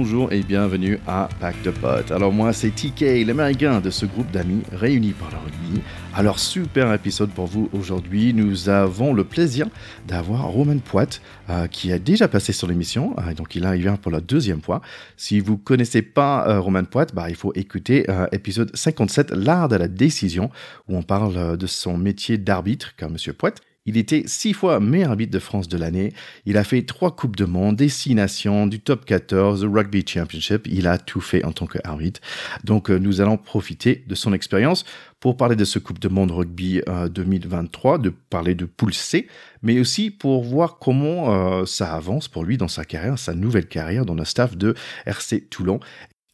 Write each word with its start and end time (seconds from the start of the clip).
bonjour 0.00 0.32
et 0.32 0.40
bienvenue 0.40 0.98
à 1.06 1.28
Pack 1.40 1.60
de 1.60 1.70
Potes. 1.70 2.10
Alors 2.10 2.32
moi 2.32 2.54
c'est 2.54 2.70
TK, 2.70 3.26
l'américain 3.26 3.82
de 3.82 3.90
ce 3.90 4.06
groupe 4.06 4.30
d'amis 4.30 4.62
réunis 4.72 5.12
par 5.12 5.28
le 5.30 5.36
rugby. 5.36 5.82
Alors 6.14 6.38
super 6.38 6.90
épisode 6.94 7.28
pour 7.28 7.44
vous 7.44 7.68
aujourd'hui. 7.74 8.32
Nous 8.32 8.70
avons 8.70 9.12
le 9.12 9.24
plaisir 9.24 9.66
d'avoir 10.08 10.48
Roman 10.48 10.78
Poit 10.78 11.20
euh, 11.50 11.66
qui 11.66 11.92
a 11.92 11.98
déjà 11.98 12.28
passé 12.28 12.54
sur 12.54 12.66
l'émission, 12.66 13.14
euh, 13.18 13.34
donc 13.34 13.54
il 13.54 13.66
arrive 13.66 13.94
pour 14.00 14.10
la 14.10 14.22
deuxième 14.22 14.62
fois. 14.62 14.80
Si 15.18 15.38
vous 15.38 15.58
connaissez 15.58 16.00
pas 16.00 16.48
euh, 16.48 16.60
Roman 16.60 16.84
Poit, 16.84 17.12
bah, 17.12 17.28
il 17.28 17.36
faut 17.36 17.52
écouter 17.54 18.06
épisode 18.32 18.74
57, 18.74 19.32
l'art 19.32 19.68
de 19.68 19.76
la 19.76 19.86
décision, 19.86 20.48
où 20.88 20.96
on 20.96 21.02
parle 21.02 21.58
de 21.58 21.66
son 21.66 21.98
métier 21.98 22.38
d'arbitre 22.38 22.94
comme 22.96 23.12
Monsieur 23.12 23.34
Poit. 23.34 23.52
Il 23.86 23.96
était 23.96 24.24
six 24.26 24.52
fois 24.52 24.78
meilleur 24.78 25.10
arbitre 25.10 25.32
de 25.32 25.38
France 25.38 25.66
de 25.66 25.78
l'année. 25.78 26.12
Il 26.44 26.58
a 26.58 26.64
fait 26.64 26.82
trois 26.82 27.16
Coupes 27.16 27.36
de 27.36 27.46
Monde, 27.46 27.76
des 27.76 27.88
six 27.88 28.14
nations, 28.14 28.66
du 28.66 28.78
top 28.78 29.06
14, 29.06 29.64
le 29.64 29.70
Rugby 29.70 30.04
Championship. 30.06 30.66
Il 30.66 30.86
a 30.86 30.98
tout 30.98 31.22
fait 31.22 31.44
en 31.44 31.52
tant 31.52 31.66
qu'arbitre. 31.66 32.20
Donc, 32.62 32.90
euh, 32.90 32.98
nous 32.98 33.22
allons 33.22 33.38
profiter 33.38 34.04
de 34.06 34.14
son 34.14 34.34
expérience 34.34 34.84
pour 35.20 35.36
parler 35.36 35.54
de 35.54 35.64
ce 35.64 35.78
Coupe 35.78 35.98
de 35.98 36.08
Monde 36.08 36.30
Rugby 36.30 36.80
2023, 37.10 37.94
euh, 37.94 37.98
de 37.98 38.10
parler 38.10 38.54
de 38.54 38.64
Poule 38.64 38.94
C, 38.94 39.28
mais 39.62 39.78
aussi 39.78 40.10
pour 40.10 40.42
voir 40.42 40.78
comment 40.78 41.60
euh, 41.60 41.66
ça 41.66 41.94
avance 41.94 42.26
pour 42.26 42.44
lui 42.44 42.56
dans 42.56 42.68
sa 42.68 42.84
carrière, 42.84 43.18
sa 43.18 43.34
nouvelle 43.34 43.66
carrière 43.66 44.06
dans 44.06 44.14
le 44.14 44.24
staff 44.24 44.56
de 44.56 44.74
RC 45.04 45.42
Toulon. 45.50 45.78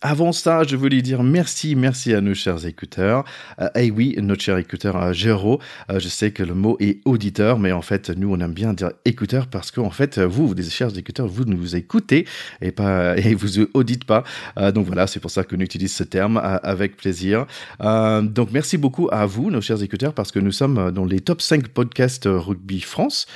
Avant 0.09 0.31
ça, 0.31 0.63
je 0.63 0.77
voulais 0.77 1.03
dire 1.03 1.25
merci, 1.25 1.75
merci 1.75 2.15
à 2.15 2.21
nos 2.21 2.33
chers 2.33 2.65
écouteurs. 2.65 3.25
Euh, 3.61 3.69
eh 3.75 3.91
oui, 3.91 4.15
notre 4.23 4.41
cher 4.41 4.57
écouteur 4.57 4.95
euh, 4.97 5.13
Géraud, 5.13 5.59
euh, 5.91 5.99
je 5.99 6.07
sais 6.07 6.31
que 6.31 6.45
le 6.45 6.55
mot 6.55 6.77
est 6.79 7.01
auditeur, 7.05 7.59
mais 7.59 7.73
en 7.73 7.83
fait, 7.83 8.11
nous, 8.11 8.33
on 8.33 8.39
aime 8.39 8.53
bien 8.53 8.73
dire 8.73 8.93
écouteur 9.05 9.49
parce 9.49 9.73
qu'en 9.73 9.91
fait, 9.91 10.21
vous, 10.21 10.55
des 10.55 10.63
chers 10.63 10.97
écouteurs, 10.97 11.27
vous 11.27 11.45
nous 11.45 11.75
écoutez 11.75 12.25
et 12.63 12.71
pas 12.71 13.17
et 13.19 13.35
vous 13.35 13.59
auditez 13.75 14.07
pas. 14.07 14.23
Donc 14.73 14.87
voilà, 14.87 15.09
c'est 15.09 15.19
pour 15.19 15.33
ça 15.33 15.43
qu'on 15.43 15.59
utilise 15.59 15.93
ce 15.93 16.05
terme 16.05 16.41
avec 16.63 16.97
plaisir. 16.97 17.47
Donc 17.81 18.53
merci 18.53 18.79
beaucoup 18.79 19.09
à 19.11 19.27
vous, 19.27 19.51
nos 19.51 19.61
chers 19.61 19.83
écouteurs, 19.83 20.15
parce 20.15 20.31
que 20.31 20.39
nous 20.39 20.53
sommes 20.53 20.93
dans 20.93 21.05
les 21.05 21.19
top 21.19 21.43
5 21.43 21.67
podcasts 21.67 22.29
rugby 22.29 22.81
France 22.81 23.27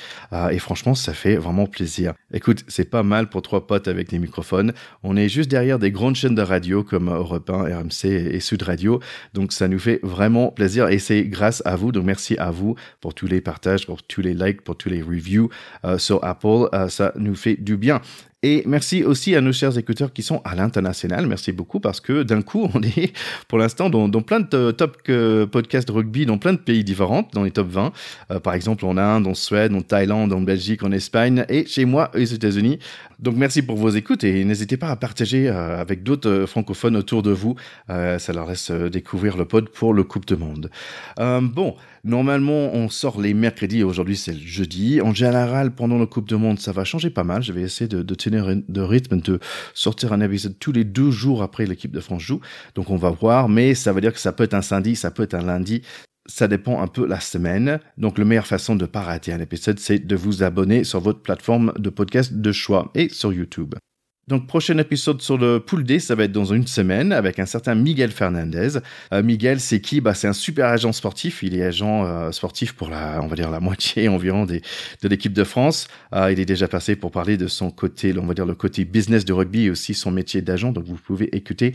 et 0.52 0.60
franchement, 0.60 0.94
ça 0.94 1.14
fait 1.14 1.34
vraiment 1.34 1.66
plaisir. 1.66 2.14
Écoute, 2.32 2.64
c'est 2.68 2.88
pas 2.88 3.02
mal 3.02 3.28
pour 3.28 3.42
trois 3.42 3.66
potes 3.66 3.88
avec 3.88 4.08
des 4.08 4.20
microphones. 4.20 4.72
On 5.02 5.16
est 5.16 5.28
juste 5.28 5.50
derrière 5.50 5.80
des 5.80 5.90
grandes 5.90 6.14
chaînes 6.14 6.36
de 6.36 6.42
radio 6.42 6.59
comme 6.86 7.11
Europe 7.11 7.48
1, 7.50 7.80
RMC 7.80 8.05
et 8.05 8.41
Sud 8.41 8.62
Radio. 8.62 9.00
Donc 9.34 9.53
ça 9.53 9.69
nous 9.69 9.78
fait 9.78 10.00
vraiment 10.03 10.48
plaisir 10.48 10.89
et 10.89 10.98
c'est 10.98 11.25
grâce 11.25 11.62
à 11.64 11.77
vous. 11.77 11.92
Donc 11.92 12.05
merci 12.05 12.36
à 12.39 12.50
vous 12.50 12.77
pour 13.00 13.14
tous 13.14 13.27
les 13.27 13.41
partages, 13.41 13.86
pour 13.86 14.02
tous 14.02 14.20
les 14.20 14.34
likes, 14.34 14.62
pour 14.62 14.77
tous 14.77 14.89
les 14.89 15.02
reviews 15.02 15.48
euh, 15.84 15.98
sur 15.98 16.22
Apple. 16.25 16.69
Euh, 16.72 16.89
ça 16.89 17.12
nous 17.17 17.34
fait 17.34 17.56
du 17.56 17.77
bien. 17.77 18.00
Et 18.42 18.62
merci 18.66 19.05
aussi 19.05 19.36
à 19.36 19.42
nos 19.42 19.52
chers 19.52 19.77
écouteurs 19.77 20.14
qui 20.14 20.22
sont 20.22 20.41
à 20.44 20.55
l'international. 20.55 21.27
Merci 21.27 21.52
beaucoup 21.52 21.78
parce 21.78 22.00
que 22.00 22.22
d'un 22.22 22.41
coup, 22.41 22.70
on 22.74 22.83
est 22.83 23.12
pour 23.48 23.58
l'instant 23.58 23.91
dans, 23.91 24.08
plein 24.22 24.41
de 24.41 24.70
top 24.70 24.96
euh, 25.10 25.46
podcasts 25.46 25.91
rugby 25.91 26.24
dans 26.24 26.38
plein 26.38 26.55
de 26.55 26.58
pays 26.58 26.83
différents, 26.83 27.28
dans 27.34 27.42
les 27.42 27.50
top 27.50 27.68
20. 27.68 27.92
Euh, 28.30 28.41
par 28.41 28.55
exemple, 28.55 28.86
en 28.86 28.96
Inde, 28.96 29.27
en 29.27 29.34
Suède, 29.34 29.74
en 29.74 29.83
Thaïlande, 29.83 30.33
en 30.33 30.41
Belgique, 30.41 30.83
en 30.83 30.91
Espagne 30.91 31.44
et 31.50 31.66
chez 31.66 31.84
moi 31.84 32.11
aux 32.14 32.18
États-Unis. 32.18 32.78
Donc 33.18 33.36
merci 33.36 33.61
pour 33.61 33.77
vos 33.77 33.91
écoutes 33.91 34.24
et 34.24 34.42
n'hésitez 34.44 34.78
pas 34.78 34.88
à 34.88 34.96
partager 34.96 35.50
euh, 35.50 35.78
avec 35.78 36.02
d'autres 36.02 36.46
francophones 36.46 36.96
autour 36.96 37.22
de 37.22 37.33
vous. 37.33 37.56
Ça 37.88 38.33
leur 38.33 38.48
laisse 38.48 38.70
découvrir 38.70 39.36
le 39.36 39.44
pod 39.44 39.68
pour 39.68 39.92
le 39.92 40.02
Coupe 40.05 40.27
de 40.27 40.36
Monde. 40.36 40.70
bon, 41.18 41.74
normalement 42.04 42.74
on 42.74 42.88
sort 42.88 43.20
les 43.20 43.34
mercredis. 43.34 43.82
Aujourd'hui 43.82 44.16
c'est 44.16 44.32
le 44.32 44.38
jeudi. 44.38 45.00
En 45.00 45.14
général, 45.14 45.74
pendant 45.74 45.98
le 45.98 46.06
Coupe 46.06 46.28
de 46.28 46.36
Monde, 46.36 46.58
ça 46.58 46.72
va 46.72 46.84
changer 46.84 47.11
pas 47.11 47.24
mal. 47.24 47.42
Je 47.42 47.52
vais 47.52 47.62
essayer 47.62 47.88
de, 47.88 48.14
tenir 48.14 48.55
de 48.68 48.80
rythme, 48.80 49.20
de 49.20 49.38
sortir 49.74 50.12
un 50.12 50.20
épisode 50.20 50.58
tous 50.58 50.72
les 50.72 50.84
deux 50.84 51.10
jours 51.10 51.42
après 51.42 51.66
l'équipe 51.66 51.92
de 51.92 52.00
France 52.00 52.22
joue. 52.22 52.40
Donc 52.74 52.90
on 52.90 52.96
va 52.96 53.10
voir, 53.10 53.48
mais 53.48 53.74
ça 53.74 53.92
veut 53.92 54.00
dire 54.00 54.12
que 54.12 54.20
ça 54.20 54.33
peut 54.33 54.44
être 54.44 54.55
un 54.55 54.62
samedi, 54.62 54.96
ça 54.96 55.10
peut 55.10 55.22
être 55.22 55.34
un 55.34 55.42
lundi 55.42 55.83
ça 56.27 56.48
dépend 56.48 56.80
un 56.80 56.86
peu 56.86 57.06
la 57.06 57.20
semaine. 57.20 57.80
Donc, 57.98 58.18
la 58.18 58.24
meilleure 58.24 58.46
façon 58.46 58.77
de 58.77 58.83
ne 58.83 58.86
pas 58.86 59.02
rater 59.02 59.33
un 59.33 59.40
épisode, 59.40 59.78
c'est 59.78 59.98
de 59.98 60.16
vous 60.16 60.42
abonner 60.42 60.84
sur 60.84 61.00
votre 61.00 61.20
plateforme 61.20 61.72
de 61.77 61.90
podcast 61.90 62.34
de 62.34 62.52
choix 62.52 62.90
et 62.94 63.08
sur 63.08 63.33
YouTube. 63.33 63.74
Donc, 64.29 64.47
prochain 64.47 64.79
épisode 64.79 65.20
sur 65.23 65.39
le 65.39 65.58
Pool 65.58 65.83
D, 65.83 65.98
ça 65.98 66.14
va 66.14 66.25
être 66.25 66.33
dans 66.33 66.45
une 66.45 66.67
semaine 66.67 67.13
avec 67.13 67.41
un 67.41 67.47
certain 67.47 67.75
Miguel 67.75 68.13
Fernandez. 68.13 68.79
Euh, 69.13 69.25
Miguel, 69.25 69.58
c'est 69.58 69.81
qui? 69.81 70.01
Bah, 70.01 70.14
C'est 70.14 70.29
un 70.29 70.33
super 70.33 70.67
agent 70.67 70.92
sportif. 70.92 71.42
Il 71.42 71.57
est 71.57 71.64
agent 71.64 72.05
euh, 72.05 72.31
sportif 72.31 72.75
pour 72.75 72.91
la, 72.91 73.20
on 73.23 73.27
va 73.27 73.35
dire, 73.35 73.51
la 73.51 73.58
moitié 73.61 74.08
environ 74.08 74.47
des, 74.47 74.63
de 75.03 75.08
l'équipe 75.08 75.33
de 75.33 75.42
France. 75.42 75.89
Euh, 76.14 76.31
il 76.31 76.39
est 76.39 76.45
déjà 76.45 76.69
passé 76.69 76.95
pour 76.95 77.11
parler 77.11 77.36
de 77.36 77.48
son 77.48 77.70
côté, 77.70 78.14
on 78.17 78.27
va 78.27 78.35
dire, 78.35 78.47
le 78.47 78.55
côté 78.55 78.85
business 78.85 79.25
de 79.25 79.33
rugby 79.33 79.64
et 79.64 79.70
aussi 79.70 79.95
son 79.95 80.13
métier 80.13 80.42
d'agent. 80.42 80.70
Donc, 80.70 80.85
vous 80.85 80.97
pouvez 80.97 81.35
écouter 81.35 81.75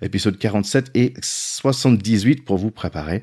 épisode 0.00 0.38
47 0.38 0.90
et 0.94 1.12
78 1.20 2.44
pour 2.44 2.58
vous 2.58 2.70
préparer. 2.70 3.22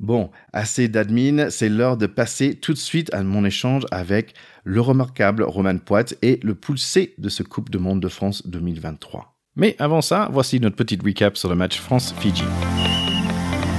Bon, 0.00 0.30
assez 0.52 0.86
d'admin, 0.86 1.50
c'est 1.50 1.68
l'heure 1.68 1.96
de 1.96 2.06
passer 2.06 2.54
tout 2.54 2.72
de 2.72 2.78
suite 2.78 3.12
à 3.12 3.24
mon 3.24 3.44
échange 3.44 3.84
avec 3.90 4.32
le 4.62 4.80
remarquable 4.80 5.42
Roman 5.42 5.76
Poit 5.78 6.14
et 6.22 6.38
le 6.44 6.56
C 6.76 7.14
de 7.18 7.28
ce 7.28 7.42
Coupe 7.42 7.68
de 7.70 7.78
Monde 7.78 8.00
de 8.00 8.06
France 8.06 8.46
2023. 8.46 9.34
Mais 9.56 9.74
avant 9.80 10.00
ça, 10.00 10.28
voici 10.32 10.60
notre 10.60 10.76
petite 10.76 11.02
recap 11.02 11.36
sur 11.36 11.48
le 11.48 11.56
match 11.56 11.80
France-Fidji. 11.80 12.44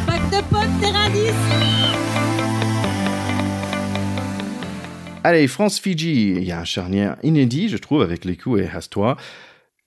Pack 0.05 0.29
de 0.29 0.41
potes, 0.49 0.81
terrain 0.81 1.09
10 1.09 1.19
Allez, 5.23 5.47
France-Fidji, 5.47 6.31
il 6.31 6.43
y 6.43 6.51
a 6.51 6.59
un 6.59 6.65
charnière 6.65 7.15
inédit, 7.23 7.69
je 7.69 7.77
trouve, 7.77 8.01
avec 8.01 8.25
les 8.25 8.35
coups 8.35 8.59
et 8.59 8.67
Hastois. 8.67 9.15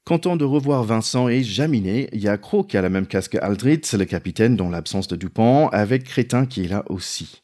Content 0.05 0.35
de 0.35 0.45
revoir 0.45 0.83
Vincent 0.83 1.29
et 1.29 1.45
Jaminet, 1.45 2.09
il 2.13 2.21
y 2.21 2.29
a 2.29 2.37
Croc 2.37 2.67
qui 2.67 2.77
a 2.77 2.83
la 2.83 2.89
même 2.89 3.07
casque 3.07 3.37
Aldrit, 3.37 3.83
c'est 3.85 3.99
le 3.99 4.05
capitaine 4.05 4.57
dans 4.57 4.69
l'absence 4.69 5.07
de 5.07 5.15
Dupont, 5.15 5.69
avec 5.69 6.03
Crétin 6.03 6.45
qui 6.45 6.65
est 6.65 6.69
là 6.69 6.83
aussi. 6.89 7.43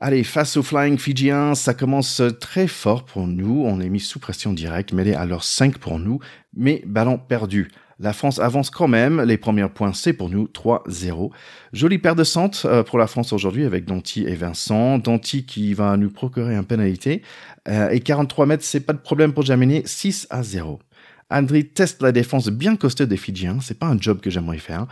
Allez, 0.00 0.22
face 0.22 0.58
au 0.58 0.62
Flying 0.62 0.98
Fidjien, 0.98 1.54
ça 1.54 1.72
commence 1.72 2.20
très 2.40 2.66
fort 2.66 3.06
pour 3.06 3.26
nous. 3.26 3.64
On 3.64 3.80
est 3.80 3.88
mis 3.88 4.00
sous 4.00 4.18
pression 4.18 4.52
directe, 4.52 4.92
mêlé 4.92 5.14
à 5.14 5.24
leur 5.24 5.44
5 5.44 5.78
pour 5.78 5.98
nous, 5.98 6.18
mais 6.54 6.82
ballon 6.84 7.16
perdu. 7.16 7.70
La 7.98 8.12
France 8.12 8.38
avance 8.38 8.68
quand 8.68 8.88
même. 8.88 9.22
Les 9.22 9.38
premiers 9.38 9.68
points, 9.70 9.94
c'est 9.94 10.12
pour 10.12 10.28
nous 10.28 10.44
3-0. 10.44 11.30
Jolie 11.72 11.98
paire 11.98 12.16
de 12.16 12.24
centres 12.24 12.66
euh, 12.66 12.82
pour 12.82 12.98
la 12.98 13.06
France 13.06 13.32
aujourd'hui 13.32 13.64
avec 13.64 13.86
Danti 13.86 14.24
et 14.26 14.34
Vincent. 14.34 14.98
Danti 14.98 15.46
qui 15.46 15.72
va 15.72 15.96
nous 15.96 16.10
procurer 16.10 16.54
un 16.54 16.64
pénalité. 16.64 17.22
Euh, 17.68 17.88
et 17.88 18.00
43 18.00 18.44
mètres, 18.44 18.64
c'est 18.64 18.80
pas 18.80 18.92
de 18.92 18.98
problème 18.98 19.32
pour 19.32 19.44
Jaminet. 19.44 19.84
6 19.86 20.26
à 20.28 20.42
0. 20.42 20.80
Andri 21.30 21.66
teste 21.66 22.02
la 22.02 22.12
défense 22.12 22.48
bien 22.48 22.76
costaud 22.76 23.06
des 23.06 23.16
Fidjiens. 23.16 23.58
C'est 23.60 23.78
pas 23.78 23.86
un 23.86 23.98
job 23.98 24.20
que 24.20 24.30
j'aimerais 24.30 24.58
faire. 24.58 24.86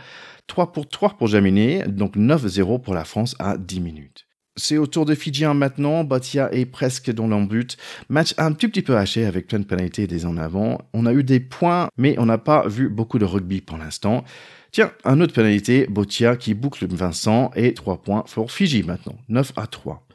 3 0.47 0.71
pour 0.71 0.87
3 0.87 1.17
pour 1.17 1.27
Jaminet, 1.27 1.85
donc 1.87 2.15
9-0 2.15 2.81
pour 2.81 2.93
la 2.93 3.05
France 3.05 3.35
à 3.39 3.57
10 3.57 3.79
minutes. 3.79 4.27
C'est 4.55 4.77
au 4.77 4.85
tour 4.85 5.05
des 5.05 5.15
Fidjiens 5.15 5.55
maintenant. 5.55 6.03
Batia 6.03 6.53
est 6.53 6.65
presque 6.65 7.11
dans 7.11 7.27
l'embut. 7.27 7.75
Match 8.09 8.35
un 8.37 8.51
petit, 8.51 8.67
petit 8.67 8.83
peu 8.83 8.95
haché 8.97 9.25
avec 9.25 9.47
plein 9.47 9.59
de 9.59 9.65
pénalités 9.65 10.05
des 10.05 10.25
en 10.25 10.37
avant. 10.37 10.79
On 10.93 11.07
a 11.07 11.13
eu 11.13 11.23
des 11.23 11.39
points, 11.39 11.89
mais 11.97 12.15
on 12.19 12.27
n'a 12.27 12.37
pas 12.37 12.67
vu 12.67 12.87
beaucoup 12.89 13.17
de 13.17 13.25
rugby 13.25 13.61
pour 13.61 13.77
l'instant. 13.77 14.23
Tiens, 14.71 14.91
un 15.05 15.21
autre 15.21 15.33
pénalité, 15.33 15.87
Botia 15.89 16.35
qui 16.35 16.53
boucle 16.53 16.85
Vincent 16.87 17.51
et 17.55 17.73
3 17.73 18.03
points 18.03 18.25
pour 18.31 18.51
Fidji 18.51 18.83
maintenant. 18.83 19.15
9 19.29 19.53
à 19.55 19.65
3. 19.65 20.05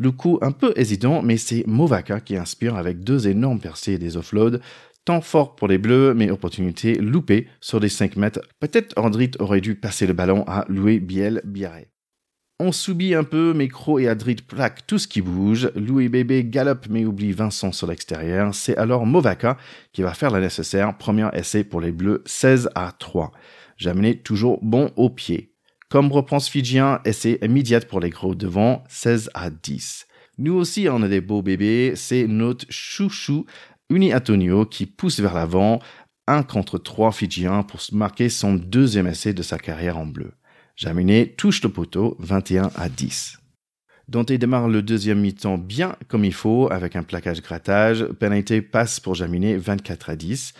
Le 0.00 0.12
coup 0.12 0.38
un 0.42 0.52
peu 0.52 0.72
hésitant, 0.76 1.22
mais 1.22 1.38
c'est 1.38 1.64
Movaka 1.66 2.20
qui 2.20 2.36
inspire 2.36 2.76
avec 2.76 3.00
deux 3.00 3.26
énormes 3.26 3.58
percées 3.58 3.94
et 3.94 3.98
des 3.98 4.16
offloads. 4.16 4.60
Temps 5.04 5.20
fort 5.20 5.56
pour 5.56 5.68
les 5.68 5.78
Bleus, 5.78 6.14
mais 6.14 6.30
opportunité 6.30 6.94
loupée 6.94 7.48
sur 7.60 7.80
les 7.80 7.88
5 7.88 8.16
mètres. 8.16 8.40
Peut-être 8.60 8.98
Andrit 8.98 9.30
aurait 9.38 9.60
dû 9.60 9.74
passer 9.74 10.06
le 10.06 10.12
ballon 10.12 10.44
à 10.46 10.64
Louis 10.68 11.00
Biel 11.00 11.40
Biarré. 11.44 11.88
On 12.60 12.72
subit 12.72 13.14
un 13.14 13.22
peu, 13.22 13.54
mais 13.54 13.68
Cro 13.68 14.00
et 14.00 14.08
Adrit 14.08 14.34
plaquent 14.34 14.84
tout 14.84 14.98
ce 14.98 15.06
qui 15.06 15.22
bouge. 15.22 15.70
Louis 15.76 16.08
Bébé 16.08 16.44
galope 16.44 16.88
mais 16.90 17.04
oublie 17.04 17.30
Vincent 17.30 17.70
sur 17.70 17.86
l'extérieur. 17.86 18.52
C'est 18.52 18.76
alors 18.76 19.06
Movaka 19.06 19.56
qui 19.92 20.02
va 20.02 20.12
faire 20.12 20.32
la 20.32 20.40
nécessaire. 20.40 20.98
Premier 20.98 21.28
essai 21.34 21.62
pour 21.62 21.80
les 21.80 21.92
Bleus, 21.92 22.22
16 22.26 22.70
à 22.74 22.90
3. 22.90 23.30
Jaminet 23.76 24.16
toujours 24.16 24.58
bon 24.60 24.90
au 24.96 25.08
pied. 25.08 25.54
Comme 25.88 26.10
repense 26.10 26.48
Fidjien, 26.48 27.00
essai 27.04 27.38
immédiat 27.42 27.80
pour 27.80 28.00
les 28.00 28.10
gros 28.10 28.34
devant, 28.34 28.82
16 28.88 29.30
à 29.34 29.50
10. 29.50 30.06
Nous 30.38 30.54
aussi, 30.54 30.88
on 30.90 31.02
a 31.02 31.08
des 31.08 31.20
beaux 31.20 31.42
bébés. 31.42 31.92
C'est 31.94 32.26
notre 32.26 32.66
chouchou 32.70 33.46
Uni 33.90 34.14
Antonio 34.14 34.66
qui 34.66 34.84
pousse 34.84 35.18
vers 35.20 35.32
l'avant, 35.32 35.80
1 36.26 36.42
contre 36.42 36.76
3 36.76 37.10
Fidjiens 37.10 37.62
pour 37.62 37.80
marquer 37.92 38.28
son 38.28 38.54
deuxième 38.54 39.06
essai 39.06 39.32
de 39.32 39.42
sa 39.42 39.58
carrière 39.58 39.96
en 39.96 40.04
bleu. 40.04 40.32
Jaminet 40.76 41.34
touche 41.38 41.62
le 41.62 41.70
poteau 41.70 42.14
21 42.18 42.70
à 42.76 42.90
10. 42.90 43.38
Dante 44.08 44.32
démarre 44.32 44.68
le 44.68 44.82
deuxième 44.82 45.20
mi-temps 45.20 45.56
bien 45.56 45.96
comme 46.06 46.24
il 46.24 46.34
faut 46.34 46.70
avec 46.70 46.96
un 46.96 47.02
plaquage 47.02 47.40
grattage. 47.40 48.04
Pénalité 48.20 48.60
passe 48.60 49.00
pour 49.00 49.14
Jaminet 49.14 49.56
24 49.56 50.10
à 50.10 50.16
10. 50.16 50.52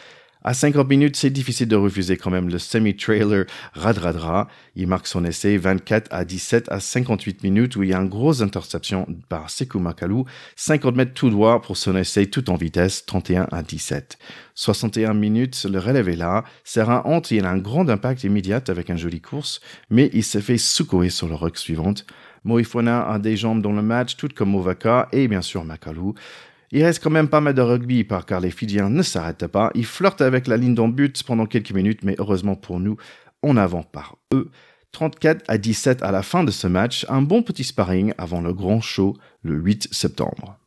À 0.48 0.54
50 0.54 0.88
minutes, 0.88 1.16
c'est 1.16 1.28
difficile 1.28 1.68
de 1.68 1.76
refuser 1.76 2.16
quand 2.16 2.30
même 2.30 2.48
le 2.48 2.58
semi-trailer 2.58 3.44
Radradra. 3.74 4.48
Il 4.76 4.86
marque 4.86 5.06
son 5.06 5.26
essai 5.26 5.58
24 5.58 6.08
à 6.10 6.24
17 6.24 6.72
à 6.72 6.80
58 6.80 7.42
minutes 7.44 7.76
où 7.76 7.82
il 7.82 7.90
y 7.90 7.92
a 7.92 7.98
une 7.98 8.08
grosse 8.08 8.40
interception 8.40 9.06
par 9.28 9.50
Sekou 9.50 9.78
Makalou. 9.78 10.24
50 10.56 10.96
mètres 10.96 11.12
tout 11.12 11.28
droit 11.28 11.60
pour 11.60 11.76
son 11.76 11.94
essai 11.98 12.28
tout 12.28 12.48
en 12.48 12.54
vitesse, 12.54 13.04
31 13.04 13.46
à 13.52 13.62
17. 13.62 14.16
61 14.54 15.12
minutes, 15.12 15.66
le 15.70 15.80
relève 15.80 16.08
est 16.08 16.16
là. 16.16 16.44
Serra 16.64 17.06
honte, 17.06 17.30
il 17.30 17.44
a 17.44 17.50
un 17.50 17.58
grand 17.58 17.86
impact 17.90 18.24
immédiat 18.24 18.62
avec 18.68 18.88
un 18.88 18.96
joli 18.96 19.20
course, 19.20 19.60
mais 19.90 20.08
il 20.14 20.24
s'est 20.24 20.40
fait 20.40 20.56
secouer 20.56 21.10
sur 21.10 21.28
le 21.28 21.34
rock 21.34 21.58
suivante. 21.58 22.06
Moifona 22.44 23.06
a 23.06 23.18
des 23.18 23.36
jambes 23.36 23.60
dans 23.60 23.72
le 23.72 23.82
match, 23.82 24.16
tout 24.16 24.28
comme 24.34 24.50
Movaka 24.50 25.08
et 25.12 25.28
bien 25.28 25.42
sûr 25.42 25.64
Makalou. 25.64 26.14
Il 26.70 26.84
reste 26.84 27.02
quand 27.02 27.10
même 27.10 27.28
pas 27.28 27.40
mal 27.40 27.54
de 27.54 27.62
rugby 27.62 28.06
car 28.26 28.40
les 28.40 28.50
Fidjiens 28.50 28.90
ne 28.90 29.02
s'arrêtent 29.02 29.46
pas. 29.46 29.70
Ils 29.74 29.86
flirtent 29.86 30.20
avec 30.20 30.46
la 30.46 30.56
ligne 30.56 30.74
d'en 30.74 30.88
but 30.88 31.22
pendant 31.22 31.46
quelques 31.46 31.72
minutes, 31.72 32.00
mais 32.02 32.14
heureusement 32.18 32.56
pour 32.56 32.78
nous, 32.78 32.96
on 33.42 33.56
avance 33.56 33.86
par 33.90 34.16
eux. 34.34 34.50
34 34.92 35.44
à 35.48 35.58
17 35.58 36.02
à 36.02 36.10
la 36.10 36.22
fin 36.22 36.44
de 36.44 36.50
ce 36.50 36.66
match, 36.66 37.06
un 37.08 37.22
bon 37.22 37.42
petit 37.42 37.64
sparring 37.64 38.12
avant 38.18 38.40
le 38.40 38.52
grand 38.52 38.80
show 38.80 39.16
le 39.42 39.54
8 39.54 39.88
septembre. 39.92 40.58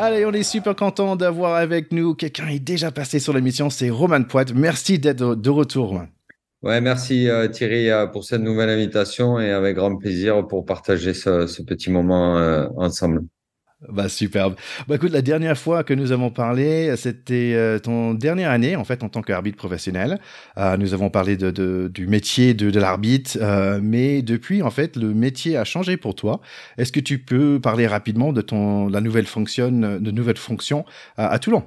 Allez, 0.00 0.26
on 0.26 0.32
est 0.32 0.42
super 0.42 0.74
content 0.74 1.14
d'avoir 1.14 1.54
avec 1.54 1.92
nous 1.92 2.14
quelqu'un 2.14 2.48
qui 2.48 2.56
est 2.56 2.58
déjà 2.58 2.90
passé 2.90 3.20
sur 3.20 3.32
l'émission, 3.32 3.70
c'est 3.70 3.88
Roman 3.88 4.24
Poit. 4.24 4.52
Merci 4.52 4.98
d'être 4.98 5.36
de 5.36 5.50
retour. 5.50 6.02
Ouais, 6.62 6.80
merci 6.80 7.28
euh, 7.28 7.48
Thierry 7.48 7.90
euh, 7.90 8.06
pour 8.06 8.22
cette 8.22 8.40
nouvelle 8.40 8.70
invitation 8.70 9.40
et 9.40 9.50
avec 9.50 9.74
grand 9.74 9.96
plaisir 9.96 10.46
pour 10.46 10.64
partager 10.64 11.12
ce, 11.12 11.60
petit 11.62 11.90
moment 11.90 12.38
euh, 12.38 12.68
ensemble. 12.76 13.22
Bah 13.88 14.08
superbe. 14.08 14.54
Bah 14.86 14.94
écoute, 14.94 15.10
la 15.10 15.22
dernière 15.22 15.58
fois 15.58 15.82
que 15.82 15.92
nous 15.92 16.12
avons 16.12 16.30
parlé, 16.30 16.94
c'était 16.96 17.80
ton 17.82 18.14
dernière 18.14 18.52
année 18.52 18.76
en 18.76 18.84
fait 18.84 19.02
en 19.02 19.08
tant 19.08 19.22
qu'arbitre 19.22 19.56
professionnel. 19.56 20.20
Nous 20.78 20.94
avons 20.94 21.10
parlé 21.10 21.36
du 21.36 22.06
métier 22.06 22.54
de, 22.54 22.70
de 22.70 22.78
l'arbitre, 22.78 23.36
mais 23.82 24.22
depuis 24.22 24.62
en 24.62 24.70
fait 24.70 24.94
le 24.94 25.12
métier 25.12 25.56
a 25.56 25.64
changé 25.64 25.96
pour 25.96 26.14
toi. 26.14 26.40
Est-ce 26.78 26.92
que 26.92 27.00
tu 27.00 27.18
peux 27.18 27.58
parler 27.60 27.88
rapidement 27.88 28.32
de 28.32 28.40
ton 28.40 28.86
la 28.86 29.00
nouvelle 29.00 29.26
fonction, 29.26 29.72
de 29.72 30.10
nouvelle 30.12 30.38
fonction 30.38 30.84
à 31.16 31.36
Toulon? 31.40 31.64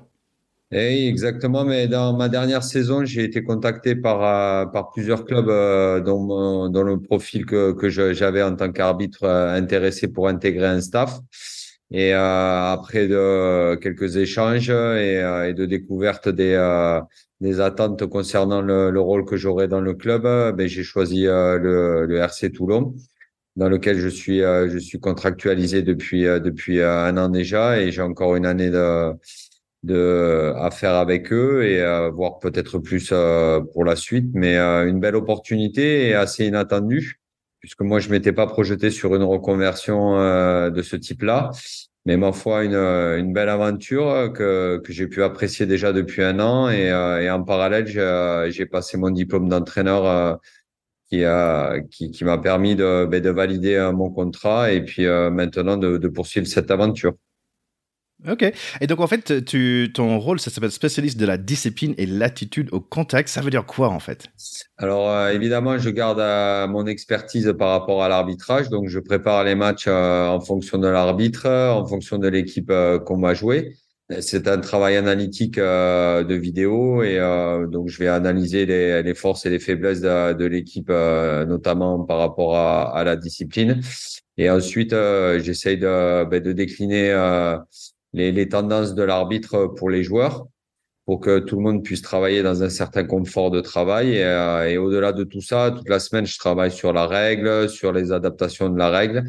Eh, 0.71 1.07
exactement, 1.07 1.63
mais 1.63 1.87
dans 1.87 2.17
ma 2.17 2.27
dernière 2.27 2.63
saison, 2.63 3.05
j'ai 3.05 3.23
été 3.23 3.43
contacté 3.43 3.95
par, 3.95 4.23
euh, 4.23 4.65
par 4.65 4.89
plusieurs 4.91 5.23
clubs 5.23 5.47
euh, 5.47 6.01
dont, 6.01 6.69
dont 6.69 6.83
le 6.83 6.99
profil 6.99 7.45
que, 7.45 7.71
que 7.73 7.87
j'avais 7.89 8.41
en 8.41 8.55
tant 8.55 8.71
qu'arbitre 8.71 9.23
euh, 9.23 9.53
intéressé 9.55 10.07
pour 10.07 10.27
intégrer 10.27 10.65
un 10.65 10.81
staff. 10.81 11.19
Et 11.91 12.13
après 12.13 13.07
de 13.07 13.75
quelques 13.75 14.17
échanges 14.17 14.71
et, 14.71 15.21
et 15.47 15.53
de 15.53 15.65
découverte 15.67 16.27
des, 16.29 16.57
des 17.41 17.59
attentes 17.61 18.07
concernant 18.07 18.61
le, 18.61 18.89
le 18.89 18.99
rôle 18.99 19.23
que 19.23 19.37
j'aurais 19.37 19.67
dans 19.67 19.81
le 19.81 19.93
club, 19.93 20.23
ben, 20.23 20.67
j'ai 20.67 20.81
choisi 20.83 21.25
le, 21.25 22.05
le, 22.07 22.17
RC 22.17 22.51
Toulon, 22.51 22.95
dans 23.55 23.69
lequel 23.69 23.99
je 23.99 24.09
suis, 24.09 24.39
je 24.39 24.77
suis 24.79 24.99
contractualisé 24.99 25.83
depuis, 25.83 26.23
depuis 26.23 26.81
un 26.81 27.15
an 27.17 27.29
déjà 27.29 27.79
et 27.79 27.91
j'ai 27.91 28.01
encore 28.01 28.35
une 28.35 28.47
année 28.47 28.71
de, 28.71 29.13
de, 29.85 30.53
à 30.57 30.71
faire 30.71 30.95
avec 30.95 31.31
eux 31.31 31.63
et 31.65 31.81
voir 32.11 32.39
peut-être 32.39 32.79
plus 32.79 33.13
pour 33.73 33.85
la 33.85 33.95
suite. 33.95 34.27
Mais 34.33 34.57
une 34.57 34.99
belle 34.99 35.15
opportunité 35.15 36.07
et 36.07 36.13
assez 36.13 36.45
inattendue 36.45 37.19
puisque 37.65 37.81
moi, 37.81 37.97
je 37.97 38.09
m'étais 38.09 38.31
pas 38.31 38.45
projeté 38.45 38.91
sur 38.91 39.15
une 39.15 39.23
reconversion 39.23 40.19
euh, 40.19 40.69
de 40.69 40.83
ce 40.83 40.95
type-là. 40.95 41.49
Mais 42.05 42.15
ma 42.15 42.31
foi, 42.31 42.63
une, 42.63 42.75
une 42.75 43.33
belle 43.33 43.49
aventure 43.49 44.31
que, 44.35 44.77
que 44.85 44.93
j'ai 44.93 45.07
pu 45.07 45.23
apprécier 45.23 45.65
déjà 45.65 45.91
depuis 45.91 46.21
un 46.21 46.39
an. 46.39 46.69
Et, 46.69 46.91
euh, 46.91 47.23
et 47.23 47.31
en 47.31 47.41
parallèle, 47.41 47.87
j'ai 48.51 48.67
passé 48.67 48.99
mon 48.99 49.09
diplôme 49.09 49.49
d'entraîneur 49.49 50.05
euh, 50.05 50.35
qui, 51.09 51.23
qui, 51.89 52.11
qui 52.11 52.23
m'a 52.23 52.37
permis 52.37 52.75
de, 52.75 53.07
ben, 53.07 53.19
de 53.19 53.31
valider 53.31 53.89
mon 53.95 54.11
contrat 54.11 54.71
et 54.71 54.85
puis 54.85 55.07
maintenant 55.07 55.77
de, 55.77 55.97
de 55.97 56.07
poursuivre 56.07 56.45
cette 56.45 56.69
aventure. 56.69 57.13
Ok. 58.27 58.51
Et 58.81 58.87
donc, 58.87 59.01
en 59.01 59.07
fait, 59.07 59.45
tu, 59.45 59.91
ton 59.93 60.17
rôle, 60.19 60.39
ça 60.39 60.49
s'appelle 60.49 60.71
spécialiste 60.71 61.19
de 61.19 61.25
la 61.25 61.37
discipline 61.37 61.93
et 61.97 62.05
l'attitude 62.05 62.69
au 62.71 62.79
contact. 62.79 63.29
Ça 63.29 63.41
veut 63.41 63.51
dire 63.51 63.65
quoi, 63.65 63.89
en 63.89 63.99
fait? 63.99 64.27
Alors, 64.77 65.09
euh, 65.09 65.29
évidemment, 65.31 65.77
je 65.77 65.89
garde 65.89 66.19
euh, 66.19 66.67
mon 66.67 66.87
expertise 66.87 67.53
par 67.57 67.69
rapport 67.69 68.03
à 68.03 68.09
l'arbitrage. 68.09 68.69
Donc, 68.69 68.87
je 68.87 68.99
prépare 68.99 69.43
les 69.43 69.55
matchs 69.55 69.85
euh, 69.87 70.27
en 70.27 70.39
fonction 70.39 70.77
de 70.77 70.87
l'arbitre, 70.87 71.47
en 71.47 71.85
fonction 71.85 72.17
de 72.17 72.27
l'équipe 72.27 72.71
qu'on 73.05 73.19
va 73.19 73.33
jouer. 73.33 73.75
C'est 74.19 74.47
un 74.47 74.59
travail 74.59 74.97
analytique 74.97 75.57
de 75.57 76.33
vidéo 76.35 77.01
et 77.01 77.17
donc 77.71 77.89
je 77.89 77.97
vais 77.97 78.07
analyser 78.07 78.67
les, 78.67 79.15
forces 79.15 79.47
et 79.47 79.49
les 79.49 79.57
faiblesses 79.57 80.01
de, 80.01 80.45
l'équipe, 80.45 80.89
notamment 80.89 82.03
par 82.03 82.19
rapport 82.19 82.55
à, 82.55 83.03
la 83.03 83.15
discipline. 83.15 83.81
Et 84.37 84.51
ensuite, 84.51 84.91
j'essaye 84.91 85.79
de, 85.79 86.23
ben, 86.25 86.39
de 86.39 86.51
décliner 86.51 87.15
les, 88.15 88.31
les 88.31 88.49
tendances 88.49 88.95
de 88.95 89.03
l'arbitre 89.03 89.67
pour 89.77 89.89
les 89.89 90.03
joueurs, 90.03 90.47
pour 91.05 91.19
que 91.19 91.39
tout 91.39 91.57
le 91.57 91.61
monde 91.61 91.83
puisse 91.83 92.01
travailler 92.01 92.41
dans 92.41 92.63
un 92.63 92.69
certain 92.69 93.03
confort 93.03 93.51
de 93.51 93.59
travail. 93.59 94.15
Et, 94.15 94.23
euh, 94.23 94.69
et 94.69 94.77
au-delà 94.77 95.11
de 95.11 95.23
tout 95.23 95.41
ça, 95.41 95.71
toute 95.75 95.89
la 95.89 95.99
semaine, 95.99 96.25
je 96.25 96.37
travaille 96.39 96.71
sur 96.71 96.93
la 96.93 97.07
règle, 97.07 97.69
sur 97.69 97.91
les 97.91 98.11
adaptations 98.11 98.69
de 98.69 98.77
la 98.77 98.89
règle. 98.89 99.25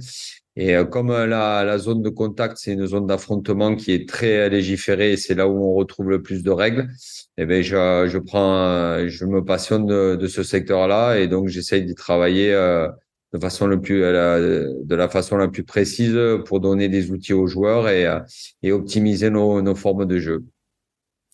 Et 0.54 0.74
euh, 0.74 0.84
comme 0.84 1.08
la, 1.08 1.64
la, 1.64 1.78
zone 1.78 2.00
de 2.00 2.08
contact, 2.08 2.56
c'est 2.58 2.72
une 2.72 2.86
zone 2.86 3.06
d'affrontement 3.06 3.74
qui 3.74 3.92
est 3.92 4.08
très 4.08 4.48
légiférée 4.48 5.16
c'est 5.18 5.34
là 5.34 5.48
où 5.48 5.62
on 5.62 5.74
retrouve 5.74 6.08
le 6.08 6.22
plus 6.22 6.42
de 6.42 6.50
règles, 6.50 6.88
eh 7.36 7.44
ben 7.44 7.62
je, 7.62 8.08
je 8.08 8.18
prends, 8.18 9.06
je 9.06 9.26
me 9.26 9.44
passionne 9.44 9.84
de, 9.84 10.16
de 10.16 10.26
ce 10.26 10.42
secteur-là 10.42 11.18
et 11.18 11.28
donc 11.28 11.48
j'essaye 11.48 11.84
d'y 11.84 11.94
travailler 11.94 12.54
euh, 12.54 12.88
de 13.32 13.40
façon 13.40 13.68
euh, 13.70 14.72
la 14.88 15.08
façon 15.08 15.36
la 15.36 15.48
plus 15.48 15.64
précise 15.64 16.18
pour 16.46 16.60
donner 16.60 16.88
des 16.88 17.10
outils 17.10 17.32
aux 17.32 17.46
joueurs 17.46 17.88
et, 17.88 18.06
euh, 18.06 18.20
et 18.62 18.72
optimiser 18.72 19.30
nos, 19.30 19.62
nos 19.62 19.74
formes 19.74 20.06
de 20.06 20.18
jeu. 20.18 20.44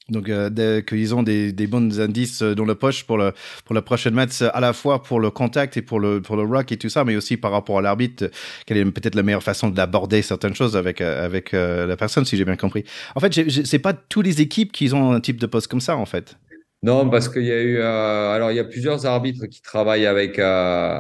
Donc, 0.09 0.29
euh, 0.29 0.81
qu'ils 0.83 1.15
ont 1.15 1.23
des, 1.23 1.53
des 1.53 1.67
bons 1.69 2.01
indices 2.01 2.43
dans 2.43 2.65
la 2.65 2.75
poche 2.75 3.05
pour, 3.05 3.19
le, 3.19 3.33
pour 3.65 3.75
la 3.75 3.83
prochaine 3.83 4.15
match, 4.15 4.43
à 4.43 4.59
la 4.61 4.73
fois 4.73 5.03
pour 5.03 5.21
le 5.21 5.31
contact 5.31 5.77
et 5.77 5.83
pour 5.83 6.01
le, 6.01 6.21
pour 6.21 6.37
le 6.37 6.43
rock 6.43 6.73
et 6.73 6.77
tout 6.77 6.89
ça, 6.89 7.05
mais 7.05 7.15
aussi 7.15 7.37
par 7.37 7.53
rapport 7.53 7.79
à 7.79 7.83
l'arbitre, 7.83 8.29
quelle 8.67 8.79
est 8.79 8.85
peut-être 8.85 9.15
la 9.15 9.23
meilleure 9.23 9.45
façon 9.45 9.71
d'aborder 9.71 10.21
certaines 10.23 10.57
choses 10.57 10.77
avec, 10.77 11.01
avec 11.01 11.53
la 11.53 11.97
personne, 11.97 12.25
si 12.25 12.37
j'ai 12.37 12.45
bien 12.45 12.57
compris. 12.57 12.85
En 13.15 13.21
fait, 13.21 13.49
c'est 13.65 13.79
pas 13.79 13.93
toutes 13.93 14.27
les 14.27 14.41
équipes 14.41 14.73
qui 14.73 14.93
ont 14.93 15.13
un 15.13 15.21
type 15.21 15.41
de 15.41 15.47
poste 15.47 15.69
comme 15.69 15.81
ça, 15.81 15.97
en 15.97 16.05
fait. 16.05 16.37
Non, 16.85 17.09
parce 17.09 17.29
qu'il 17.29 17.45
y 17.45 17.53
a 17.53 17.63
eu, 17.63 17.79
euh, 17.79 18.31
alors 18.33 18.51
il 18.51 18.57
y 18.57 18.59
a 18.59 18.65
plusieurs 18.65 19.07
arbitres 19.07 19.47
qui 19.47 19.63
travaillent 19.63 20.07
avec 20.07 20.41
euh, 20.41 20.43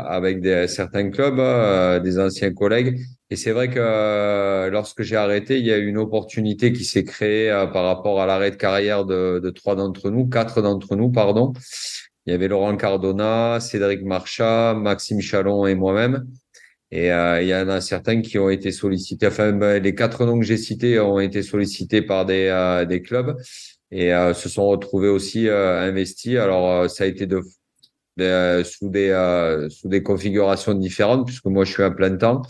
avec 0.04 0.40
des, 0.40 0.68
certains 0.68 1.10
clubs, 1.10 1.40
euh, 1.40 1.98
des 1.98 2.20
anciens 2.20 2.52
collègues. 2.52 3.00
Et 3.30 3.36
c'est 3.36 3.50
vrai 3.50 3.68
que 3.68 3.80
euh, 3.80 4.70
lorsque 4.70 5.02
j'ai 5.02 5.16
arrêté, 5.16 5.58
il 5.58 5.66
y 5.66 5.72
a 5.72 5.78
eu 5.78 5.86
une 5.88 5.98
opportunité 5.98 6.72
qui 6.72 6.84
s'est 6.84 7.02
créée 7.02 7.50
euh, 7.50 7.66
par 7.66 7.84
rapport 7.84 8.20
à 8.20 8.26
l'arrêt 8.26 8.52
de 8.52 8.56
carrière 8.56 9.04
de, 9.04 9.40
de 9.42 9.50
trois 9.50 9.74
d'entre 9.74 10.10
nous, 10.10 10.26
quatre 10.28 10.62
d'entre 10.62 10.94
nous, 10.94 11.10
pardon. 11.10 11.52
Il 12.26 12.32
y 12.32 12.34
avait 12.34 12.46
Laurent 12.46 12.76
Cardona, 12.76 13.58
Cédric 13.58 14.04
Marchat, 14.04 14.74
Maxime 14.74 15.20
Chalon 15.20 15.66
et 15.66 15.74
moi-même. 15.74 16.28
Et 16.92 17.06
il 17.08 17.46
y 17.48 17.54
en 17.54 17.68
a 17.68 17.80
certains 17.80 18.20
qui 18.20 18.38
ont 18.38 18.50
été 18.50 18.70
sollicités. 18.70 19.26
Enfin, 19.26 19.50
ben, 19.52 19.82
les 19.82 19.94
quatre 19.94 20.26
noms 20.26 20.38
que 20.38 20.44
j'ai 20.44 20.58
cités 20.58 21.00
ont 21.00 21.18
été 21.18 21.42
sollicités 21.42 22.02
par 22.02 22.26
des 22.26 22.84
des 22.86 23.00
clubs 23.00 23.34
et 23.92 24.12
euh, 24.12 24.32
se 24.32 24.48
sont 24.48 24.66
retrouvés 24.66 25.08
aussi 25.08 25.48
euh, 25.48 25.80
investis. 25.82 26.36
Alors, 26.38 26.70
euh, 26.70 26.88
ça 26.88 27.04
a 27.04 27.06
été 27.06 27.26
de, 27.26 27.42
sous, 28.64 28.88
des, 28.88 29.66
sous 29.70 29.88
des 29.88 30.02
configurations 30.02 30.74
différentes, 30.74 31.26
puisque 31.26 31.44
moi, 31.44 31.64
je 31.64 31.72
suis 31.72 31.82
à 31.82 31.90
plein 31.90 32.16
temps. 32.16 32.42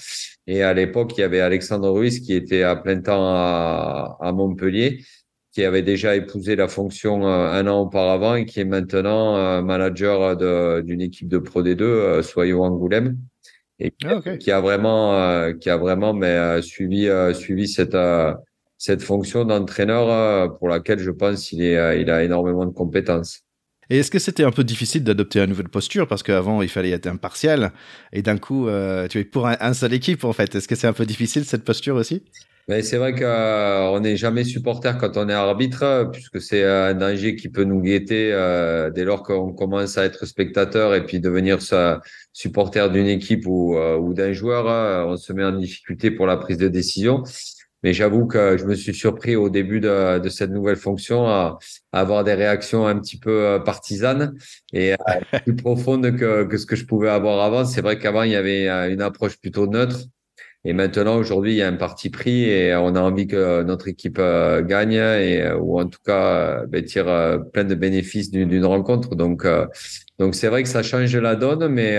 Et 0.47 0.63
à 0.63 0.73
l'époque, 0.73 1.13
il 1.19 1.21
y 1.21 1.25
avait 1.25 1.41
Alexandre 1.41 1.91
Ruiz 1.91 2.21
qui 2.21 2.35
était 2.35 2.63
à 2.63 2.77
plein 2.77 3.01
temps 3.01 3.27
à, 3.27 4.17
à 4.21 4.33
Montpellier, 4.33 5.05
qui 5.53 5.65
avait 5.65 5.83
déjà 5.83 6.17
épousé 6.17 6.57
la 6.57 6.69
fonction 6.69 7.27
un 7.27 7.67
an 7.67 7.83
auparavant 7.83 8.37
et 8.37 8.47
qui 8.47 8.61
est 8.61 8.65
maintenant 8.65 9.63
manager 9.63 10.83
d'une 10.83 11.01
équipe 11.01 11.29
de 11.29 11.39
Pro 11.39 11.63
D2, 11.63 12.23
Soyons 12.23 12.63
Angoulême 12.63 13.19
et 13.79 13.93
ah, 14.05 14.21
qui 14.39 14.51
a 14.51 14.61
vraiment 14.61 15.53
qui 15.61 15.69
a 15.69 15.77
vraiment 15.77 16.15
mais 16.15 16.63
suivi 16.63 17.09
suivi 17.35 17.69
cette 17.69 17.95
cette 18.83 19.03
fonction 19.03 19.45
d'entraîneur 19.45 20.11
euh, 20.11 20.49
pour 20.49 20.69
laquelle 20.69 20.99
je 20.99 21.13
pense 21.13 21.45
qu'il 21.45 21.63
euh, 21.63 21.95
il 21.95 22.11
a 22.11 22.25
énormément 22.25 22.67
de 22.67 22.73
compétences. 22.73 23.43
Et 23.91 23.99
est-ce 23.99 24.11
que 24.11 24.19
c'était 24.19 24.43
un 24.43 24.51
peu 24.51 24.65
difficile 24.65 25.05
d'adopter 25.05 25.39
une 25.39 25.51
nouvelle 25.51 25.69
posture? 25.69 26.09
Parce 26.09 26.25
qu'avant 26.25 26.63
il 26.63 26.69
fallait 26.69 26.91
être 26.91 27.07
impartial 27.07 27.73
et 28.13 28.23
d'un 28.23 28.39
coup 28.39 28.67
euh, 28.67 29.07
tu 29.07 29.21
es 29.21 29.25
pour 29.25 29.47
un, 29.47 29.73
seul 29.73 29.93
équipe 29.93 30.25
en 30.25 30.33
fait. 30.33 30.53
Est-ce 30.57 30.67
que 30.67 30.75
c'est 30.75 30.89
un 30.89 30.93
peu 30.93 31.07
difficile 31.07 31.45
cette 31.45 31.63
posture 31.63 31.95
aussi? 31.95 32.25
Mais 32.69 32.83
c'est 32.83 32.97
vrai 32.97 33.15
qu'on 33.15 34.01
n'est 34.01 34.17
jamais 34.17 34.43
supporter 34.43 34.99
quand 34.99 35.17
on 35.17 35.29
est 35.29 35.33
arbitre, 35.33 36.09
puisque 36.13 36.41
c'est 36.41 36.65
un 36.65 36.95
danger 36.95 37.37
qui 37.37 37.49
peut 37.49 37.65
nous 37.65 37.81
guetter 37.81 38.31
dès 38.95 39.05
lors 39.05 39.25
qu'on 39.25 39.53
commence 39.53 39.99
à 39.99 40.05
être 40.05 40.27
spectateur 40.27 40.95
et 40.95 41.05
puis 41.05 41.19
devenir 41.19 41.59
supporter 42.33 42.91
d'une 42.93 43.09
équipe 43.09 43.47
ou, 43.49 43.77
ou 43.77 44.15
d'un 44.15 44.33
joueur. 44.33 45.09
On 45.09 45.17
se 45.17 45.33
met 45.33 45.43
en 45.43 45.53
difficulté 45.53 46.13
pour 46.13 46.27
la 46.27 46.37
prise 46.37 46.57
de 46.57 46.69
décision. 46.69 47.25
Mais 47.83 47.93
j'avoue 47.93 48.27
que 48.27 48.57
je 48.57 48.65
me 48.65 48.75
suis 48.75 48.95
surpris 48.95 49.37
au 49.37 49.51
début 49.51 49.81
de, 49.81 50.19
de 50.19 50.29
cette 50.29 50.51
nouvelle 50.51 50.77
fonction 50.77 51.27
à, 51.27 51.59
avoir 51.93 52.25
des 52.25 52.35
réactions 52.35 52.87
un 52.87 52.99
petit 52.99 53.19
peu 53.19 53.45
euh, 53.45 53.59
partisanes 53.59 54.35
et 54.73 54.93
euh, 54.93 54.97
plus 55.45 55.57
profondes 55.57 56.17
que, 56.17 56.45
que 56.45 56.57
ce 56.57 56.67
que 56.67 56.77
je 56.77 56.85
pouvais 56.87 57.09
avoir 57.11 57.45
avant. 57.45 57.65
C'est 57.65 57.81
vrai 57.81 57.99
qu'avant, 57.99 58.23
il 58.23 58.33
y 58.33 58.37
avait 58.37 58.69
euh, 58.69 58.93
une 58.93 59.03
approche 59.03 59.37
plutôt 59.39 59.67
neutre. 59.67 59.99
Et 60.65 60.75
maintenant, 60.75 61.17
aujourd'hui, 61.17 61.55
il 61.55 61.57
y 61.57 61.63
a 61.63 61.67
un 61.67 61.77
parti 61.77 62.09
pris 62.09 62.45
et 62.45 62.77
on 62.77 62.95
a 62.95 63.01
envie 63.01 63.27
que 63.27 63.65
notre 63.65 63.89
équipe 63.89 64.21
gagne 64.21 64.93
et 64.93 65.53
ou 65.55 65.81
en 65.81 65.89
tout 65.89 65.99
cas 66.05 66.65
ben, 66.67 66.85
tire 66.85 67.41
plein 67.53 67.65
de 67.65 67.75
bénéfices 67.75 68.31
d'une 68.31 68.65
rencontre. 68.65 69.17
Donc, 69.17 69.45
donc 70.21 70.37
c'est 70.37 70.47
vrai 70.47 70.63
que 70.63 70.69
ça 70.69 70.85
change 70.85 71.17
la 71.17 71.35
donne, 71.35 71.67
mais 71.67 71.99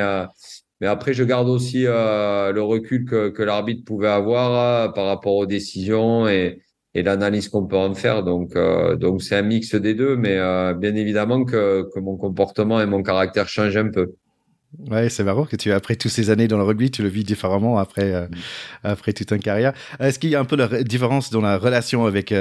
mais 0.84 0.90
après, 0.90 1.14
je 1.14 1.24
garde 1.24 1.48
aussi 1.48 1.86
euh, 1.88 2.52
le 2.52 2.62
recul 2.62 3.06
que, 3.06 3.30
que 3.30 3.42
l'arbitre 3.42 3.86
pouvait 3.86 4.10
avoir 4.10 4.52
euh, 4.52 4.92
par 4.92 5.06
rapport 5.06 5.34
aux 5.36 5.46
décisions 5.46 6.28
et, 6.28 6.60
et 6.94 7.04
l'analyse 7.04 7.48
qu'on 7.48 7.66
peut 7.66 7.78
en 7.78 7.94
faire. 7.94 8.22
Donc, 8.22 8.58
euh, 8.58 8.98
donc 8.98 9.24
c'est 9.24 9.38
un 9.38 9.44
mix 9.44 9.76
des 9.76 9.94
deux, 9.94 10.18
mais 10.18 10.36
bien 10.74 10.94
évidemment 10.96 11.46
que, 11.46 11.88
que 11.96 12.02
mon 12.02 12.18
comportement 12.18 12.82
et 12.82 12.86
mon 12.86 13.02
caractère 13.02 13.48
changent 13.48 13.78
un 13.78 13.92
peu. 13.92 14.16
Ouais, 14.90 15.08
c'est 15.08 15.24
marrant 15.24 15.46
que 15.46 15.56
tu, 15.56 15.72
après 15.72 15.96
toutes 15.96 16.12
ces 16.12 16.30
années 16.30 16.50
dans 16.50 16.58
le 16.58 16.64
rugby, 16.64 16.92
tu 16.92 17.02
le 17.02 17.08
vis 17.08 17.24
différemment 17.24 17.78
après, 17.78 18.28
mm. 18.28 18.32
après 18.84 19.14
toute 19.14 19.32
une 19.32 19.40
carrière. 19.40 19.72
Est-ce 20.02 20.20
qu'il 20.20 20.32
y 20.32 20.36
a 20.36 20.42
un 20.42 20.46
peu 20.46 20.58
de 20.58 20.84
différence 20.84 21.30
dans 21.30 21.40
la 21.40 21.58
relation 21.58 22.06
avec 22.06 22.32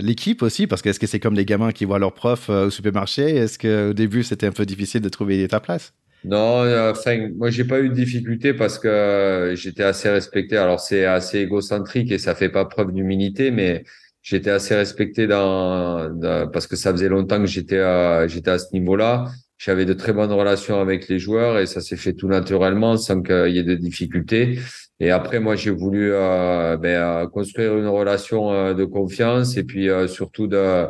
l'équipe 0.00 0.40
aussi? 0.40 0.66
Parce 0.66 0.80
que 0.80 0.88
est-ce 0.88 0.98
que 0.98 1.06
c'est 1.06 1.20
comme 1.20 1.34
les 1.34 1.44
gamins 1.44 1.72
qui 1.72 1.84
voient 1.84 1.98
leur 1.98 2.14
prof 2.14 2.48
au 2.48 2.70
supermarché? 2.70 3.36
Est-ce 3.36 3.58
qu'au 3.58 3.92
début, 3.92 4.22
c'était 4.22 4.46
un 4.46 4.52
peu 4.52 4.64
difficile 4.64 5.02
de 5.02 5.10
trouver 5.10 5.46
ta 5.48 5.60
place? 5.60 5.92
Non, 6.24 6.62
euh, 6.62 6.92
enfin, 6.92 7.28
moi 7.36 7.50
j'ai 7.50 7.64
pas 7.64 7.80
eu 7.80 7.90
de 7.90 7.94
difficulté 7.94 8.54
parce 8.54 8.78
que 8.78 8.88
euh, 8.88 9.56
j'étais 9.56 9.82
assez 9.82 10.08
respecté. 10.08 10.56
Alors 10.56 10.80
c'est 10.80 11.04
assez 11.04 11.38
égocentrique 11.40 12.10
et 12.12 12.18
ça 12.18 12.34
fait 12.34 12.48
pas 12.48 12.64
preuve 12.64 12.92
d'humilité, 12.92 13.50
mais 13.50 13.84
j'étais 14.22 14.50
assez 14.50 14.74
respecté 14.74 15.26
dans, 15.26 16.10
parce 16.50 16.66
que 16.66 16.76
ça 16.76 16.92
faisait 16.92 17.10
longtemps 17.10 17.40
que 17.40 17.46
j'étais 17.46 17.78
à, 17.78 18.26
j'étais 18.26 18.50
à 18.50 18.58
ce 18.58 18.72
niveau-là. 18.72 19.26
J'avais 19.58 19.84
de 19.84 19.92
très 19.92 20.12
bonnes 20.14 20.32
relations 20.32 20.80
avec 20.80 21.08
les 21.08 21.18
joueurs 21.18 21.58
et 21.58 21.66
ça 21.66 21.80
s'est 21.80 21.96
fait 21.96 22.14
tout 22.14 22.28
naturellement 22.28 22.96
sans 22.96 23.22
qu'il 23.22 23.50
y 23.54 23.58
ait 23.58 23.62
de 23.62 23.74
difficultés. 23.74 24.58
Et 25.00 25.10
après, 25.10 25.40
moi, 25.40 25.56
j'ai 25.56 25.70
voulu 25.70 26.10
euh, 26.12 26.76
ben, 26.78 27.26
construire 27.28 27.76
une 27.76 27.86
relation 27.86 28.74
de 28.74 28.84
confiance 28.84 29.56
et 29.56 29.64
puis 29.64 29.88
surtout 30.08 30.46
de 30.46 30.86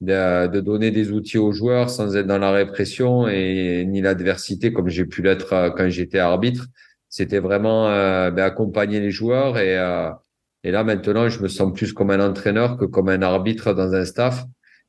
de, 0.00 0.46
de, 0.46 0.60
donner 0.60 0.90
des 0.90 1.12
outils 1.12 1.38
aux 1.38 1.52
joueurs 1.52 1.90
sans 1.90 2.16
être 2.16 2.26
dans 2.26 2.38
la 2.38 2.52
répression 2.52 3.28
et 3.28 3.84
ni 3.86 4.00
l'adversité 4.00 4.72
comme 4.72 4.88
j'ai 4.88 5.04
pu 5.04 5.22
l'être 5.22 5.52
euh, 5.52 5.70
quand 5.70 5.88
j'étais 5.88 6.18
arbitre. 6.18 6.66
C'était 7.08 7.40
vraiment 7.40 7.88
euh, 7.88 8.30
ben, 8.30 8.44
accompagner 8.44 9.00
les 9.00 9.10
joueurs 9.10 9.58
et, 9.58 9.76
euh, 9.78 10.10
et 10.64 10.70
là 10.70 10.84
maintenant 10.84 11.28
je 11.28 11.42
me 11.42 11.48
sens 11.48 11.72
plus 11.74 11.92
comme 11.92 12.10
un 12.10 12.20
entraîneur 12.20 12.76
que 12.78 12.84
comme 12.84 13.08
un 13.08 13.22
arbitre 13.22 13.74
dans 13.74 13.92
un 13.94 14.04
staff. 14.04 14.44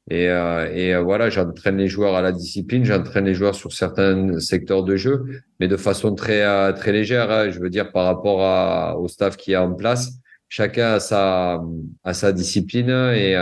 Et, 0.10 0.30
euh, 0.30 0.70
et 0.74 0.96
voilà, 0.98 1.30
j'entraîne 1.30 1.78
les 1.78 1.88
joueurs 1.88 2.16
à 2.16 2.22
la 2.22 2.32
discipline, 2.32 2.84
j'entraîne 2.84 3.26
les 3.26 3.36
joueurs 3.36 3.54
sur 3.56 3.72
certains 3.72 4.40
secteurs 4.40 4.84
de 4.84 4.96
jeu, 4.96 5.26
mais 5.60 5.68
de 5.68 5.78
façon 5.78 6.16
très 6.16 6.74
très 6.74 6.92
légère. 6.92 7.30
Hein, 7.32 7.52
je 7.52 7.60
veux 7.60 7.70
dire 7.70 7.92
par 7.92 8.06
rapport 8.06 8.42
à, 8.44 8.98
au 8.98 9.08
staff 9.08 9.38
qui 9.38 9.54
est 9.54 9.58
en 9.58 9.74
place, 9.74 10.14
chacun 10.50 10.94
a 10.94 11.00
sa 11.00 11.62
a 12.04 12.14
sa 12.14 12.32
discipline 12.34 12.90
et 12.90 13.36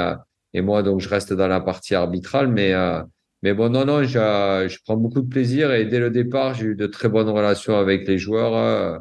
et 0.53 0.61
moi, 0.61 0.83
donc, 0.83 0.99
je 0.99 1.09
reste 1.09 1.33
dans 1.33 1.47
la 1.47 1.59
partie 1.61 1.95
arbitrale. 1.95 2.47
Mais, 2.47 2.73
euh, 2.73 3.01
mais 3.43 3.53
bon, 3.53 3.69
non, 3.69 3.85
non, 3.85 4.03
je, 4.03 4.09
je 4.69 4.77
prends 4.83 4.97
beaucoup 4.97 5.21
de 5.21 5.29
plaisir. 5.29 5.71
Et 5.73 5.85
dès 5.85 5.99
le 5.99 6.09
départ, 6.09 6.53
j'ai 6.55 6.67
eu 6.67 6.75
de 6.75 6.87
très 6.87 7.09
bonnes 7.09 7.29
relations 7.29 7.77
avec 7.77 8.07
les 8.07 8.17
joueurs. 8.17 8.55
Euh. 8.55 8.97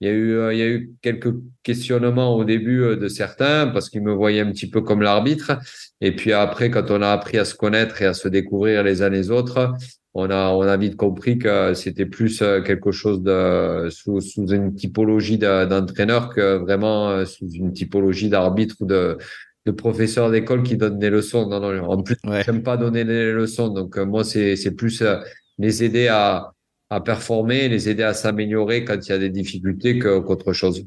Il 0.00 0.08
y 0.08 0.10
a 0.10 0.14
eu, 0.14 0.32
euh, 0.32 0.52
il 0.52 0.58
y 0.58 0.62
a 0.62 0.66
eu 0.66 0.92
quelques 1.00 1.32
questionnements 1.62 2.34
au 2.36 2.44
début 2.44 2.96
de 2.96 3.06
certains 3.06 3.68
parce 3.68 3.88
qu'ils 3.88 4.02
me 4.02 4.12
voyaient 4.12 4.40
un 4.40 4.50
petit 4.50 4.68
peu 4.68 4.80
comme 4.80 5.00
l'arbitre. 5.00 5.52
Et 6.00 6.14
puis 6.16 6.32
après, 6.32 6.70
quand 6.70 6.90
on 6.90 7.02
a 7.02 7.10
appris 7.10 7.38
à 7.38 7.44
se 7.44 7.54
connaître 7.54 8.02
et 8.02 8.06
à 8.06 8.14
se 8.14 8.26
découvrir 8.26 8.82
les 8.82 9.02
uns 9.02 9.10
les 9.10 9.30
autres, 9.30 9.72
on 10.14 10.28
a, 10.30 10.50
on 10.50 10.62
a 10.62 10.76
vite 10.76 10.96
compris 10.96 11.38
que 11.38 11.72
c'était 11.74 12.04
plus 12.06 12.38
quelque 12.38 12.90
chose 12.90 13.22
de 13.22 13.88
sous, 13.90 14.20
sous 14.20 14.48
une 14.48 14.74
typologie 14.74 15.38
d'entraîneur 15.38 16.30
que 16.30 16.56
vraiment 16.56 17.24
sous 17.24 17.48
une 17.48 17.72
typologie 17.72 18.28
d'arbitre 18.28 18.74
ou 18.80 18.86
de, 18.86 19.18
de 19.66 19.70
professeurs 19.72 20.30
d'école 20.30 20.62
qui 20.62 20.76
donnent 20.76 20.98
des 20.98 21.10
leçons. 21.10 21.48
Non, 21.48 21.60
non, 21.60 21.84
en 21.84 22.02
plus, 22.02 22.16
ouais. 22.24 22.42
j'aime 22.44 22.62
pas 22.62 22.76
donner 22.76 23.04
des 23.04 23.32
leçons. 23.32 23.68
Donc, 23.68 23.96
euh, 23.96 24.04
moi, 24.04 24.24
c'est, 24.24 24.56
c'est 24.56 24.72
plus 24.72 25.02
euh, 25.02 25.16
les 25.58 25.84
aider 25.84 26.08
à, 26.08 26.52
à 26.90 27.00
performer, 27.00 27.68
les 27.68 27.88
aider 27.88 28.02
à 28.02 28.14
s'améliorer 28.14 28.84
quand 28.84 28.98
il 29.06 29.10
y 29.10 29.12
a 29.12 29.18
des 29.18 29.30
difficultés 29.30 29.98
qu'autre 29.98 30.52
chose. 30.52 30.84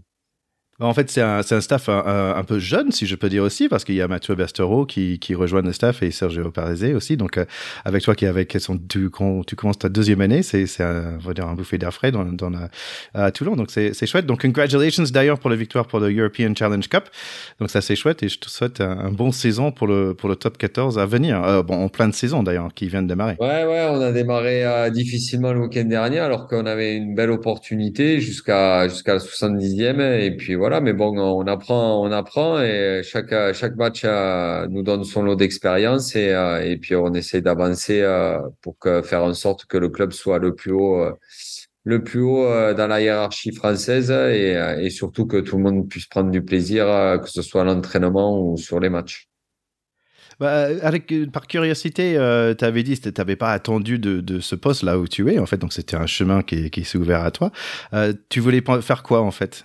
En 0.82 0.94
fait, 0.94 1.10
c'est 1.10 1.22
un, 1.22 1.39
un, 1.39 1.62
staff 1.62 1.88
un, 1.88 2.44
peu 2.46 2.60
jeune, 2.60 2.91
si 2.91 3.05
je 3.05 3.15
peux 3.15 3.29
dire 3.29 3.44
aussi, 3.44 3.70
parce 3.70 3.86
qu'il 3.86 3.96
y 3.96 4.01
a 4.01 4.10
Mathieu 4.10 4.36
Bestereau 4.36 4.86
qui, 4.86 5.20
qui 5.20 5.34
rejoint 5.34 5.62
le 5.62 5.72
staff 5.72 6.03
et 6.03 6.12
Sergio 6.12 6.51
Parézé 6.51 6.94
aussi. 6.94 7.15
Donc, 7.15 7.38
euh, 7.38 7.46
avec 7.86 8.03
toi 8.03 8.13
qui 8.13 8.25
avec 8.25 8.58
son, 8.60 8.77
tu, 8.77 9.10
tu 9.48 9.55
commences 9.55 9.79
ta 9.79 9.88
deuxième 9.88 10.20
année, 10.20 10.44
c'est, 10.44 10.65
un, 10.82 11.17
on 11.25 11.48
un 11.48 11.53
bouffé 11.53 11.77
d'air 11.77 11.94
frais 11.94 12.12
dans, 12.12 12.25
dans 12.25 12.51
à 13.13 13.32
Toulon. 13.32 13.55
Donc, 13.55 13.72
c'est, 13.72 14.05
chouette. 14.05 14.25
Donc, 14.25 14.41
congratulations 14.41 15.03
d'ailleurs 15.13 15.39
pour 15.39 15.50
la 15.50 15.55
victoire 15.55 15.88
pour 15.88 16.01
le 16.01 16.13
European 16.13 16.53
Challenge 16.53 16.89
Cup. 16.89 17.05
Donc, 17.62 17.70
ça, 17.70 17.79
c'est 17.79 17.96
chouette 17.96 18.22
et 18.24 18.27
je 18.27 18.38
te 18.38 18.50
souhaite 18.50 18.82
un, 18.82 19.12
bon 19.12 19.32
saison 19.32 19.72
pour 19.72 19.88
le, 19.88 20.13
pour 20.13 20.27
le 20.27 20.36
top 20.36 20.58
14 20.58 21.00
à 21.00 21.05
venir. 21.05 21.41
Euh, 21.41 21.63
bon, 21.63 21.86
en 21.86 21.88
plein 21.88 22.10
de 22.10 22.13
saison 22.13 22.44
d'ailleurs, 22.44 22.74
qui 22.74 22.89
vient 22.89 23.01
de 23.01 23.08
démarrer. 23.08 23.38
Ouais, 23.39 23.63
ouais, 23.63 23.88
on 23.89 24.01
a 24.01 24.12
démarré 24.12 24.65
euh, 24.65 24.89
difficilement 24.89 25.53
le 25.53 25.62
week-end 25.62 25.86
dernier 25.86 26.20
alors 26.20 26.50
qu'on 26.50 26.65
avait 26.65 26.98
une 26.98 27.15
belle 27.15 27.32
opportunité 27.32 28.20
jusqu'à, 28.20 28.89
jusqu'à 28.89 29.13
la 29.13 29.20
70e. 29.20 30.20
Et 30.20 30.36
puis 30.36 30.58
voilà, 30.65 30.81
mais 30.81 30.93
bon, 30.93 31.15
on 31.15 31.45
apprend, 31.45 32.01
on 32.03 32.12
apprend 32.12 32.60
et 32.60 33.01
chaque 33.03 33.36
chaque 33.53 33.75
match 33.75 34.01
euh, 34.03 34.65
nous 34.67 34.81
donne 34.81 35.03
son 35.03 35.22
lot 35.22 35.36
d'expérience 35.36 36.15
et 36.15 36.34
euh, 36.34 36.75
puis 36.81 36.95
on 36.95 37.13
essaie 37.13 37.41
d'avancer 37.41 38.01
euh, 38.01 38.39
pour 38.63 38.75
faire 39.03 39.24
en 39.24 39.36
sorte 39.36 39.65
que 39.65 39.77
le 39.77 39.89
club 39.89 40.12
soit 40.12 40.39
le 40.39 40.55
plus 40.55 40.72
haut 40.72 41.05
le 41.84 42.03
plus 42.03 42.22
haut 42.22 42.74
dans 42.74 42.88
la 42.88 43.00
hiérarchie 43.00 43.53
française 43.53 44.10
et, 44.10 44.89
surtout 44.89 45.27
que 45.27 45.38
tout 45.38 45.57
le 45.57 45.62
monde 45.62 45.88
puisse 45.88 46.07
prendre 46.07 46.31
du 46.31 46.41
plaisir, 46.43 46.88
que 47.22 47.29
ce 47.29 47.43
soit 47.43 47.62
à 47.62 47.65
l'entraînement 47.65 48.41
ou 48.41 48.57
sur 48.57 48.79
les 48.79 48.89
matchs. 48.89 49.29
Bah, 50.39 50.69
avec, 50.81 51.13
par 51.31 51.45
curiosité, 51.45 52.13
tu 52.57 52.65
avais 52.65 52.81
dit 52.81 53.00
que 53.00 53.07
tu 53.07 53.22
n'avais 53.22 53.36
pas 53.36 53.51
attendu 53.51 54.00
de, 54.00 54.39
ce 54.39 54.55
poste 54.55 54.81
là 54.81 54.98
où 54.98 55.07
tu 55.07 55.31
es, 55.31 55.38
en 55.38 55.45
fait, 55.45 55.57
donc 55.57 55.74
c'était 55.74 55.95
un 55.95 56.07
chemin 56.07 56.41
qui, 56.41 56.84
s'est 56.84 56.98
ouvert 56.98 57.24
à 57.24 57.29
toi. 57.29 57.51
Tu 58.29 58.39
voulais 58.39 58.63
faire 58.81 59.03
quoi, 59.03 59.22
en 59.22 59.29
fait? 59.29 59.63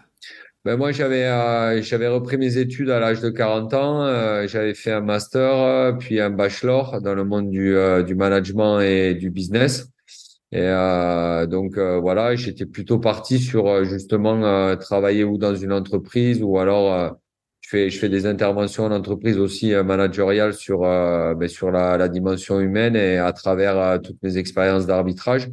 Ben 0.67 0.77
moi, 0.77 0.93
j'avais 0.93 1.25
euh, 1.25 1.81
j'avais 1.81 2.09
repris 2.09 2.37
mes 2.37 2.59
études 2.59 2.91
à 2.91 3.01
l'âge 3.01 3.21
de 3.23 3.31
40 3.31 3.73
ans. 3.75 4.03
Euh, 4.05 4.47
j'avais 4.47 4.75
fait 4.75 4.93
un 4.93 5.01
master, 5.01 5.55
euh, 5.55 5.93
puis 5.93 6.21
un 6.21 6.29
bachelor 6.29 7.01
dans 7.01 7.15
le 7.15 7.25
monde 7.25 7.51
du, 7.51 7.75
euh, 7.75 8.03
du 8.03 8.15
management 8.15 8.81
et 8.81 9.15
du 9.15 9.31
business. 9.31 9.89
Et 10.53 10.67
donc 11.49 11.79
voilà, 11.79 12.35
j'étais 12.35 12.67
plutôt 12.67 12.99
parti 12.99 13.39
sur 13.39 13.85
justement 13.85 14.77
travailler 14.77 15.23
ou 15.23 15.39
dans 15.39 15.55
une 15.55 15.73
entreprise 15.73 16.43
ou 16.43 16.59
alors 16.59 17.17
je 17.61 17.69
fais 17.69 17.89
je 17.91 17.99
fais 18.01 18.09
des 18.09 18.27
interventions 18.27 18.85
en 18.85 18.91
entreprise 18.91 19.39
aussi 19.39 19.73
managériales 19.75 20.55
sur 20.55 20.81
ben, 20.81 21.47
sur 21.49 21.71
la, 21.71 21.97
la 21.97 22.09
dimension 22.09 22.59
humaine 22.59 22.97
et 22.97 23.19
à 23.19 23.33
travers 23.33 24.01
toutes 24.03 24.21
mes 24.25 24.39
expériences 24.39 24.87
d'arbitrage 24.87 25.49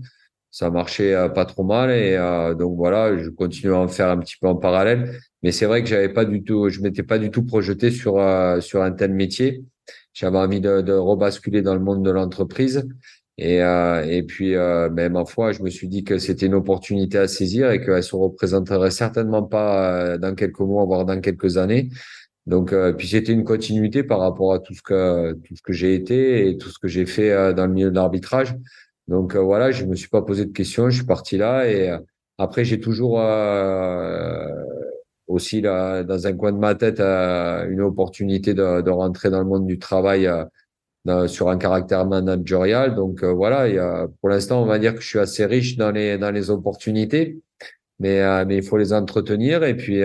ça 0.57 0.71
marchait 0.71 1.13
euh, 1.13 1.29
pas 1.29 1.45
trop 1.45 1.63
mal 1.63 1.91
et 1.91 2.15
euh, 2.15 2.55
donc 2.55 2.75
voilà, 2.77 3.15
je 3.15 3.29
continue 3.29 3.73
à 3.73 3.77
en 3.77 3.87
faire 3.87 4.09
un 4.09 4.17
petit 4.17 4.37
peu 4.41 4.47
en 4.47 4.55
parallèle. 4.55 5.19
Mais 5.43 5.51
c'est 5.51 5.67
vrai 5.67 5.83
que 5.83 5.87
j'avais 5.87 6.09
pas 6.09 6.25
du 6.25 6.43
tout, 6.43 6.69
je 6.69 6.81
m'étais 6.81 7.03
pas 7.03 7.19
du 7.19 7.29
tout 7.29 7.45
projeté 7.45 7.91
sur 7.91 8.17
euh, 8.17 8.59
sur 8.59 8.81
un 8.81 8.91
tel 8.91 9.13
métier. 9.13 9.63
J'avais 10.13 10.39
envie 10.39 10.59
de, 10.59 10.81
de, 10.81 10.93
rebasculer 10.93 11.61
dans 11.61 11.75
le 11.75 11.79
monde 11.79 12.03
de 12.03 12.09
l'entreprise 12.09 12.87
et 13.37 13.57
et 13.57 14.23
puis 14.23 14.55
ben, 14.55 15.09
ma 15.11 15.25
foi, 15.25 15.51
je 15.51 15.61
me 15.61 15.69
suis 15.69 15.87
dit 15.87 16.03
que 16.03 16.17
c'était 16.17 16.47
une 16.47 16.55
opportunité 16.55 17.19
à 17.19 17.27
saisir 17.27 17.69
et 17.69 17.79
qu'elle 17.79 18.01
se 18.01 18.15
représenterait 18.15 18.89
certainement 18.89 19.43
pas 19.43 20.17
dans 20.17 20.33
quelques 20.33 20.59
mois, 20.61 20.85
voire 20.85 21.05
dans 21.05 21.21
quelques 21.21 21.57
années. 21.57 21.89
Donc, 22.47 22.73
puis 22.97 23.07
c'était 23.09 23.33
une 23.33 23.43
continuité 23.43 24.03
par 24.03 24.19
rapport 24.19 24.53
à 24.53 24.59
tout 24.59 24.73
ce 24.73 24.81
que 24.81 25.33
tout 25.33 25.55
ce 25.55 25.61
que 25.61 25.73
j'ai 25.73 25.93
été 25.93 26.49
et 26.49 26.57
tout 26.57 26.69
ce 26.69 26.79
que 26.79 26.87
j'ai 26.87 27.05
fait 27.05 27.53
dans 27.53 27.67
le 27.67 27.73
milieu 27.73 27.91
de 27.91 27.95
l'arbitrage. 27.95 28.55
Donc 29.07 29.35
euh, 29.35 29.39
voilà, 29.39 29.71
je 29.71 29.85
me 29.85 29.95
suis 29.95 30.09
pas 30.09 30.21
posé 30.21 30.45
de 30.45 30.51
questions, 30.51 30.89
je 30.89 30.97
suis 30.97 31.05
parti 31.05 31.37
là 31.37 31.67
et 31.67 31.89
euh, 31.89 31.99
après 32.37 32.65
j'ai 32.65 32.79
toujours 32.79 33.21
euh, 33.21 34.47
aussi 35.27 35.61
là, 35.61 36.03
dans 36.03 36.27
un 36.27 36.33
coin 36.33 36.51
de 36.51 36.57
ma 36.57 36.75
tête 36.75 36.99
une 36.99 37.81
opportunité 37.81 38.53
de, 38.53 38.81
de, 38.81 38.89
rentrer 38.89 39.29
dans 39.29 39.39
le 39.39 39.45
monde 39.45 39.65
du 39.65 39.79
travail 39.79 40.29
sur 41.27 41.49
un 41.49 41.57
caractère 41.57 42.05
managérial. 42.05 42.95
Donc 42.95 43.23
voilà, 43.23 43.69
il 43.69 43.75
y 43.75 43.79
a, 43.79 44.07
pour 44.19 44.29
l'instant 44.29 44.61
on 44.61 44.65
va 44.65 44.79
dire 44.79 44.93
que 44.93 45.01
je 45.01 45.07
suis 45.07 45.19
assez 45.19 45.45
riche 45.45 45.77
dans 45.77 45.91
les 45.91 46.17
dans 46.17 46.31
les 46.31 46.49
opportunités, 46.49 47.39
mais 47.99 48.45
mais 48.45 48.57
il 48.57 48.63
faut 48.63 48.77
les 48.77 48.93
entretenir 48.93 49.63
et 49.63 49.75
puis 49.75 50.01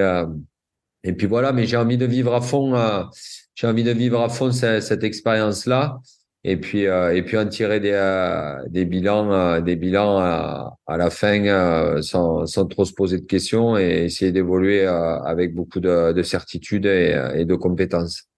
et 1.05 1.13
puis 1.13 1.27
voilà, 1.27 1.53
mais 1.53 1.67
j'ai 1.67 1.77
envie 1.77 1.99
de 1.99 2.07
vivre 2.07 2.35
à 2.35 2.41
fond, 2.41 2.75
j'ai 3.55 3.67
envie 3.67 3.85
de 3.85 3.91
vivre 3.93 4.21
à 4.21 4.29
fond 4.29 4.53
cette, 4.53 4.83
cette 4.83 5.05
expérience-là 5.05 6.01
et 6.45 6.57
puis 6.57 6.87
euh, 6.87 7.15
et 7.15 7.23
puis 7.23 7.39
en 7.39 7.47
tirer 7.47 7.79
des 7.81 7.93
euh, 7.93 8.57
des 8.69 8.85
bilans 8.85 9.33
euh, 9.33 9.61
des 9.61 9.77
bilans 9.77 10.19
à, 10.19 10.77
la 10.89 11.11
fin 11.11 12.03
sans 12.03 12.47
sans 12.47 12.67
trop 12.67 12.85
se 12.85 12.93
poser 12.93 13.19
de 13.19 13.27
questions 13.27 13.79
et 13.79 14.05
essayer 14.05 14.33
d'évoluer 14.33 14.85
avec 14.85 15.55
beaucoup 15.55 15.81
de, 15.81 16.13
de 16.13 16.23
certitude 16.23 16.87
et, 16.87 17.33
et 17.35 17.45
de 17.45 17.55
compétences. 17.55 18.32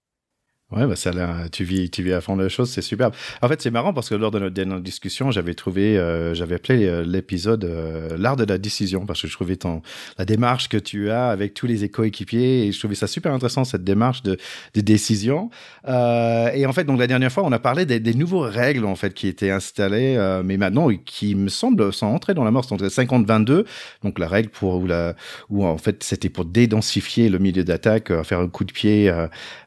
Ouais, 0.74 0.88
bah 0.88 0.96
ça, 0.96 1.12
là, 1.12 1.48
tu 1.52 1.62
vis, 1.62 1.88
tu 1.88 2.02
vis 2.02 2.14
à 2.14 2.20
fond 2.20 2.34
la 2.34 2.48
chose, 2.48 2.68
c'est 2.68 2.82
superbe. 2.82 3.14
En 3.42 3.48
fait, 3.48 3.62
c'est 3.62 3.70
marrant 3.70 3.92
parce 3.92 4.08
que 4.08 4.16
lors 4.16 4.32
de 4.32 4.40
notre 4.40 4.54
dernière 4.54 4.80
discussion, 4.80 5.30
j'avais 5.30 5.54
trouvé, 5.54 5.96
euh, 5.96 6.34
j'avais 6.34 6.56
appelé 6.56 6.86
euh, 6.86 7.04
l'épisode 7.04 7.64
euh, 7.64 8.16
l'art 8.18 8.34
de 8.34 8.44
la 8.44 8.58
décision 8.58 9.06
parce 9.06 9.22
que 9.22 9.28
je 9.28 9.34
trouvais 9.34 9.54
ton, 9.54 9.82
la 10.18 10.24
démarche 10.24 10.68
que 10.68 10.76
tu 10.76 11.10
as 11.10 11.28
avec 11.28 11.54
tous 11.54 11.68
les 11.68 11.84
éco-équipiers 11.84 12.66
et 12.66 12.72
je 12.72 12.78
trouvais 12.80 12.96
ça 12.96 13.06
super 13.06 13.32
intéressant 13.32 13.62
cette 13.62 13.84
démarche 13.84 14.22
de, 14.22 14.36
de 14.74 14.80
décision. 14.80 15.48
Euh, 15.86 16.50
et 16.52 16.66
en 16.66 16.72
fait, 16.72 16.82
donc 16.82 16.98
la 16.98 17.06
dernière 17.06 17.30
fois, 17.30 17.44
on 17.44 17.52
a 17.52 17.60
parlé 17.60 17.86
des, 17.86 18.00
des 18.00 18.14
nouveaux 18.14 18.40
règles 18.40 18.84
en 18.84 18.96
fait 18.96 19.14
qui 19.14 19.28
étaient 19.28 19.50
installées, 19.50 20.16
euh, 20.16 20.42
mais 20.44 20.56
maintenant 20.56 20.88
qui 21.04 21.36
me 21.36 21.50
semblent 21.50 21.92
sont 21.92 22.06
entrées 22.06 22.34
dans 22.34 22.44
la 22.44 22.50
mort, 22.50 22.64
sont 22.64 22.78
50-22. 22.78 23.64
Donc 24.02 24.18
la 24.18 24.26
règle 24.26 24.48
pour 24.48 24.74
où 24.82 24.86
la, 24.88 25.14
où 25.50 25.64
en 25.64 25.78
fait 25.78 26.02
c'était 26.02 26.30
pour 26.30 26.46
dédensifier 26.46 27.28
le 27.28 27.38
milieu 27.38 27.62
d'attaque, 27.62 28.12
faire 28.24 28.40
un 28.40 28.48
coup 28.48 28.64
de 28.64 28.72
pied 28.72 29.12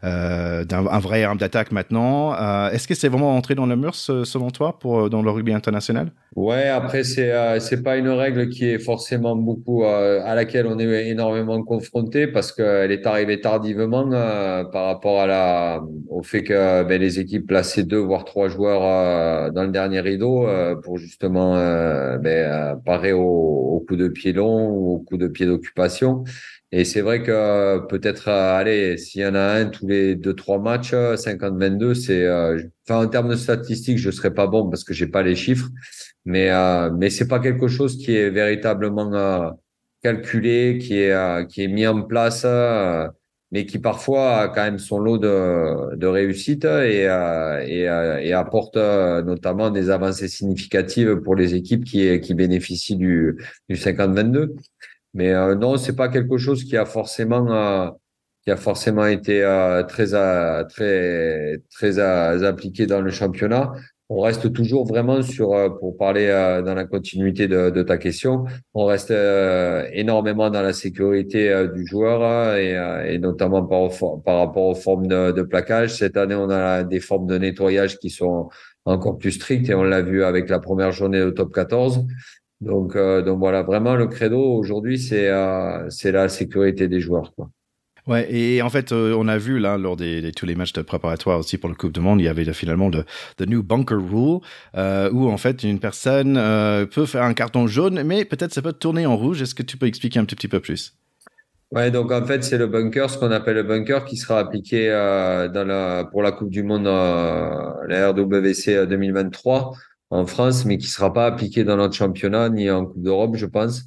d'un 0.04 0.97
un 0.98 1.00
vrai 1.00 1.24
arme 1.24 1.38
d'attaque 1.38 1.72
maintenant. 1.72 2.34
Euh, 2.34 2.72
est-ce 2.72 2.88
que 2.88 2.96
c'est 2.96 3.08
vraiment 3.08 3.36
entré 3.36 3.54
dans 3.56 3.68
le 3.68 3.75
mur 3.75 3.94
selon 3.96 4.50
toi 4.50 4.80
pour 4.80 5.00
euh, 5.00 5.10
dans 5.10 5.22
le 5.22 5.30
rugby 5.30 5.54
international? 5.54 6.12
Ouais, 6.36 6.68
après 6.68 7.04
c'est 7.04 7.32
euh, 7.32 7.60
pas 7.84 7.98
une 7.98 8.10
règle 8.10 8.50
qui 8.50 8.66
est 8.66 8.80
forcément 8.80 9.36
beaucoup 9.36 9.84
à 9.86 10.34
laquelle 10.36 10.66
on 10.66 10.80
est 10.80 11.08
énormément 11.08 11.62
confronté 11.63 12.27
parce 12.27 12.51
qu'elle 12.51 12.92
est 12.92 13.06
arrivée 13.06 13.39
tardivement 13.39 14.10
par 14.72 14.86
rapport 14.88 15.22
à 15.22 15.27
la 15.27 15.82
au 16.10 16.24
fait 16.24 16.44
que 16.44 16.84
ben, 16.84 17.00
les 17.00 17.20
équipes 17.20 17.48
plaçaient 17.48 17.84
deux 17.84 18.00
voire 18.00 18.25
trois 18.25 18.50
joueurs 18.50 19.51
dans 19.51 19.63
le 19.63 19.72
dernier 19.72 20.00
rideau 20.00 20.48
pour 20.84 20.98
justement 20.98 21.56
ben, 22.18 22.80
parer 22.86 23.13
au, 23.13 23.22
au 23.22 23.80
coup 23.88 23.96
de 23.96 24.08
pied 24.08 24.34
long 24.34 24.70
ou 24.70 24.96
au 24.96 25.00
coup 25.00 25.18
de 25.18 25.27
pied 25.27 25.46
d'occupation. 25.46 26.24
Et 26.74 26.84
c'est 26.84 27.02
vrai 27.02 27.24
que 27.24 27.32
euh, 27.32 27.80
peut-être, 27.80 28.28
euh, 28.28 28.58
allez, 28.58 28.98
s'il 28.98 29.22
y 29.22 29.26
en 29.26 29.36
a 29.36 29.40
un 29.40 29.70
tous 29.70 29.88
les 29.88 30.16
deux, 30.16 30.34
trois 30.34 30.60
matchs, 30.60 30.94
50-22, 30.94 31.84
euh, 31.84 31.94
c'est, 31.94 32.30
enfin, 32.90 33.06
en 33.06 33.08
termes 33.08 33.30
de 33.30 33.36
statistiques, 33.36 33.98
je 33.98 34.12
serais 34.12 34.34
pas 34.34 34.48
bon 34.48 34.70
parce 34.70 34.84
que 34.84 34.94
j'ai 34.94 35.08
pas 35.08 35.24
les 35.24 35.36
chiffres, 35.36 35.70
mais, 36.26 36.50
mais 36.98 37.10
c'est 37.10 37.28
pas 37.28 37.40
quelque 37.40 37.68
chose 37.70 37.98
qui 37.98 38.16
est 38.16 38.30
véritablement 38.30 39.56
calculé, 40.04 40.78
qui 40.82 40.96
est, 40.96 41.48
qui 41.48 41.64
est 41.64 41.68
mis 41.70 41.88
en 41.88 42.02
place, 42.02 42.46
mais 43.52 43.66
qui 43.66 43.80
parfois 43.80 44.42
a 44.42 44.48
quand 44.50 44.64
même 44.64 44.78
son 44.80 45.00
lot 45.00 45.18
de, 45.18 45.96
de 45.96 46.08
réussite 46.08 46.66
et, 46.66 47.04
et, 47.66 47.82
et 47.84 48.34
apporte 48.34 48.76
notamment 48.76 49.70
des 49.70 49.90
avancées 49.90 50.28
significatives 50.28 51.22
pour 51.22 51.36
les 51.36 51.56
équipes 51.56 51.86
qui, 51.86 52.20
qui 52.20 52.34
bénéficient 52.34 52.98
du, 52.98 53.38
du 53.70 53.76
50-22. 53.76 54.54
Mais 55.18 55.34
euh, 55.34 55.56
non, 55.56 55.78
c'est 55.78 55.96
pas 55.96 56.10
quelque 56.10 56.38
chose 56.38 56.64
qui 56.64 56.78
a 56.78 56.86
forcément 56.86 57.52
euh, 57.52 57.90
qui 58.44 58.52
a 58.52 58.56
forcément 58.56 59.08
été 59.08 59.44
euh, 59.44 59.82
très 59.84 60.14
euh, 60.14 60.64
très 60.66 61.58
très 61.72 62.00
appliqué 62.46 62.86
dans 62.86 63.02
le 63.02 63.10
championnat. 63.12 63.74
On 64.10 64.22
reste 64.22 64.54
toujours 64.54 64.86
vraiment 64.88 65.22
sur, 65.22 65.50
pour 65.80 65.98
parler 65.98 66.28
dans 66.66 66.74
la 66.76 66.86
continuité 66.86 67.50
de, 67.50 67.72
de, 67.72 67.84
ta 67.84 67.98
question, 67.98 68.46
on 68.74 68.86
reste 68.86 69.12
énormément 69.92 70.50
dans 70.50 70.62
la 70.62 70.72
sécurité 70.72 71.68
du 71.76 71.86
joueur 71.86 72.56
et, 72.56 72.72
et 73.12 73.20
notamment 73.20 73.66
par, 73.66 73.90
par 74.24 74.38
rapport 74.40 74.68
aux 74.68 74.76
formes 74.76 75.08
de, 75.08 75.34
de, 75.34 75.42
plaquage. 75.42 75.96
Cette 75.96 76.16
année, 76.16 76.36
on 76.36 76.50
a 76.50 76.86
des 76.86 77.02
formes 77.02 77.28
de 77.28 77.38
nettoyage 77.38 78.00
qui 78.00 78.10
sont 78.10 78.48
encore 78.86 79.18
plus 79.18 79.34
strictes 79.34 79.70
et 79.70 79.76
on 79.76 79.84
l'a 79.84 80.02
vu 80.02 80.24
avec 80.24 80.48
la 80.50 80.60
première 80.60 80.94
journée 80.94 81.20
de 81.20 81.32
top 81.32 81.54
14. 81.54 82.06
Donc, 82.62 82.96
euh, 82.96 83.22
donc 83.22 83.40
voilà, 83.40 83.64
vraiment 83.64 83.96
le 83.96 84.08
credo 84.08 84.40
aujourd'hui, 84.40 85.00
c'est 85.00 85.30
euh, 85.30 85.90
c'est 85.90 86.12
la 86.12 86.30
sécurité 86.30 86.88
des 86.88 87.00
joueurs. 87.00 87.34
Quoi. 87.36 87.50
Ouais, 88.08 88.34
et 88.34 88.62
en 88.62 88.70
fait, 88.70 88.94
euh, 88.94 89.14
on 89.18 89.28
a 89.28 89.38
vu 89.38 89.60
là 89.60 89.78
lors 89.78 89.98
des, 89.98 90.22
des, 90.22 90.32
tous 90.32 90.46
les 90.46 90.56
matchs 90.56 90.72
de 90.72 90.82
préparatoire 90.82 91.40
aussi 91.40 91.58
pour 91.58 91.68
le 91.68 91.76
Coupe 91.76 91.92
du 91.92 92.00
Monde, 92.00 92.22
il 92.22 92.24
y 92.24 92.30
avait 92.30 92.52
finalement 92.54 92.88
le 92.88 93.04
the 93.36 93.46
new 93.46 93.62
bunker 93.62 93.98
rule 93.98 94.40
euh, 94.78 95.12
où 95.12 95.28
en 95.28 95.36
fait 95.36 95.64
une 95.64 95.80
personne 95.80 96.38
euh, 96.38 96.86
peut 96.86 97.05
faire 97.05 97.24
un 97.24 97.34
carton 97.34 97.68
jaune, 97.68 98.01
mais 98.03 98.24
peut-être 98.24 98.53
ça 98.53 98.62
peut 98.62 98.72
tourner 98.72 99.05
en 99.05 99.18
rouge. 99.18 99.42
Est-ce 99.42 99.53
que 99.53 99.64
tu 99.64 99.75
peux 99.75 99.88
expliquer 99.88 100.20
un 100.20 100.25
tout 100.25 100.36
petit 100.36 100.48
peu 100.48 100.62
plus? 100.62 100.96
Ouais, 101.74 101.92
donc 101.92 102.14
en 102.14 102.25
fait 102.25 102.46
c'est 102.46 102.58
le 102.58 102.68
bunker, 102.68 103.10
ce 103.10 103.18
qu'on 103.18 103.31
appelle 103.31 103.55
le 103.55 103.64
bunker, 103.64 104.05
qui 104.05 104.16
sera 104.16 104.40
appliqué 104.40 104.88
dans 104.88 105.68
la 105.68 106.05
pour 106.10 106.24
la 106.24 106.31
Coupe 106.31 106.50
du 106.50 106.64
Monde, 106.64 106.86
la 106.86 108.10
RWC 108.12 108.88
2023 108.88 109.74
en 110.09 110.25
France, 110.25 110.65
mais 110.65 110.77
qui 110.77 110.87
sera 110.87 111.13
pas 111.13 111.25
appliqué 111.25 111.63
dans 111.63 111.77
notre 111.77 111.96
championnat 111.96 112.50
ni 112.50 112.70
en 112.70 112.85
Coupe 112.85 113.01
d'Europe, 113.01 113.35
je 113.35 113.46
pense. 113.46 113.83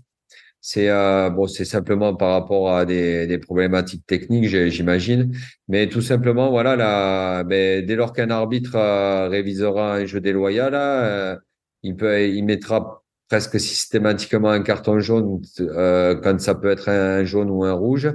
C'est 0.62 0.90
euh, 0.90 1.30
bon, 1.30 1.46
c'est 1.46 1.64
simplement 1.64 2.14
par 2.14 2.32
rapport 2.32 2.74
à 2.74 2.84
des, 2.84 3.26
des 3.26 3.38
problématiques 3.38 4.06
techniques, 4.06 4.46
j'imagine, 4.46 5.34
mais 5.68 5.88
tout 5.88 6.02
simplement, 6.02 6.50
voilà, 6.50 6.76
là, 6.76 7.44
ben, 7.44 7.84
dès 7.84 7.96
lors 7.96 8.12
qu'un 8.12 8.30
arbitre 8.30 8.76
euh, 8.76 9.28
révisera 9.28 9.94
un 9.96 10.04
jeu 10.04 10.20
déloyal, 10.20 10.74
euh, 10.74 11.36
il 11.82 11.96
peut, 11.96 12.28
il 12.28 12.44
mettra 12.44 12.99
presque 13.30 13.60
systématiquement 13.60 14.50
un 14.50 14.60
carton 14.60 14.98
jaune 14.98 15.40
euh, 15.60 16.16
quand 16.16 16.40
ça 16.40 16.56
peut 16.56 16.68
être 16.68 16.88
un 16.88 17.24
jaune 17.24 17.48
ou 17.48 17.64
un 17.64 17.72
rouge. 17.72 18.12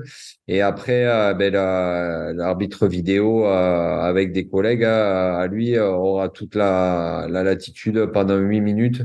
Et 0.50 0.62
après, 0.62 1.06
euh, 1.08 1.34
ben, 1.34 1.54
l'arbitre 2.36 2.88
vidéo 2.88 3.46
euh, 3.46 4.02
avec 4.02 4.34
des 4.34 4.48
collègues 4.48 4.84
à 4.84 5.48
lui 5.48 5.80
aura 5.80 6.28
toute 6.30 6.56
la, 6.56 7.28
la 7.30 7.44
latitude 7.44 8.08
pendant 8.14 8.36
huit 8.38 8.60
minutes 8.60 9.04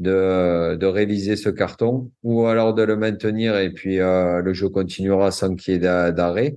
de, 0.00 0.74
de 0.74 0.86
réviser 0.86 1.36
ce 1.36 1.48
carton 1.48 2.10
ou 2.24 2.46
alors 2.46 2.74
de 2.74 2.82
le 2.82 2.96
maintenir 2.96 3.56
et 3.56 3.70
puis 3.70 3.98
le 3.98 4.52
jeu 4.52 4.68
continuera 4.68 5.30
sans 5.30 5.54
qu'il 5.54 5.74
y 5.74 5.76
ait 5.76 6.12
d'arrêt. 6.12 6.56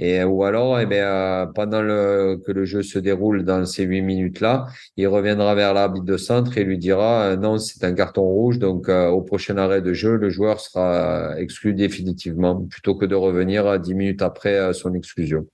Et, 0.00 0.22
ou 0.22 0.44
alors, 0.44 0.78
eh 0.78 0.86
bien, 0.86 1.06
euh, 1.06 1.46
pendant 1.46 1.82
le, 1.82 2.40
que 2.46 2.52
le 2.52 2.64
jeu 2.64 2.82
se 2.82 3.00
déroule 3.00 3.44
dans 3.44 3.66
ces 3.66 3.82
huit 3.82 4.02
minutes-là, 4.02 4.66
il 4.96 5.08
reviendra 5.08 5.56
vers 5.56 5.74
l'arbitre 5.74 6.04
de 6.04 6.16
centre 6.16 6.56
et 6.56 6.62
lui 6.62 6.78
dira 6.78 7.32
euh, 7.32 7.36
non, 7.36 7.58
c'est 7.58 7.82
un 7.84 7.94
carton 7.94 8.22
rouge. 8.22 8.60
Donc, 8.60 8.88
euh, 8.88 9.08
au 9.08 9.22
prochain 9.22 9.56
arrêt 9.56 9.82
de 9.82 9.92
jeu, 9.92 10.16
le 10.16 10.30
joueur 10.30 10.60
sera 10.60 11.38
exclu 11.40 11.74
définitivement 11.74 12.64
plutôt 12.64 12.94
que 12.94 13.06
de 13.06 13.16
revenir 13.16 13.80
dix 13.80 13.94
minutes 13.94 14.22
après 14.22 14.72
son 14.72 14.94
exclusion. 14.94 15.46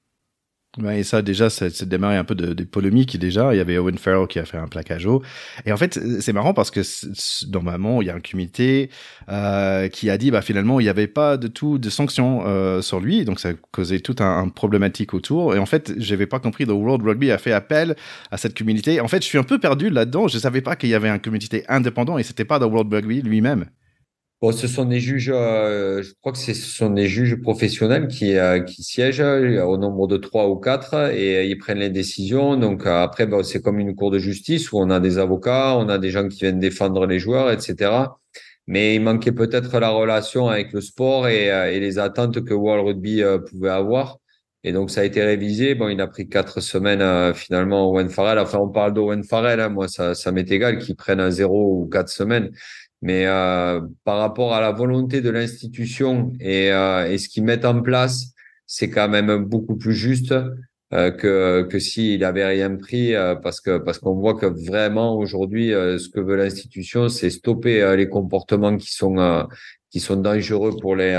Ouais, 0.82 1.00
et 1.00 1.02
ça, 1.04 1.22
déjà, 1.22 1.50
c'est 1.50 1.84
démarré 1.88 2.16
un 2.16 2.24
peu 2.24 2.34
de, 2.34 2.52
de 2.52 2.64
polémiques 2.64 3.16
déjà. 3.16 3.54
Il 3.54 3.58
y 3.58 3.60
avait 3.60 3.78
Owen 3.78 3.96
Farrell 3.96 4.26
qui 4.26 4.40
a 4.40 4.44
fait 4.44 4.56
un 4.56 4.66
plaquage 4.66 5.06
haut. 5.06 5.22
Et 5.66 5.72
en 5.72 5.76
fait, 5.76 6.00
c'est 6.20 6.32
marrant 6.32 6.52
parce 6.52 6.72
que 6.72 6.80
normalement, 7.48 8.02
il 8.02 8.08
y 8.08 8.10
a 8.10 8.14
un 8.16 8.20
comité 8.20 8.90
euh, 9.28 9.86
qui 9.86 10.10
a 10.10 10.18
dit, 10.18 10.32
bah 10.32 10.42
finalement, 10.42 10.80
il 10.80 10.82
n'y 10.82 10.88
avait 10.88 11.06
pas 11.06 11.36
de 11.36 11.46
tout 11.46 11.78
de 11.78 11.88
sanctions 11.90 12.42
euh, 12.44 12.82
sur 12.82 12.98
lui, 12.98 13.24
donc 13.24 13.38
ça 13.38 13.50
causé 13.70 14.00
tout 14.00 14.16
un, 14.18 14.38
un 14.38 14.48
problématique 14.48 15.14
autour. 15.14 15.54
Et 15.54 15.60
en 15.60 15.66
fait, 15.66 15.92
j'avais 15.96 16.26
pas 16.26 16.40
compris. 16.40 16.66
The 16.66 16.70
World 16.70 17.06
Rugby 17.06 17.30
a 17.30 17.38
fait 17.38 17.52
appel 17.52 17.94
à 18.32 18.36
cette 18.36 18.58
communauté. 18.58 19.00
En 19.00 19.06
fait, 19.06 19.22
je 19.22 19.28
suis 19.28 19.38
un 19.38 19.44
peu 19.44 19.60
perdu 19.60 19.90
là-dedans. 19.90 20.26
Je 20.26 20.38
savais 20.38 20.60
pas 20.60 20.74
qu'il 20.74 20.88
y 20.88 20.94
avait 20.94 21.08
un 21.08 21.20
comité 21.20 21.64
indépendant 21.68 22.18
et 22.18 22.24
c'était 22.24 22.44
pas 22.44 22.58
The 22.58 22.64
World 22.64 22.92
Rugby 22.92 23.22
lui-même. 23.22 23.66
Ce 24.52 24.66
sont 24.66 24.84
des 24.84 25.00
juges, 25.00 25.30
euh, 25.32 26.02
je 26.02 26.12
crois 26.20 26.32
que 26.32 26.38
ce 26.38 26.52
sont 26.54 26.90
des 26.90 27.06
juges 27.06 27.36
professionnels 27.40 28.08
qui, 28.08 28.36
euh, 28.36 28.60
siègent 28.66 29.20
euh, 29.20 29.62
au 29.64 29.78
nombre 29.78 30.06
de 30.06 30.16
trois 30.16 30.48
ou 30.48 30.56
quatre 30.56 31.12
et 31.12 31.46
ils 31.48 31.56
prennent 31.56 31.78
les 31.78 31.90
décisions. 31.90 32.56
Donc 32.56 32.86
après, 32.86 33.28
c'est 33.44 33.62
comme 33.62 33.78
une 33.78 33.94
cour 33.94 34.10
de 34.10 34.18
justice 34.18 34.72
où 34.72 34.78
on 34.78 34.90
a 34.90 35.00
des 35.00 35.18
avocats, 35.18 35.76
on 35.76 35.88
a 35.88 35.98
des 35.98 36.10
gens 36.10 36.28
qui 36.28 36.40
viennent 36.40 36.58
défendre 36.58 37.06
les 37.06 37.18
joueurs, 37.18 37.50
etc. 37.50 37.90
Mais 38.66 38.94
il 38.96 39.02
manquait 39.02 39.32
peut-être 39.32 39.78
la 39.78 39.90
relation 39.90 40.48
avec 40.48 40.72
le 40.72 40.80
sport 40.80 41.28
et, 41.28 41.78
les 41.80 41.98
attentes 41.98 42.44
que 42.44 42.54
World 42.54 42.86
Rugby 42.86 43.22
pouvait 43.50 43.70
avoir. 43.70 44.18
Et 44.66 44.72
donc 44.72 44.90
ça 44.90 45.02
a 45.02 45.04
été 45.04 45.22
révisé. 45.22 45.74
Bon, 45.74 45.88
il 45.88 46.00
a 46.00 46.06
pris 46.06 46.28
quatre 46.28 46.60
semaines 46.60 47.34
finalement 47.34 47.90
Owen 47.90 48.08
Farrell. 48.08 48.38
Enfin, 48.38 48.58
on 48.58 48.70
parle 48.70 48.94
d'Owen 48.94 49.22
Farrell. 49.22 49.60
Hein. 49.60 49.68
Moi, 49.68 49.88
ça, 49.88 50.14
ça 50.14 50.32
m'est 50.32 50.50
égal 50.50 50.78
qu'il 50.78 50.96
prenne 50.96 51.20
un 51.20 51.30
zéro 51.30 51.82
ou 51.82 51.86
quatre 51.86 52.08
semaines. 52.08 52.50
Mais 53.04 53.26
euh, 53.26 53.82
par 54.04 54.16
rapport 54.16 54.54
à 54.54 54.62
la 54.62 54.72
volonté 54.72 55.20
de 55.20 55.28
l'institution 55.28 56.32
et, 56.40 56.72
euh, 56.72 57.06
et 57.06 57.18
ce 57.18 57.28
qu'ils 57.28 57.44
mettent 57.44 57.66
en 57.66 57.82
place, 57.82 58.32
c'est 58.66 58.88
quand 58.88 59.10
même 59.10 59.44
beaucoup 59.44 59.76
plus 59.76 59.92
juste 59.92 60.34
euh, 60.94 61.10
que 61.10 61.68
que 61.68 61.78
s'il 61.78 62.24
avait 62.24 62.46
rien 62.46 62.76
pris, 62.76 63.14
euh, 63.14 63.34
parce 63.34 63.60
que 63.60 63.76
parce 63.76 63.98
qu'on 63.98 64.14
voit 64.14 64.34
que 64.34 64.46
vraiment 64.46 65.18
aujourd'hui, 65.18 65.74
euh, 65.74 65.98
ce 65.98 66.08
que 66.08 66.18
veut 66.18 66.36
l'institution, 66.36 67.10
c'est 67.10 67.28
stopper 67.28 67.94
les 67.94 68.08
comportements 68.08 68.74
qui 68.78 68.90
sont 68.90 69.46
qui 69.90 70.00
sont 70.00 70.16
dangereux 70.16 70.74
pour 70.80 70.96
les 70.96 71.14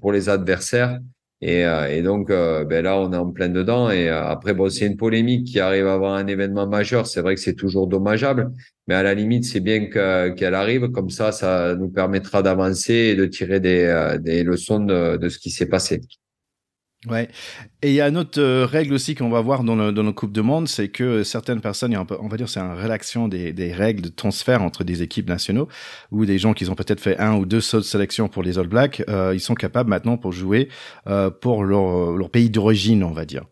pour 0.00 0.12
les 0.12 0.28
adversaires 0.28 1.00
et, 1.46 1.66
euh, 1.66 1.94
et 1.94 2.00
donc, 2.00 2.30
euh, 2.30 2.64
ben 2.64 2.82
là, 2.84 2.98
on 2.98 3.12
est 3.12 3.16
en 3.18 3.30
plein 3.30 3.50
dedans. 3.50 3.90
Et 3.90 4.08
euh, 4.08 4.24
après, 4.24 4.54
bon, 4.54 4.70
c'est 4.70 4.86
une 4.86 4.96
polémique 4.96 5.46
qui 5.46 5.60
arrive 5.60 5.86
avoir 5.86 6.14
un 6.14 6.26
événement 6.26 6.66
majeur. 6.66 7.06
C'est 7.06 7.20
vrai 7.20 7.34
que 7.34 7.40
c'est 7.42 7.54
toujours 7.54 7.86
dommageable, 7.86 8.50
mais 8.88 8.94
à 8.94 9.02
la 9.02 9.12
limite, 9.12 9.44
c'est 9.44 9.60
bien 9.60 9.90
qu'elle 9.90 10.54
arrive. 10.54 10.88
Comme 10.88 11.10
ça, 11.10 11.32
ça 11.32 11.76
nous 11.76 11.90
permettra 11.90 12.42
d'avancer 12.42 12.94
et 12.94 13.14
de 13.14 13.26
tirer 13.26 13.60
des, 13.60 14.16
des 14.20 14.42
leçons 14.42 14.80
de, 14.80 15.18
de 15.18 15.28
ce 15.28 15.38
qui 15.38 15.50
s'est 15.50 15.66
passé. 15.66 16.00
Ouais. 17.08 17.28
Et 17.82 17.90
il 17.90 17.94
y 17.94 18.00
a 18.00 18.08
une 18.08 18.16
autre 18.16 18.40
euh, 18.40 18.64
règle 18.64 18.94
aussi 18.94 19.14
qu'on 19.14 19.28
va 19.28 19.40
voir 19.42 19.62
dans, 19.62 19.76
le, 19.76 19.92
dans 19.92 20.02
nos 20.02 20.14
Coupes 20.14 20.32
de 20.32 20.40
Monde, 20.40 20.68
c'est 20.68 20.88
que 20.88 21.22
certaines 21.22 21.60
personnes, 21.60 21.94
on 21.96 22.28
va 22.28 22.36
dire, 22.36 22.48
c'est 22.48 22.60
une 22.60 22.72
rédaction 22.72 23.28
des, 23.28 23.52
des, 23.52 23.72
règles 23.72 24.00
de 24.00 24.08
transfert 24.08 24.62
entre 24.62 24.84
des 24.84 25.02
équipes 25.02 25.28
nationaux 25.28 25.68
ou 26.10 26.24
des 26.24 26.38
gens 26.38 26.54
qui 26.54 26.68
ont 26.70 26.74
peut-être 26.74 27.00
fait 27.00 27.18
un 27.18 27.34
ou 27.36 27.44
deux 27.44 27.60
sauts 27.60 27.78
de 27.78 27.84
sélection 27.84 28.28
pour 28.28 28.42
les 28.42 28.58
All 28.58 28.68
Blacks, 28.68 29.02
euh, 29.08 29.32
ils 29.34 29.40
sont 29.40 29.54
capables 29.54 29.90
maintenant 29.90 30.16
pour 30.16 30.32
jouer 30.32 30.68
euh, 31.06 31.30
pour 31.30 31.64
leur, 31.64 32.12
leur 32.12 32.30
pays 32.30 32.48
d'origine, 32.48 33.04
on 33.04 33.12
va 33.12 33.26
dire. 33.26 33.44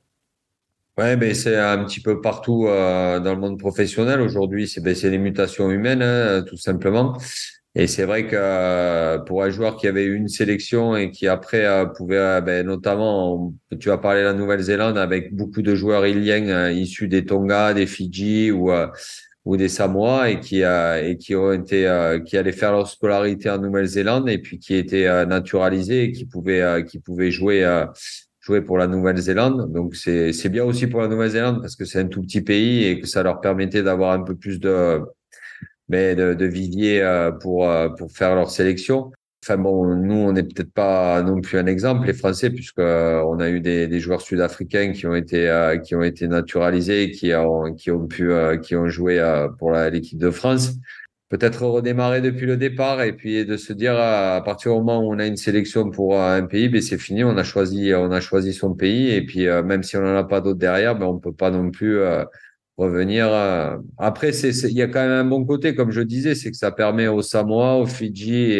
Ouais, 0.99 1.17
mais 1.17 1.33
c'est 1.33 1.57
un 1.57 1.85
petit 1.85 2.01
peu 2.01 2.21
partout 2.21 2.67
euh, 2.67 3.19
dans 3.19 3.35
le 3.35 3.41
monde 3.41 3.59
professionnel 3.59 4.21
aujourd'hui. 4.21 4.69
C'est 4.69 4.83
ben, 4.83 4.95
les 4.95 5.19
mutations 5.19 5.71
humaines, 5.71 6.03
hein, 6.03 6.45
tout 6.47 6.59
simplement. 6.59 7.17
Et 7.75 7.87
c'est 7.87 8.05
vrai 8.05 8.27
que 8.27 8.37
euh, 8.39 9.19
pour 9.19 9.43
un 9.43 9.49
joueur 9.49 9.77
qui 9.77 9.89
avait 9.89 10.05
eu 10.05 10.15
une 10.15 10.29
sélection 10.29 10.95
et 10.95 11.11
qui 11.11 11.27
après 11.27 11.65
euh, 11.65 11.87
pouvait, 11.87 12.19
euh, 12.19 12.41
ben, 12.43 12.67
notamment, 12.67 13.55
tu 13.81 13.91
as 13.91 13.97
parlé 13.97 14.21
de 14.21 14.27
la 14.27 14.35
Nouvelle-Zélande 14.35 14.99
avec 14.99 15.35
beaucoup 15.35 15.63
de 15.63 15.75
joueurs 15.75 16.07
iliens 16.07 16.71
issus 16.71 17.09
des 17.09 17.25
Tonga, 17.25 17.73
des 17.73 17.87
Fidji 17.87 18.51
ou 18.51 18.71
ou 19.45 19.57
des 19.57 19.69
Samoa 19.69 20.31
et 20.31 20.39
qui 20.39 20.63
et 20.63 21.17
qui 21.19 21.35
ont 21.35 21.53
été 21.53 22.21
qui 22.27 22.37
allaient 22.37 22.53
faire 22.53 22.73
leur 22.73 22.87
scolarité 22.89 23.51
en 23.51 23.59
Nouvelle-Zélande 23.59 24.29
et 24.29 24.39
puis 24.39 24.59
qui 24.59 24.75
étaient 24.75 25.27
naturalisés 25.27 26.05
et 26.05 26.13
qui 26.13 26.27
pouvaient 26.27 26.85
qui 26.89 27.01
pouvaient 27.01 27.31
jouer 27.31 27.67
jouer 28.41 28.61
pour 28.61 28.79
la 28.79 28.87
Nouvelle-Zélande. 28.87 29.73
Donc 29.73 29.97
c'est 29.97 30.33
c'est 30.33 30.49
bien 30.51 30.65
aussi 30.65 30.87
pour 30.87 31.01
la 31.01 31.09
Nouvelle-Zélande 31.09 31.61
parce 31.61 31.77
que 31.77 31.85
c'est 31.85 32.01
un 32.01 32.07
tout 32.07 32.23
petit 32.23 32.43
pays 32.43 32.85
et 32.85 33.01
que 33.01 33.09
ça 33.09 33.23
leur 33.23 33.41
permettait 33.41 33.83
d'avoir 33.83 34.13
un 34.13 34.23
peu 34.23 34.37
plus 34.37 34.61
de 34.61 35.01
mais 35.93 36.15
de, 36.17 36.33
de 36.33 36.51
euh, 37.03 37.31
pour 37.33 37.69
euh, 37.69 37.91
pour 37.91 38.11
faire 38.11 38.35
leur 38.35 38.51
sélection. 38.51 39.13
Enfin 39.45 39.59
bon, 39.59 39.95
nous 39.97 40.15
on 40.15 40.33
n'est 40.33 40.43
peut-être 40.45 40.73
pas 40.73 41.23
non 41.23 41.41
plus 41.41 41.59
un 41.59 41.67
exemple 41.67 42.07
les 42.07 42.15
Français 42.15 42.49
puisque 42.51 42.79
euh, 42.79 43.37
a 43.39 43.51
eu 43.51 43.61
des, 43.61 43.89
des 43.89 44.01
joueurs 44.01 44.23
sud-africains 44.23 44.93
qui 44.93 45.07
ont 45.07 45.15
été 45.15 45.41
qui 45.85 45.95
ont 45.95 46.03
été 46.03 46.29
naturalisés, 46.29 47.11
qui 47.11 47.35
ont 47.35 47.75
qui 47.75 47.91
ont 47.91 48.07
pu 48.07 48.31
qui 48.63 48.75
ont 48.77 48.89
joué 48.89 49.15
pour 49.59 49.73
l'équipe 49.73 50.19
de 50.19 50.31
France. 50.31 50.73
Peut-être 51.29 51.65
redémarrer 51.67 52.21
depuis 52.21 52.47
le 52.47 52.57
départ 52.59 53.03
et 53.03 53.15
puis 53.15 53.45
de 53.47 53.57
se 53.57 53.73
dire 53.73 53.99
à 53.99 54.43
partir 54.45 54.73
du 54.73 54.79
moment 54.79 55.01
où 55.01 55.13
on 55.15 55.19
a 55.19 55.27
une 55.27 55.39
sélection 55.39 55.91
pour 55.91 56.21
un 56.21 56.43
pays, 56.43 56.69
ben 56.69 56.81
c'est 56.83 56.99
fini, 56.99 57.25
on 57.25 57.37
a 57.37 57.45
choisi 57.45 57.93
on 57.95 58.13
a 58.13 58.21
choisi 58.21 58.53
son 58.53 58.75
pays 58.75 59.11
et 59.11 59.23
puis 59.27 59.47
même 59.47 59.83
si 59.83 59.97
on 59.97 60.03
n'en 60.03 60.17
a 60.17 60.25
pas 60.25 60.41
d'autres 60.41 60.59
derrière, 60.59 60.95
ben 60.97 61.07
on 61.07 61.19
peut 61.19 61.33
pas 61.33 61.51
non 61.51 61.71
plus 61.71 61.99
revenir. 62.77 63.29
Euh, 63.33 63.77
après, 63.99 64.31
il 64.31 64.77
y 64.77 64.83
a 64.83 64.89
quand 64.89 65.01
même 65.01 65.11
un 65.13 65.25
bon 65.25 65.45
côté, 65.45 65.75
comme 65.75 65.91
je 65.91 66.01
disais, 66.01 66.35
c'est 66.35 66.51
que 66.51 66.57
ça 66.57 66.73
permet 66.73 67.09
aux 67.09 67.23
Samoa, 67.23 67.77
aux 67.77 67.87
Fidji 67.87 68.53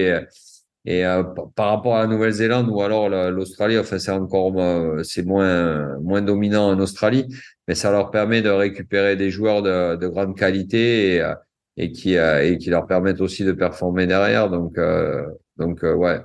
et, 0.85 1.07
euh, 1.07 1.23
par 1.55 1.71
rapport 1.71 1.97
à 1.97 2.03
la 2.03 2.07
Nouvelle-Zélande 2.09 2.69
ou 2.69 2.83
alors 2.83 3.09
l'Australie, 3.09 3.79
enfin 3.79 3.99
c'est 4.01 4.11
encore 4.11 4.53
euh, 4.61 5.03
c'est 5.05 5.25
moins 5.25 5.97
moins 6.01 6.23
dominant 6.23 6.71
en 6.71 6.79
Australie, 6.81 7.27
mais 7.69 7.77
ça 7.77 7.93
leur 7.93 8.11
permet 8.11 8.43
de 8.43 8.51
récupérer 8.51 9.15
des 9.17 9.31
joueurs 9.31 9.63
de, 9.63 9.95
de 9.97 10.09
grande 10.09 10.37
qualité 10.37 11.17
et, 11.17 11.33
et 11.77 11.93
qui 11.93 12.15
et 12.15 12.59
qui 12.59 12.71
leur 12.71 12.87
permettent 12.87 13.21
aussi 13.21 13.45
de 13.45 13.53
performer 13.53 14.07
derrière. 14.09 14.51
Donc 14.51 14.77
donc 15.57 15.83
ouais. 15.83 16.21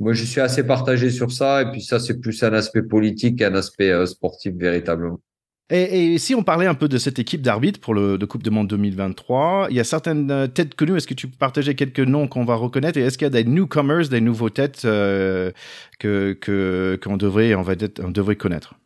Moi, 0.00 0.12
je 0.12 0.24
suis 0.24 0.40
assez 0.40 0.64
partagé 0.64 1.10
sur 1.10 1.32
ça. 1.32 1.62
Et 1.62 1.72
puis 1.72 1.82
ça, 1.82 1.98
c'est 1.98 2.20
plus 2.20 2.40
un 2.44 2.52
aspect 2.52 2.82
politique 2.82 3.40
qu'un 3.40 3.54
aspect 3.54 4.06
sportif 4.06 4.54
véritablement. 4.54 5.20
Et, 5.70 6.16
si 6.16 6.34
on 6.34 6.42
parlait 6.42 6.66
un 6.66 6.74
peu 6.74 6.88
de 6.88 6.96
cette 6.96 7.18
équipe 7.18 7.42
d'arbitres 7.42 7.78
pour 7.78 7.92
le 7.92 8.16
de 8.16 8.24
Coupe 8.24 8.42
de 8.42 8.48
Monde 8.48 8.68
2023, 8.68 9.66
il 9.68 9.76
y 9.76 9.80
a 9.80 9.84
certaines 9.84 10.30
euh, 10.30 10.46
têtes 10.46 10.74
connues. 10.74 10.96
Est-ce 10.96 11.06
que 11.06 11.12
tu 11.14 11.28
peux 11.28 11.36
partager 11.36 11.74
quelques 11.74 12.00
noms 12.00 12.26
qu'on 12.26 12.46
va 12.46 12.54
reconnaître? 12.54 12.98
Et 12.98 13.02
est-ce 13.02 13.18
qu'il 13.18 13.26
y 13.26 13.28
a 13.28 13.30
des 13.30 13.44
newcomers, 13.44 14.08
des 14.08 14.22
nouveaux 14.22 14.48
têtes 14.48 14.82
euh, 14.86 15.52
que 15.98 16.32
que 16.40 16.98
qu'on 17.02 17.18
devrait 17.18 17.54
on 17.54 17.62
va 17.62 17.74
on 18.02 18.10
devrait 18.10 18.36
connaître? 18.36 18.76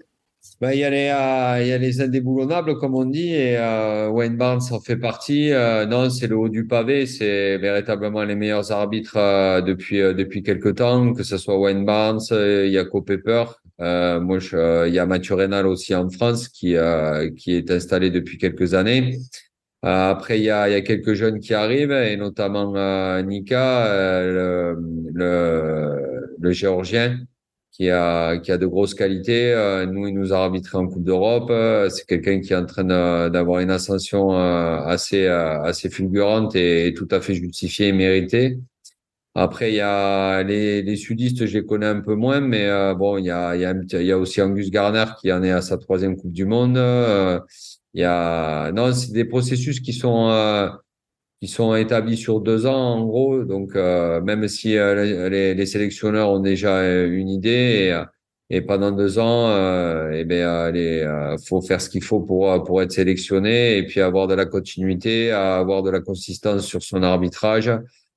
Ben, 0.62 0.72
il 0.72 0.78
y 0.78 0.84
a 0.84 0.90
les 0.90 1.08
euh, 1.10 1.62
il 1.62 1.68
y 1.68 1.72
a 1.72 1.78
les 1.78 2.00
indéboulonnables 2.00 2.78
comme 2.78 2.94
on 2.94 3.04
dit 3.04 3.34
et 3.34 3.58
euh, 3.58 4.08
Wayne 4.08 4.36
Barnes 4.36 4.62
en 4.70 4.80
fait 4.80 4.96
partie. 4.96 5.52
Euh, 5.52 5.84
non, 5.86 6.08
c'est 6.08 6.28
le 6.28 6.36
haut 6.36 6.48
du 6.48 6.66
pavé. 6.66 7.04
C'est 7.06 7.58
véritablement 7.58 8.24
les 8.24 8.36
meilleurs 8.36 8.72
arbitres 8.72 9.18
depuis 9.62 9.98
depuis 9.98 10.42
quelques 10.42 10.76
temps, 10.76 11.12
que 11.12 11.22
ce 11.22 11.36
soit 11.36 11.58
Wayne 11.58 11.84
Barnes, 11.84 12.20
Jaco 12.30 13.02
Pepper 13.02 13.44
euh, 13.82 14.20
moi, 14.20 14.38
je, 14.38 14.56
euh, 14.56 14.88
il 14.88 14.94
y 14.94 14.98
a 14.98 15.06
Mathieu 15.06 15.34
Rénal 15.34 15.66
aussi 15.66 15.94
en 15.94 16.08
France 16.08 16.48
qui, 16.48 16.76
euh, 16.76 17.30
qui 17.36 17.54
est 17.54 17.70
installé 17.70 18.10
depuis 18.10 18.38
quelques 18.38 18.74
années. 18.74 19.18
Euh, 19.84 20.10
après, 20.10 20.38
il 20.38 20.44
y, 20.44 20.50
a, 20.50 20.68
il 20.68 20.72
y 20.72 20.76
a 20.76 20.82
quelques 20.82 21.14
jeunes 21.14 21.40
qui 21.40 21.54
arrivent, 21.54 21.90
et 21.90 22.16
notamment 22.16 22.72
Nika, 23.22 24.22
le, 24.24 24.76
le, 25.12 26.34
le, 26.38 26.52
géorgien, 26.52 27.18
qui 27.72 27.90
a, 27.90 28.38
qui 28.38 28.52
a 28.52 28.58
de 28.58 28.66
grosses 28.66 28.94
qualités. 28.94 29.54
nous, 29.90 30.06
il 30.06 30.14
nous 30.14 30.32
a 30.32 30.38
arbitré 30.38 30.78
en 30.78 30.86
Coupe 30.86 31.04
d'Europe. 31.04 31.50
C'est 31.90 32.06
quelqu'un 32.06 32.40
qui 32.40 32.52
est 32.52 32.56
en 32.56 32.66
train 32.66 32.84
d'avoir 33.30 33.60
une 33.60 33.70
ascension 33.70 34.30
assez, 34.32 35.26
assez 35.26 35.88
fulgurante 35.90 36.54
et, 36.54 36.92
tout 36.94 37.08
à 37.10 37.20
fait 37.20 37.34
justifiée 37.34 37.88
et 37.88 37.92
méritée. 37.92 38.58
Après, 39.34 39.72
il 39.72 39.76
y 39.76 39.80
a 39.80 40.42
les, 40.42 40.82
les 40.82 40.96
sudistes, 40.96 41.46
je 41.46 41.58
les 41.58 41.64
connais 41.64 41.86
un 41.86 42.00
peu 42.00 42.14
moins, 42.14 42.40
mais 42.40 42.66
euh, 42.66 42.94
bon, 42.94 43.16
il 43.16 43.24
y 43.24 43.30
a, 43.30 43.56
il 43.56 43.62
y, 43.62 43.64
a, 43.64 43.72
il 43.72 44.06
y 44.06 44.12
a 44.12 44.18
aussi 44.18 44.42
Angus 44.42 44.70
Garner 44.70 45.06
qui 45.20 45.32
en 45.32 45.42
est 45.42 45.50
à 45.50 45.62
sa 45.62 45.78
troisième 45.78 46.16
Coupe 46.16 46.32
du 46.32 46.44
Monde. 46.44 46.76
Euh, 46.76 47.40
il 47.94 48.02
y 48.02 48.04
a, 48.04 48.72
non, 48.72 48.92
c'est 48.92 49.12
des 49.12 49.24
processus 49.24 49.80
qui 49.80 49.94
sont 49.94 50.28
euh, 50.28 50.68
qui 51.42 51.48
sont 51.48 51.74
établis 51.74 52.16
sur 52.16 52.40
deux 52.40 52.66
ans 52.66 52.94
en 52.94 53.04
gros. 53.04 53.42
Donc, 53.44 53.74
même 53.74 54.46
si 54.46 54.68
les, 54.74 55.54
les, 55.54 55.66
sélectionneurs 55.66 56.30
ont 56.30 56.38
déjà 56.38 57.04
une 57.04 57.28
idée 57.28 57.90
et, 57.90 58.56
et 58.56 58.60
pendant 58.60 58.92
deux 58.92 59.18
ans, 59.18 59.48
euh, 59.48 60.12
eh 60.14 60.24
ben, 60.24 60.70
les, 60.70 61.04
faut 61.44 61.60
faire 61.60 61.80
ce 61.80 61.90
qu'il 61.90 62.04
faut 62.04 62.20
pour 62.20 62.62
pour 62.62 62.80
être 62.80 62.92
sélectionné 62.92 63.78
et 63.78 63.86
puis 63.86 64.00
avoir 64.00 64.28
de 64.28 64.34
la 64.34 64.46
continuité, 64.46 65.32
avoir 65.32 65.82
de 65.82 65.90
la 65.90 66.00
consistance 66.00 66.64
sur 66.64 66.82
son 66.82 67.02
arbitrage. 67.02 67.72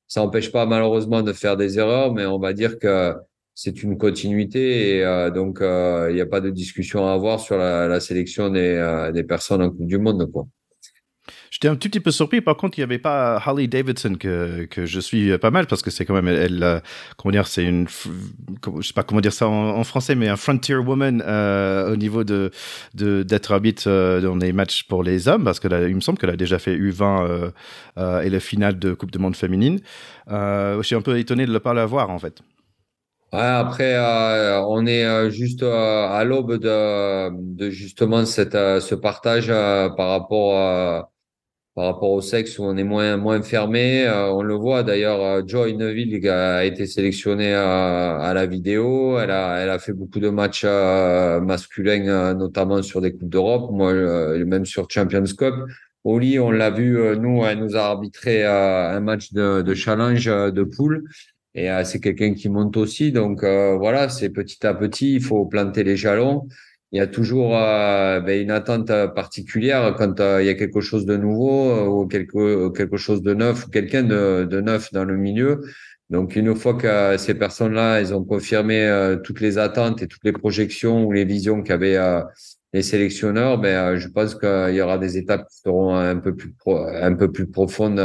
Ça 0.08 0.22
n'empêche 0.22 0.52
pas 0.52 0.68
malheureusement 0.68 1.24
de 1.24 1.34
faire 1.34 1.58
des 1.58 1.80
erreurs, 1.80 2.14
mais 2.14 2.28
on 2.28 2.38
va 2.38 2.54
dire 2.54 2.78
que 2.78 3.16
c'est 3.56 3.82
une 3.84 3.98
continuité 3.98 4.98
et 4.98 5.04
euh, 5.06 5.32
donc 5.32 5.62
euh, 5.62 6.08
il 6.10 6.16
n'y 6.16 6.22
a 6.22 6.26
pas 6.26 6.42
de 6.42 6.50
discussion 6.50 7.08
à 7.08 7.14
avoir 7.14 7.40
sur 7.40 7.58
la, 7.58 7.88
la 7.88 8.00
sélection 8.02 8.50
des, 8.50 8.60
euh, 8.60 9.12
des 9.14 9.24
personnes 9.24 9.62
en 9.62 9.70
Coupe 9.70 9.88
du 9.88 9.98
Monde. 9.98 10.30
Quoi. 10.32 10.46
J'étais 11.56 11.70
un 11.70 11.78
tout 11.78 11.88
petit 11.88 12.02
peu 12.02 12.12
surpris. 12.12 12.42
Par 12.42 12.58
contre, 12.58 12.78
il 12.78 12.82
n'y 12.82 12.84
avait 12.84 13.00
pas 13.00 13.38
Harley 13.38 13.68
Davidson 13.68 14.16
que, 14.16 14.68
je 14.76 15.00
suis 15.00 15.38
pas 15.38 15.52
mal 15.52 15.68
parce 15.68 15.82
que 15.82 15.90
c'est 15.90 16.04
quand 16.04 16.14
même 16.14 16.28
elle, 16.28 16.82
comment 17.16 17.32
dire, 17.32 17.48
c'est 17.48 17.64
une, 17.64 17.88
je 17.88 18.86
sais 18.86 18.92
pas 18.94 19.04
comment 19.04 19.22
dire 19.22 19.32
ça 19.32 19.48
en, 19.48 19.82
français, 19.86 20.16
mais 20.16 20.28
un 20.28 20.36
frontier 20.36 20.76
woman 20.76 21.24
euh, 21.26 21.94
au 21.94 21.96
niveau 21.96 22.26
de 22.26 22.52
d'être 22.94 23.54
arbitre 23.54 23.84
euh, 23.88 24.20
dans 24.20 24.36
les 24.36 24.52
matchs 24.52 24.84
pour 24.84 25.02
les 25.02 25.30
hommes 25.30 25.46
parce 25.46 25.62
que 25.62 25.88
il 25.88 25.96
me 25.96 26.02
semble 26.02 26.18
qu'elle 26.18 26.30
a 26.30 26.36
déjà 26.36 26.60
fait 26.60 26.76
U20 26.76 27.26
euh, 27.26 27.52
euh, 27.98 28.20
et 28.20 28.30
le 28.30 28.40
final 28.40 28.78
de 28.78 28.94
Coupe 28.94 29.12
du 29.12 29.20
Monde 29.20 29.38
féminine. 29.38 29.80
Euh, 30.30 30.76
je 30.82 30.88
suis 30.88 30.96
un 30.96 31.02
peu 31.02 31.18
étonné 31.18 31.46
de 31.46 31.54
ne 31.54 31.58
pas 31.58 31.74
la 31.74 31.86
voir 31.86 32.10
en 32.10 32.20
fait. 32.20 32.42
Après, 33.32 33.96
euh, 33.96 34.62
on 34.68 34.86
est 34.86 35.32
juste 35.32 35.64
à 35.64 36.22
l'aube 36.26 36.58
de, 36.58 37.30
de 37.32 37.70
justement 37.70 38.26
cette, 38.26 38.56
ce 38.56 38.94
partage 38.94 39.48
par 39.48 40.10
rapport 40.10 40.58
à 40.58 41.12
par 41.76 41.86
rapport 41.88 42.12
au 42.12 42.22
sexe 42.22 42.58
où 42.58 42.64
on 42.64 42.78
est 42.78 42.86
moins 42.86 43.18
moins 43.18 43.42
fermé. 43.42 44.08
Euh, 44.08 44.32
on 44.32 44.42
le 44.42 44.56
voit 44.56 44.84
d'ailleurs, 44.84 45.22
euh, 45.22 45.42
Joy 45.46 45.76
Neville 45.76 46.28
a 46.30 46.64
été 46.64 46.86
sélectionnée 46.88 47.54
à, 47.54 48.18
à, 48.18 48.34
la 48.34 48.46
vidéo. 48.46 49.20
Elle 49.20 49.32
a 49.32 49.58
elle 49.60 49.70
a 49.70 49.78
fait 49.80 49.92
beaucoup 49.94 50.20
de 50.22 50.30
matchs 50.30 50.64
euh, 50.66 51.42
masculins, 51.42 52.34
notamment 52.34 52.82
sur 52.82 53.02
des 53.02 53.12
coupes 53.14 53.30
d'Europe. 53.30 53.72
Moi, 53.72 53.94
même 54.46 54.66
sur 54.66 54.88
Champions 54.90 55.24
Cup. 55.38 55.54
Oli, 56.06 56.40
on 56.40 56.52
l'a 56.52 56.70
vu, 56.70 57.00
nous, 57.18 57.44
elle 57.46 57.60
nous 57.60 57.76
a 57.76 57.82
arbitré 57.82 58.46
un 58.46 59.00
match 59.00 59.34
de, 59.34 59.64
de 59.64 59.74
challenge 59.74 60.26
de 60.28 60.64
poule. 60.64 61.04
Et 61.56 61.68
c'est 61.84 62.00
quelqu'un 62.00 62.34
qui 62.36 62.48
monte 62.48 62.78
aussi. 62.78 63.12
Donc 63.12 63.44
voilà, 63.44 64.10
c'est 64.10 64.30
petit 64.30 64.66
à 64.68 64.74
petit, 64.76 65.16
il 65.16 65.22
faut 65.24 65.46
planter 65.46 65.84
les 65.84 65.98
jalons 65.98 66.48
il 66.96 67.00
y 67.00 67.02
a 67.02 67.08
toujours 67.08 67.58
euh, 67.58 68.22
ben, 68.22 68.42
une 68.42 68.52
attente 68.52 68.88
particulière 69.14 69.96
quand 69.98 70.22
euh, 70.22 70.42
il 70.42 70.46
y 70.46 70.50
a 70.50 70.54
quelque 70.54 70.80
chose 70.80 71.06
de 71.06 71.18
nouveau 71.18 71.70
euh, 71.70 71.88
ou 71.88 72.08
quelque, 72.08 72.70
quelque 72.70 72.96
chose 72.96 73.22
de 73.22 73.34
neuf 73.34 73.66
ou 73.66 73.70
quelqu'un 73.70 74.04
de, 74.04 74.48
de, 74.50 74.62
neuf 74.62 74.94
dans 74.94 75.04
le 75.04 75.18
milieu. 75.18 75.60
Donc 76.10 76.38
une 76.38 76.56
fois 76.56 76.74
que 76.76 77.18
ces 77.18 77.34
personnes-là, 77.34 78.00
elles 78.00 78.14
ont 78.14 78.24
confirmé 78.24 78.78
toutes 79.26 79.42
les 79.42 79.58
attentes 79.58 80.02
et 80.04 80.08
toutes 80.08 80.24
les 80.24 80.32
projections 80.32 81.04
ou 81.04 81.12
les 81.12 81.26
visions 81.26 81.64
qu'avaient 81.64 82.00
les 82.74 82.84
sélectionneurs, 82.84 83.58
ben 83.58 83.98
je 83.98 84.08
pense 84.08 84.36
qu'il 84.36 84.76
y 84.76 84.82
aura 84.82 84.98
des 84.98 85.18
étapes 85.18 85.50
qui 85.50 85.58
seront 85.58 85.96
un 85.96 86.18
peu 86.18 86.36
plus 86.36 86.54
un 86.68 87.14
peu 87.14 87.32
plus 87.32 87.48
profondes 87.48 88.00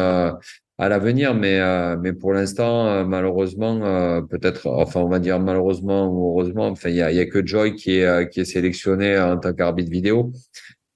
à 0.80 0.88
l'avenir, 0.88 1.34
mais 1.34 1.60
euh, 1.60 1.96
mais 2.00 2.14
pour 2.14 2.32
l'instant, 2.32 2.86
euh, 2.86 3.04
malheureusement, 3.04 3.84
euh, 3.84 4.22
peut-être, 4.22 4.66
enfin, 4.66 5.00
on 5.00 5.08
va 5.08 5.18
dire 5.18 5.38
malheureusement 5.38 6.08
ou 6.08 6.30
heureusement, 6.30 6.68
enfin, 6.68 6.88
il 6.88 6.96
y 6.96 7.02
a, 7.02 7.12
y 7.12 7.20
a 7.20 7.26
que 7.26 7.46
Joy 7.46 7.74
qui 7.74 7.98
est 7.98 8.30
qui 8.30 8.40
est 8.40 8.44
sélectionné 8.46 9.18
en 9.18 9.36
tant 9.38 9.52
qu'arbitre 9.52 9.90
vidéo, 9.90 10.32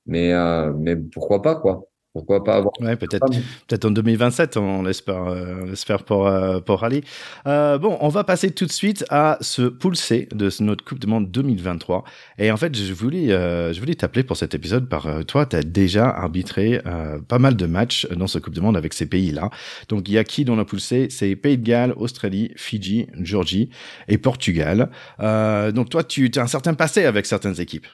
mais 0.06 0.32
mais 0.78 0.96
pourquoi 0.96 1.42
pas 1.42 1.56
quoi. 1.56 1.86
Pourquoi 2.14 2.44
pas 2.44 2.54
avoir. 2.54 2.72
Ouais, 2.80 2.94
peut-être, 2.94 3.28
peut-être 3.66 3.84
en 3.84 3.90
2027, 3.90 4.56
on 4.56 4.84
l'espère, 4.84 5.24
euh, 5.24 5.62
on 5.62 5.66
l'espère 5.66 6.04
pour, 6.04 6.28
euh, 6.28 6.60
pour 6.60 6.84
Ali. 6.84 7.02
Euh, 7.48 7.76
bon, 7.76 7.98
on 8.00 8.08
va 8.08 8.22
passer 8.22 8.52
tout 8.52 8.66
de 8.66 8.70
suite 8.70 9.04
à 9.10 9.36
ce 9.40 9.62
pool 9.62 9.96
C 9.96 10.28
de 10.32 10.48
notre 10.60 10.84
Coupe 10.84 11.00
du 11.00 11.08
Monde 11.08 11.32
2023. 11.32 12.04
Et 12.38 12.52
en 12.52 12.56
fait, 12.56 12.76
je 12.76 12.92
voulais, 12.92 13.30
je 13.30 13.80
voulais 13.80 13.96
t'appeler 13.96 14.22
pour 14.22 14.36
cet 14.36 14.54
épisode 14.54 14.88
par 14.88 15.08
toi, 15.26 15.44
tu 15.44 15.56
as 15.56 15.64
déjà 15.64 16.08
arbitré 16.08 16.80
pas 17.26 17.40
mal 17.40 17.56
de 17.56 17.66
matchs 17.66 18.06
dans 18.06 18.28
ce 18.28 18.38
Coupe 18.38 18.54
du 18.54 18.60
Monde 18.60 18.76
avec 18.76 18.94
ces 18.94 19.06
pays-là. 19.06 19.50
Donc, 19.88 20.08
il 20.08 20.14
y 20.14 20.18
a 20.18 20.24
qui 20.24 20.44
dans 20.44 20.54
la 20.54 20.64
pool 20.64 20.80
C? 20.80 21.08
C'est 21.10 21.34
Pays 21.34 21.58
de 21.58 21.64
Galles, 21.64 21.94
Australie, 21.96 22.52
Fidji, 22.54 23.08
Georgie 23.20 23.70
et 24.06 24.18
Portugal. 24.18 24.88
donc, 25.18 25.90
toi, 25.90 26.04
tu 26.04 26.30
as 26.36 26.42
un 26.42 26.46
certain 26.46 26.74
passé 26.74 27.06
avec 27.06 27.26
certaines 27.26 27.60
équipes. 27.60 27.88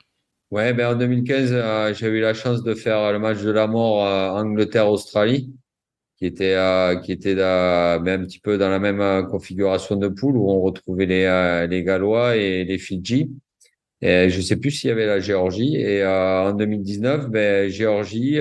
Ouais, 0.51 0.73
ben 0.75 0.95
en 0.95 0.99
2015, 0.99 1.53
euh, 1.53 1.95
j'ai 1.95 2.09
eu 2.09 2.21
la 2.21 2.35
chance 2.35 2.65
de 2.65 2.75
faire 2.75 3.13
le 3.13 3.21
match 3.21 3.41
de 3.41 3.53
la 3.53 3.69
mort 3.69 4.05
euh, 4.05 4.31
Angleterre-Australie, 4.31 5.55
qui 6.19 6.27
était 6.27 6.55
euh, 6.57 6.97
qui 6.97 7.13
était 7.13 7.37
ben, 7.37 8.09
un 8.09 8.25
petit 8.25 8.41
peu 8.41 8.59
dans 8.59 8.69
la 8.71 8.81
même 8.81 9.29
configuration 9.29 9.97
de 9.97 10.09
poule 10.09 10.37
où 10.37 10.51
on 10.51 10.61
retrouvait 10.63 11.07
les 11.07 11.67
les 11.71 11.85
Gallois 11.85 12.37
et 12.37 12.65
les 12.65 12.79
Fidji. 12.79 13.31
Et 14.03 14.31
je 14.31 14.41
sais 14.41 14.57
plus 14.57 14.71
s'il 14.73 14.89
y 14.91 14.93
avait 14.93 15.07
la 15.07 15.21
Géorgie. 15.21 15.77
Et 15.77 16.05
en 16.07 16.53
2019, 16.55 17.29
ben 17.31 17.71
Géorgie, 17.71 18.39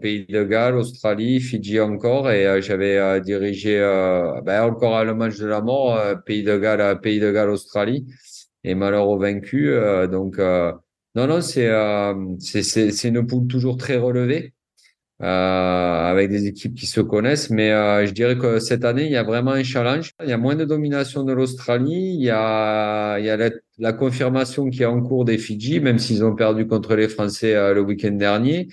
Pays 0.00 0.26
de 0.26 0.44
Galles, 0.44 0.76
Australie, 0.76 1.40
Fidji 1.40 1.80
encore. 1.80 2.30
Et 2.30 2.62
j'avais 2.62 3.20
dirigé 3.20 3.78
ben, 4.44 4.64
encore 4.64 5.04
le 5.04 5.14
match 5.14 5.38
de 5.38 5.46
la 5.46 5.60
mort, 5.60 6.00
Pays 6.24 6.44
de 6.44 6.56
Galles, 6.58 7.00
Pays 7.00 7.20
de 7.20 7.32
Galles, 7.32 7.50
Australie. 7.50 8.06
Et 8.64 8.74
malheur 8.74 9.16
vaincu. 9.18 9.72
donc 10.10 10.38
non, 11.16 11.26
non, 11.26 11.40
c'est 11.40 11.66
euh, 11.66 12.14
c'est 12.40 13.08
une 13.08 13.26
poule 13.26 13.46
toujours 13.46 13.78
très 13.78 13.96
relevée, 13.96 14.52
euh, 15.22 15.24
avec 15.24 16.28
des 16.30 16.46
équipes 16.46 16.74
qui 16.74 16.86
se 16.86 17.00
connaissent. 17.00 17.48
Mais 17.48 17.70
euh, 17.72 18.06
je 18.06 18.12
dirais 18.12 18.36
que 18.36 18.58
cette 18.58 18.84
année, 18.84 19.06
il 19.06 19.12
y 19.12 19.16
a 19.16 19.22
vraiment 19.22 19.52
un 19.52 19.62
challenge. 19.62 20.12
Il 20.22 20.28
y 20.28 20.32
a 20.32 20.36
moins 20.38 20.56
de 20.56 20.66
domination 20.66 21.24
de 21.24 21.32
l'Australie. 21.32 22.16
Il 22.18 22.22
y 22.22 22.30
a, 22.30 23.18
la, 23.78 23.92
confirmation 23.94 24.68
qui 24.68 24.82
est 24.82 24.86
en 24.86 25.00
cours 25.00 25.24
des 25.24 25.38
Fidji, 25.38 25.80
même 25.80 25.98
s'ils 25.98 26.22
ont 26.22 26.34
perdu 26.34 26.66
contre 26.66 26.94
les 26.96 27.08
Français 27.08 27.54
le 27.74 27.80
week-end 27.80 28.12
dernier. 28.12 28.68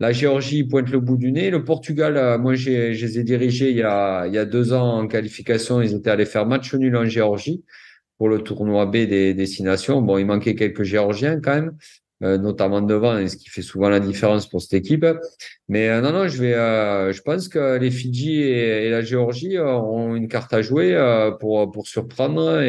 La 0.00 0.12
Géorgie 0.12 0.64
pointe 0.64 0.90
le 0.90 1.00
bout 1.00 1.18
du 1.18 1.30
nez. 1.30 1.50
Le 1.50 1.62
Portugal, 1.62 2.38
moi, 2.40 2.54
je 2.54 2.70
les 2.70 3.18
ai 3.18 3.22
dirigés 3.22 3.70
il 3.70 3.76
y, 3.76 3.82
a, 3.82 4.26
il 4.26 4.34
y 4.34 4.38
a 4.38 4.46
deux 4.46 4.72
ans 4.72 4.98
en 5.00 5.06
qualification. 5.08 5.82
Ils 5.82 5.94
étaient 5.94 6.10
allés 6.10 6.24
faire 6.24 6.46
match 6.46 6.72
nul 6.74 6.96
en 6.96 7.04
Géorgie 7.04 7.64
pour 8.22 8.28
le 8.28 8.38
tournoi 8.38 8.86
B 8.86 8.98
des 8.98 9.34
destinations. 9.34 10.00
Bon, 10.00 10.16
il 10.16 10.26
manquait 10.26 10.54
quelques 10.54 10.84
Géorgiens 10.84 11.40
quand 11.40 11.56
même, 11.56 11.76
euh, 12.22 12.38
notamment 12.38 12.80
devant, 12.80 13.26
ce 13.26 13.36
qui 13.36 13.48
fait 13.48 13.62
souvent 13.62 13.88
la 13.88 13.98
différence 13.98 14.48
pour 14.48 14.62
cette 14.62 14.74
équipe. 14.74 15.04
Mais 15.68 15.88
euh, 15.88 16.00
non, 16.00 16.12
non, 16.12 16.28
euh, 16.28 17.12
je 17.12 17.22
pense 17.22 17.48
que 17.48 17.78
les 17.78 17.90
Fidji 17.90 18.42
et, 18.42 18.90
la 18.90 19.02
Géorgie 19.02 19.58
ont 19.58 20.14
une 20.14 20.28
carte 20.28 20.54
à 20.54 20.62
jouer 20.62 20.96
pour 21.40 21.68
pour 21.72 21.88
surprendre 21.88 22.60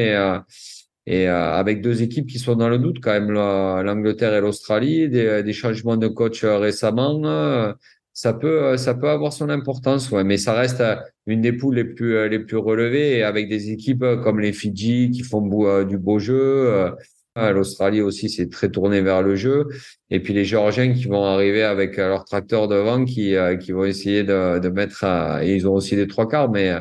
et 1.05 1.27
avec 1.27 1.81
deux 1.81 2.01
équipes 2.01 2.25
qui 2.25 2.39
sont 2.39 2.55
dans 2.55 2.69
le 2.69 2.79
doute 2.79 2.97
quand 2.99 3.11
même, 3.11 3.31
l'Angleterre 3.31 4.33
et 4.33 4.41
l'Australie, 4.41 5.07
des 5.07 5.53
changements 5.53 5.97
de 5.97 6.07
coach 6.07 6.43
récemment 6.43 7.75
ça 8.13 8.33
peut, 8.33 8.63
euh, 8.63 8.77
ça 8.77 8.93
peut 8.93 9.09
avoir 9.09 9.33
son 9.33 9.49
importance, 9.49 10.11
ouais, 10.11 10.23
mais 10.23 10.37
ça 10.37 10.53
reste 10.53 10.81
euh, 10.81 10.95
une 11.25 11.41
des 11.41 11.51
poules 11.51 11.75
les 11.75 11.83
plus, 11.83 12.15
euh, 12.15 12.27
les 12.27 12.39
plus 12.39 12.57
relevées 12.57 13.23
avec 13.23 13.49
des 13.49 13.71
équipes 13.71 14.05
comme 14.23 14.39
les 14.39 14.53
Fidji 14.53 15.09
qui 15.11 15.23
font 15.23 15.41
du 15.83 15.97
beau 15.97 16.19
jeu. 16.19 16.91
L'Australie 17.35 18.01
aussi, 18.01 18.29
c'est 18.29 18.49
très 18.49 18.69
tourné 18.69 19.01
vers 19.01 19.23
le 19.23 19.35
jeu. 19.35 19.67
Et 20.11 20.19
puis 20.19 20.33
les 20.33 20.45
Géorgiens 20.45 20.93
qui 20.93 21.05
vont 21.05 21.23
arriver 21.23 21.63
avec 21.63 21.97
leur 21.97 22.25
tracteur 22.25 22.67
devant, 22.67 23.05
qui, 23.05 23.35
qui 23.59 23.71
vont 23.71 23.85
essayer 23.85 24.23
de, 24.23 24.59
de 24.59 24.69
mettre. 24.69 25.03
Et 25.41 25.55
ils 25.55 25.67
ont 25.67 25.73
aussi 25.73 25.95
des 25.95 26.07
trois 26.07 26.27
quarts, 26.27 26.51
mais 26.51 26.73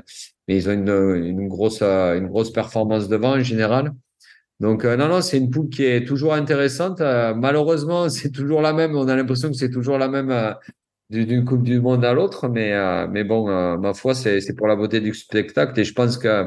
ils 0.49 0.69
ont 0.69 0.73
une, 0.73 0.91
une 1.25 1.49
grosse, 1.49 1.81
une 1.83 2.27
grosse 2.27 2.53
performance 2.53 3.09
devant 3.09 3.37
en 3.37 3.43
général. 3.43 3.93
Donc 4.61 4.85
non, 4.85 5.09
non, 5.09 5.23
c'est 5.23 5.39
une 5.39 5.51
poule 5.51 5.71
qui 5.71 5.85
est 5.85 6.07
toujours 6.07 6.35
intéressante. 6.35 7.01
malheureusement, 7.01 8.09
c'est 8.11 8.31
toujours 8.31 8.61
la 8.61 8.75
même. 8.75 8.95
On 8.95 9.09
a 9.09 9.17
l'impression 9.17 9.49
que 9.49 9.57
c'est 9.57 9.71
toujours 9.71 9.97
la 9.97 10.09
même 10.09 10.55
d'une 11.11 11.45
Coupe 11.45 11.63
du 11.63 11.81
Monde 11.81 12.05
à 12.05 12.15
l'autre, 12.15 12.49
mais, 12.49 12.73
euh, 12.73 13.07
mais 13.09 13.25
bon, 13.25 13.49
euh, 13.51 13.77
ma 13.77 13.95
foi, 13.95 14.15
c'est 14.15 14.55
pour 14.57 14.67
la 14.67 14.77
beauté 14.77 15.01
du 15.01 15.15
spectacle 15.15 15.79
et 15.79 15.85
je 15.85 15.93
pense 15.93 16.17
que 16.19 16.47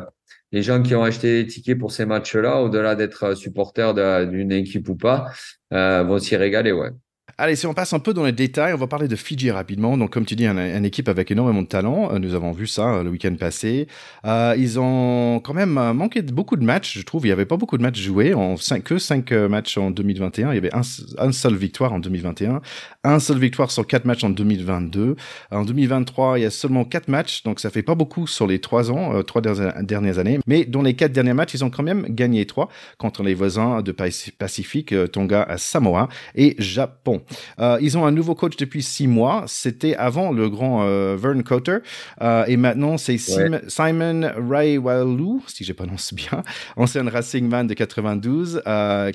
les 0.51 0.63
gens 0.63 0.81
qui 0.81 0.95
ont 0.95 1.03
acheté 1.03 1.43
des 1.43 1.47
tickets 1.49 1.77
pour 1.77 1.91
ces 1.91 2.05
matchs-là, 2.05 2.61
au-delà 2.61 2.95
d'être 2.95 3.35
supporters 3.35 3.93
d'une 4.27 4.51
équipe 4.51 4.89
ou 4.89 4.95
pas, 4.95 5.31
euh, 5.73 6.03
vont 6.03 6.19
s'y 6.19 6.35
régaler, 6.35 6.71
ouais. 6.71 6.89
Allez, 7.37 7.57
si 7.57 7.67
on 7.67 7.73
passe 7.73 7.91
un 7.91 7.99
peu 7.99 8.13
dans 8.13 8.23
les 8.23 8.31
détails, 8.31 8.73
on 8.73 8.77
va 8.77 8.87
parler 8.87 9.09
de 9.09 9.15
Fidji 9.17 9.51
rapidement. 9.51 9.97
Donc, 9.97 10.13
comme 10.13 10.23
tu 10.23 10.37
dis, 10.37 10.47
une 10.47 10.85
équipe 10.85 11.09
avec 11.09 11.31
énormément 11.31 11.63
de 11.63 11.67
talent. 11.67 12.13
Euh, 12.13 12.17
nous 12.17 12.33
avons 12.33 12.53
vu 12.53 12.65
ça 12.65 12.93
euh, 12.93 13.03
le 13.03 13.09
week-end 13.09 13.35
passé. 13.37 13.89
Euh, 14.25 14.55
ils 14.57 14.79
ont 14.79 15.41
quand 15.43 15.53
même 15.53 15.73
manqué 15.73 16.21
beaucoup 16.21 16.55
de 16.55 16.63
matchs, 16.63 16.97
je 16.97 17.03
trouve. 17.03 17.25
Il 17.25 17.27
n'y 17.27 17.33
avait 17.33 17.45
pas 17.45 17.57
beaucoup 17.57 17.77
de 17.77 17.81
matchs 17.81 17.99
joués. 17.99 18.33
En 18.33 18.55
cinq, 18.55 18.85
que 18.85 18.97
5 18.97 19.33
matchs 19.33 19.77
en 19.77 19.91
2021. 19.91 20.53
Il 20.53 20.55
y 20.55 20.57
avait 20.57 20.73
un, 20.73 20.79
un 21.17 21.31
seul 21.33 21.55
victoire 21.55 21.91
en 21.91 21.99
2021. 21.99 22.61
Un 23.03 23.19
seul 23.19 23.37
victoire 23.37 23.69
sur 23.69 23.85
quatre 23.85 24.05
matchs 24.05 24.23
en 24.23 24.29
2022. 24.29 25.17
En 25.51 25.65
2023, 25.65 26.39
il 26.39 26.43
y 26.43 26.45
a 26.45 26.49
seulement 26.49 26.85
quatre 26.85 27.09
matchs. 27.09 27.43
Donc, 27.43 27.59
ça 27.59 27.69
fait 27.69 27.83
pas 27.83 27.95
beaucoup 27.95 28.27
sur 28.27 28.47
les 28.47 28.59
trois 28.59 28.91
ans, 28.91 29.21
trois 29.23 29.41
dernières 29.41 30.19
années. 30.19 30.39
Mais 30.47 30.63
dans 30.63 30.81
les 30.81 30.93
quatre 30.93 31.11
derniers 31.11 31.33
matchs, 31.33 31.55
ils 31.55 31.65
ont 31.65 31.69
quand 31.69 31.83
même 31.83 32.05
gagné 32.07 32.45
trois 32.45 32.69
contre 32.97 33.23
les 33.23 33.33
voisins 33.33 33.81
de 33.81 33.91
Pacifique, 33.91 34.95
Tonga, 35.11 35.53
Samoa 35.57 36.07
et 36.33 36.55
Japon. 36.59 37.23
Euh, 37.59 37.77
ils 37.81 37.97
ont 37.97 38.05
un 38.05 38.11
nouveau 38.11 38.35
coach 38.35 38.57
depuis 38.57 38.83
six 38.83 39.07
mois. 39.07 39.43
C'était 39.47 39.95
avant 39.95 40.31
le 40.31 40.49
grand 40.49 40.83
euh, 40.83 41.15
Vern 41.17 41.43
Cotter. 41.43 41.77
Euh, 42.21 42.45
et 42.47 42.57
maintenant, 42.57 42.97
c'est 42.97 43.17
Simon 43.17 44.31
Raiwalu, 44.49 45.41
si 45.47 45.63
je 45.63 45.73
prononce 45.73 46.13
bien, 46.13 46.43
ancien 46.75 47.07
Racing 47.09 47.47
Man 47.47 47.67
de 47.67 47.73
92, 47.73 48.61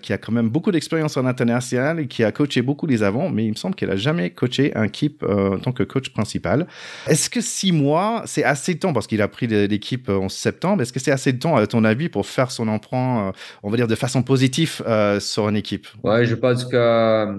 qui 0.02 0.12
a 0.12 0.18
quand 0.18 0.32
même 0.32 0.48
beaucoup 0.48 0.70
d'expérience 0.70 1.16
en 1.16 1.26
international 1.26 2.00
et 2.00 2.06
qui 2.06 2.24
a 2.24 2.32
coaché 2.32 2.62
beaucoup 2.62 2.86
les 2.86 3.02
avants, 3.02 3.30
mais 3.30 3.44
il 3.44 3.50
me 3.50 3.56
semble 3.56 3.74
qu'elle 3.74 3.90
a 3.90 3.96
jamais 3.96 4.30
coaché 4.30 4.72
un 4.76 4.84
équipe 4.84 5.22
en 5.22 5.58
tant 5.58 5.72
que 5.72 5.82
coach 5.82 6.10
principal. 6.10 6.66
Est-ce 7.06 7.30
que 7.30 7.40
six 7.40 7.72
mois, 7.72 8.22
c'est 8.26 8.44
assez 8.44 8.74
de 8.74 8.80
temps? 8.80 8.92
Parce 8.92 9.06
qu'il 9.06 9.22
a 9.22 9.28
pris 9.28 9.46
l'équipe 9.46 10.08
en 10.08 10.28
septembre 10.28 10.82
Est-ce 10.82 10.92
que 10.92 11.00
c'est 11.00 11.12
assez 11.12 11.32
de 11.32 11.38
temps, 11.38 11.56
à 11.56 11.66
ton 11.66 11.84
avis, 11.84 12.08
pour 12.08 12.26
faire 12.26 12.50
son 12.50 12.68
emprunt, 12.68 13.32
on 13.62 13.70
va 13.70 13.76
dire, 13.76 13.88
de 13.88 13.94
façon 13.94 14.22
positive 14.22 14.82
sur 15.20 15.48
une 15.48 15.56
équipe? 15.56 15.86
Ouais, 16.02 16.24
je 16.24 16.34
pense 16.34 16.64
que 16.64 17.38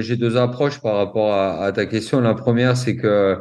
j'ai 0.00 0.16
deux 0.16 0.36
approches 0.36 0.80
par 0.80 0.96
rapport 0.96 1.34
à, 1.34 1.70
ta 1.72 1.86
question. 1.86 2.20
La 2.20 2.34
première, 2.34 2.76
c'est 2.76 2.96
que 2.96 3.38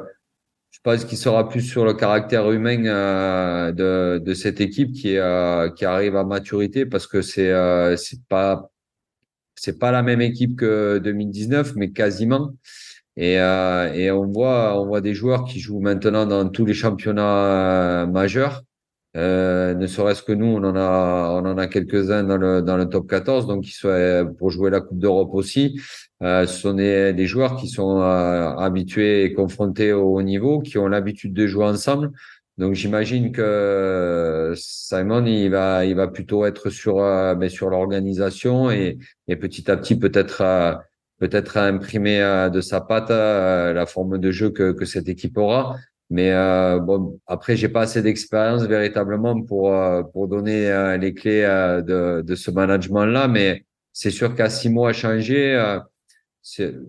je 0.72 0.80
pense 0.84 1.06
qu'il 1.06 1.18
sera 1.18 1.50
plus 1.50 1.62
sur 1.62 1.84
le 1.84 1.94
caractère 1.94 2.50
humain 2.52 2.86
euh, 2.86 4.20
de, 4.20 4.34
cette 4.34 4.62
équipe 4.62 4.94
qui, 4.94 5.18
euh, 5.18 5.70
qui 5.72 5.86
arrive 5.86 6.16
à 6.16 6.24
maturité 6.24 6.86
parce 6.86 7.08
que 7.08 7.22
c'est 7.22 7.52
euh, 7.52 7.98
c'est 7.98 8.24
pas 8.30 8.72
c'est 9.56 9.80
pas 9.80 9.92
la 9.92 10.04
même 10.04 10.22
équipe 10.22 10.56
que 10.58 11.00
2019, 11.00 11.76
mais 11.76 11.92
quasiment. 11.92 12.54
Et, 13.18 13.40
euh, 13.40 13.92
et 13.94 14.12
on 14.12 14.26
voit 14.28 14.80
on 14.82 14.88
voit 14.88 15.02
des 15.02 15.14
joueurs 15.14 15.46
qui 15.46 15.60
jouent 15.60 15.82
maintenant 15.82 16.26
dans 16.26 16.48
tous 16.50 16.66
les 16.66 16.74
championnats 16.74 18.08
majeurs. 18.08 18.64
Ne 19.16 19.88
serait-ce 19.88 20.24
que 20.24 20.32
nous, 20.32 20.46
on 20.46 20.64
en 20.64 20.76
a, 20.76 21.42
on 21.42 21.46
en 21.46 21.58
a 21.58 21.68
quelques-uns 21.68 22.24
dans 22.24 22.38
le, 22.38 22.62
dans 22.62 22.78
le 22.78 22.88
top 22.88 23.08
14, 23.10 23.48
donc 23.48 23.64
qui 23.66 23.72
sont 23.72 24.34
pour 24.38 24.52
jouer 24.52 24.70
la 24.70 24.82
Coupe 24.82 25.00
d'Europe 25.00 25.32
aussi. 25.34 25.80
Euh, 26.22 26.46
ce 26.46 26.60
sont 26.62 26.74
des, 26.74 27.14
des, 27.14 27.26
joueurs 27.28 27.56
qui 27.56 27.68
sont 27.68 28.02
euh, 28.02 28.50
habitués 28.58 29.24
et 29.24 29.34
confrontés 29.34 29.94
au 29.94 30.16
haut 30.16 30.22
niveau, 30.22 30.60
qui 30.60 30.78
ont 30.78 30.88
l'habitude 30.88 31.34
de 31.34 31.48
jouer 31.48 31.66
ensemble. 31.66 32.12
Donc 32.58 32.74
j'imagine 32.74 33.32
que 33.32 34.54
Simon, 34.58 35.26
il 35.26 35.50
va, 35.50 35.86
il 35.86 35.96
va 35.96 36.10
plutôt 36.10 36.46
être 36.46 36.70
sur, 36.70 36.98
mais 36.98 37.36
ben, 37.36 37.50
sur 37.50 37.70
l'organisation 37.70 38.70
et, 38.70 38.98
et 39.30 39.38
petit 39.38 39.72
à 39.72 39.78
petit 39.78 39.98
peut-être 39.98 40.78
peut-être 41.20 41.58
imprimer 41.58 42.50
de 42.52 42.60
sa 42.60 42.82
patte 42.82 43.10
la 43.12 43.86
forme 43.86 44.18
de 44.18 44.32
jeu 44.32 44.50
que, 44.50 44.74
que 44.74 44.84
cette 44.84 45.08
équipe 45.08 45.38
aura. 45.38 45.78
Mais 46.10 46.32
euh, 46.32 46.80
bon, 46.80 47.20
après, 47.28 47.56
j'ai 47.56 47.70
pas 47.70 47.82
assez 47.82 48.02
d'expérience 48.02 48.64
véritablement 48.64 49.42
pour 49.44 49.74
euh, 49.74 50.02
pour 50.04 50.28
donner 50.28 50.68
euh, 50.70 50.98
les 50.98 51.14
clés 51.14 51.44
euh, 51.44 51.82
de 51.82 52.24
de 52.26 52.36
ce 52.36 52.50
management-là. 52.50 53.28
Mais 53.28 53.64
c'est 53.94 54.10
sûr 54.10 54.34
qu'à 54.36 54.50
six 54.50 54.70
mois 54.70 54.90
à 54.90 54.94
changer, 54.94 55.56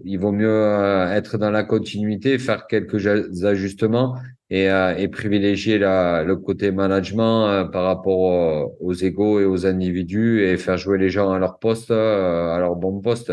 il 0.05 0.19
vaut 0.19 0.33
mieux 0.33 0.65
être 1.11 1.39
dans 1.39 1.51
la 1.51 1.65
continuité, 1.65 2.39
faire 2.39 2.67
quelques 2.67 3.07
ajustements 3.45 4.17
et, 4.49 4.69
et 4.99 5.09
privilégier 5.09 5.79
le 5.79 6.35
côté 6.35 6.71
management 6.71 7.69
par 7.71 7.85
rapport 7.85 8.73
aux 8.81 8.93
égaux 8.95 9.41
et 9.41 9.45
aux 9.45 9.67
individus 9.67 10.43
et 10.43 10.57
faire 10.57 10.77
jouer 10.77 10.99
les 10.99 11.11
gens 11.11 11.31
à 11.31 11.39
leur 11.39 11.59
poste, 11.59 11.91
à 11.91 12.59
leur 12.59 12.77
bon 12.77 13.01
poste. 13.01 13.33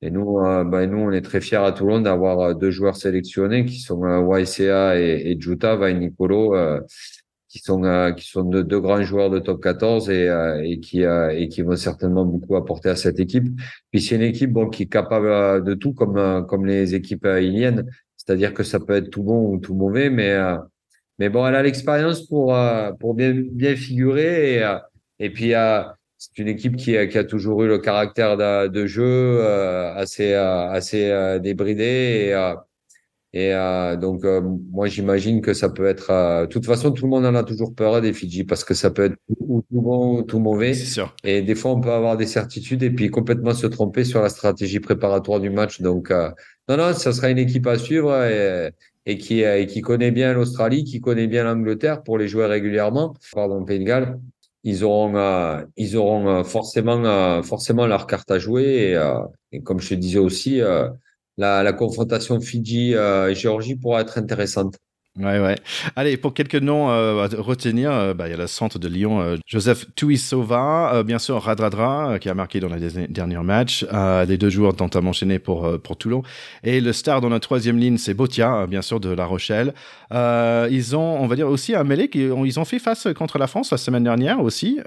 Et 0.00 0.10
nous, 0.10 0.38
euh, 0.38 0.64
bah, 0.64 0.86
nous, 0.86 0.98
on 0.98 1.10
est 1.10 1.22
très 1.22 1.40
fiers 1.40 1.56
à 1.56 1.72
Toulon 1.72 2.00
d'avoir 2.00 2.40
euh, 2.40 2.54
deux 2.54 2.70
joueurs 2.70 2.96
sélectionnés 2.96 3.64
qui 3.64 3.80
sont 3.80 4.04
euh, 4.04 4.40
YCA 4.40 5.00
et, 5.00 5.32
et 5.32 5.40
Juta, 5.40 5.74
Vai 5.74 5.94
Nicolo, 5.94 6.54
euh, 6.54 6.80
qui 7.48 7.58
sont 7.60 7.84
euh, 7.84 8.12
qui 8.12 8.28
sont 8.28 8.44
deux, 8.44 8.62
deux, 8.62 8.80
grands 8.80 9.02
joueurs 9.02 9.30
de 9.30 9.38
top 9.38 9.62
14 9.62 10.10
et, 10.10 10.28
et 10.64 10.80
qui 10.80 11.02
et 11.02 11.48
qui 11.48 11.62
vont 11.62 11.76
certainement 11.76 12.24
beaucoup 12.24 12.56
apporter 12.56 12.90
à 12.90 12.96
cette 12.96 13.18
équipe. 13.20 13.46
Puis 13.90 14.02
c'est 14.02 14.16
une 14.16 14.22
équipe 14.22 14.52
bon 14.52 14.68
qui 14.68 14.84
est 14.84 14.86
capable 14.86 15.64
de 15.64 15.74
tout 15.74 15.94
comme 15.94 16.46
comme 16.46 16.66
les 16.66 16.94
équipes 16.94 17.26
iliennes. 17.26 17.90
c'est-à-dire 18.16 18.54
que 18.54 18.62
ça 18.62 18.80
peut 18.80 18.94
être 18.94 19.10
tout 19.10 19.22
bon 19.22 19.48
ou 19.48 19.58
tout 19.58 19.74
mauvais, 19.74 20.10
mais 20.10 20.36
mais 21.18 21.30
bon, 21.30 21.46
elle 21.46 21.54
a 21.54 21.62
l'expérience 21.62 22.26
pour 22.26 22.54
pour 23.00 23.14
bien 23.14 23.32
bien 23.34 23.76
figurer 23.76 24.56
et 24.56 24.76
et 25.20 25.30
puis 25.30 25.52
c'est 26.18 26.38
une 26.38 26.48
équipe 26.48 26.76
qui 26.76 26.96
a, 26.96 27.06
qui 27.06 27.16
a 27.18 27.24
toujours 27.24 27.62
eu 27.62 27.68
le 27.68 27.78
caractère 27.78 28.36
de, 28.36 28.68
de 28.68 28.86
jeu 28.86 29.42
assez 29.96 30.34
assez 30.34 31.38
débridé 31.40 32.28
et 32.30 32.54
et 33.34 33.52
euh, 33.52 33.96
donc, 33.96 34.24
euh, 34.24 34.40
moi, 34.70 34.86
j'imagine 34.86 35.42
que 35.42 35.52
ça 35.52 35.68
peut 35.68 35.84
être. 35.84 36.10
Euh, 36.10 36.42
de 36.42 36.46
toute 36.46 36.64
façon, 36.64 36.92
tout 36.92 37.04
le 37.04 37.10
monde 37.10 37.26
en 37.26 37.34
a 37.34 37.44
toujours 37.44 37.74
peur 37.74 37.96
hein, 37.96 38.00
des 38.00 38.14
Fidji 38.14 38.44
parce 38.44 38.64
que 38.64 38.72
ça 38.72 38.90
peut 38.90 39.04
être 39.04 39.16
ou 39.40 39.60
tout 39.70 39.82
bon 39.82 40.18
ou 40.18 40.22
tout 40.22 40.38
mauvais. 40.38 40.72
C'est 40.72 40.86
sûr. 40.86 41.14
Et 41.24 41.42
des 41.42 41.54
fois, 41.54 41.72
on 41.72 41.80
peut 41.80 41.92
avoir 41.92 42.16
des 42.16 42.26
certitudes 42.26 42.82
et 42.82 42.90
puis 42.90 43.10
complètement 43.10 43.52
se 43.52 43.66
tromper 43.66 44.04
sur 44.04 44.22
la 44.22 44.30
stratégie 44.30 44.80
préparatoire 44.80 45.40
du 45.40 45.50
match. 45.50 45.82
Donc, 45.82 46.10
non, 46.10 46.76
non, 46.78 46.94
ça 46.94 47.12
sera 47.12 47.28
une 47.28 47.38
équipe 47.38 47.66
à 47.66 47.76
suivre 47.76 48.14
et, 48.24 48.70
et 49.04 49.18
qui, 49.18 49.40
et 49.40 49.66
qui 49.66 49.82
connaît 49.82 50.10
bien 50.10 50.32
l'Australie, 50.32 50.84
qui 50.84 51.00
connaît 51.00 51.26
bien 51.26 51.44
l'Angleterre 51.44 52.02
pour 52.02 52.16
les 52.16 52.28
jouer 52.28 52.46
régulièrement. 52.46 53.14
Pardon, 53.34 53.62
Pays 53.64 53.78
de 53.78 53.84
Galles. 53.84 54.18
Ils 54.64 54.84
auront, 54.84 55.66
ils 55.76 55.96
auront 55.96 56.44
forcément, 56.44 57.42
forcément 57.42 57.86
leur 57.86 58.06
carte 58.06 58.30
à 58.30 58.38
jouer 58.38 58.92
et, 58.92 59.12
et 59.52 59.60
comme 59.60 59.80
je 59.80 59.90
te 59.90 59.94
disais 59.94 60.18
aussi 60.18 60.60
la, 61.38 61.62
la 61.62 61.72
confrontation 61.72 62.40
Fidji-Géorgie 62.40 63.72
euh, 63.74 63.80
pourra 63.80 64.02
être 64.02 64.18
intéressante. 64.18 64.78
Ouais, 65.18 65.40
ouais. 65.40 65.56
Allez, 65.96 66.16
pour 66.16 66.32
quelques 66.32 66.54
noms 66.54 66.90
euh, 66.90 67.26
à 67.26 67.42
retenir, 67.42 67.90
euh, 67.90 68.14
bah, 68.14 68.28
il 68.28 68.30
y 68.30 68.34
a 68.34 68.36
le 68.36 68.46
centre 68.46 68.78
de 68.78 68.86
Lyon, 68.86 69.20
euh, 69.20 69.36
Joseph 69.46 69.86
Tuisova, 69.96 70.94
euh, 70.94 71.02
bien 71.02 71.18
sûr 71.18 71.42
Radradra, 71.42 72.20
qui 72.20 72.28
a 72.28 72.34
marqué 72.34 72.60
dans 72.60 72.68
les 72.68 73.08
derniers 73.08 73.38
matchs, 73.38 73.84
les 74.28 74.38
deux 74.38 74.50
joueurs 74.50 74.74
dont 74.74 74.90
enchaîné 74.94 75.40
pour, 75.40 75.80
pour 75.80 75.96
Toulon. 75.96 76.22
Et 76.62 76.80
le 76.80 76.92
star 76.92 77.20
dans 77.20 77.30
la 77.30 77.40
troisième 77.40 77.78
ligne, 77.78 77.98
c'est 77.98 78.14
Botia, 78.14 78.66
bien 78.68 78.82
sûr, 78.82 79.00
de 79.00 79.10
La 79.10 79.24
Rochelle. 79.24 79.74
ils 80.12 80.94
ont, 80.94 81.18
on 81.20 81.26
va 81.26 81.34
dire, 81.34 81.48
aussi 81.48 81.74
un 81.74 81.84
mêlé, 81.84 82.08
qui, 82.08 82.20
ils 82.20 82.60
ont 82.60 82.64
fait 82.64 82.78
face 82.78 83.08
contre 83.16 83.38
la 83.38 83.46
France 83.46 83.72
la 83.72 83.78
semaine 83.78 84.04
dernière 84.04 84.40
aussi. 84.40 84.78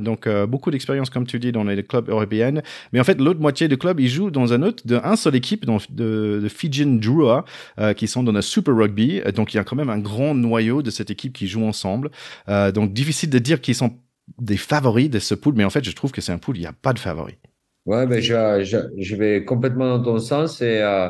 donc, 0.00 0.28
beaucoup 0.48 0.70
d'expérience, 0.70 1.10
comme 1.10 1.26
tu 1.26 1.38
dis, 1.38 1.52
dans 1.52 1.64
les 1.64 1.82
clubs 1.82 2.08
européens. 2.08 2.60
Mais 2.92 3.00
en 3.00 3.04
fait, 3.04 3.20
l'autre 3.20 3.40
moitié 3.40 3.68
du 3.68 3.76
club, 3.76 4.00
ils 4.00 4.08
jouent 4.08 4.30
dans 4.30 4.52
un 4.52 4.62
autre, 4.62 4.82
de 4.86 5.00
un 5.02 5.16
seul 5.16 5.36
équipe, 5.36 5.64
donc 5.64 5.82
de, 5.90 6.40
de 6.42 6.48
Fijian 6.48 6.98
Drua, 7.00 7.44
qui 7.96 8.08
sont 8.08 8.22
dans 8.22 8.32
le 8.32 8.42
Super 8.42 8.74
Rugby. 8.74 9.20
Donc, 9.34 9.54
il 9.54 9.56
y 9.56 9.60
a 9.60 9.64
même 9.76 9.90
un 9.90 9.98
grand 9.98 10.34
noyau 10.34 10.82
de 10.82 10.90
cette 10.90 11.10
équipe 11.10 11.32
qui 11.32 11.46
joue 11.46 11.64
ensemble. 11.64 12.10
Euh, 12.48 12.72
donc 12.72 12.92
difficile 12.92 13.30
de 13.30 13.38
dire 13.38 13.60
qu'ils 13.60 13.74
sont 13.74 13.98
des 14.38 14.56
favoris 14.56 15.10
de 15.10 15.18
ce 15.18 15.34
pool, 15.34 15.54
mais 15.56 15.64
en 15.64 15.70
fait, 15.70 15.84
je 15.84 15.92
trouve 15.92 16.12
que 16.12 16.20
c'est 16.20 16.32
un 16.32 16.38
pool, 16.38 16.56
il 16.56 16.60
n'y 16.60 16.66
a 16.66 16.72
pas 16.72 16.92
de 16.92 16.98
favoris. 16.98 17.36
Ouais, 17.86 18.04
ben 18.06 18.20
je, 18.20 18.88
je, 18.98 19.16
vais 19.16 19.44
complètement 19.44 19.98
dans 19.98 20.02
ton 20.02 20.18
sens. 20.18 20.60
Et 20.60 20.80
euh, 20.82 21.08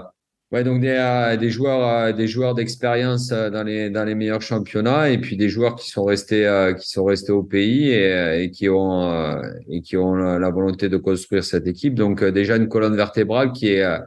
ouais, 0.52 0.62
donc 0.62 0.82
des, 0.82 0.88
euh, 0.88 1.36
des 1.38 1.48
joueurs, 1.48 1.88
euh, 1.88 2.12
des 2.12 2.26
joueurs 2.28 2.54
d'expérience 2.54 3.28
dans 3.30 3.62
les 3.62 3.88
dans 3.88 4.04
les 4.04 4.14
meilleurs 4.14 4.42
championnats, 4.42 5.08
et 5.08 5.18
puis 5.18 5.38
des 5.38 5.48
joueurs 5.48 5.74
qui 5.76 5.88
sont 5.88 6.04
restés 6.04 6.46
qui 6.78 6.88
sont 6.88 7.04
restés 7.04 7.32
au 7.32 7.42
pays 7.42 7.90
et, 7.90 8.50
qui 8.50 8.68
ont 8.68 9.40
et 9.70 9.80
qui 9.80 9.96
ont 9.96 10.14
la 10.14 10.50
volonté 10.50 10.90
de 10.90 10.98
construire 10.98 11.44
cette 11.44 11.66
équipe. 11.66 11.94
Donc 11.94 12.22
déjà 12.22 12.56
une 12.56 12.68
colonne 12.68 12.96
vertébrale 12.96 13.52
qui 13.52 13.68
est 13.68 13.98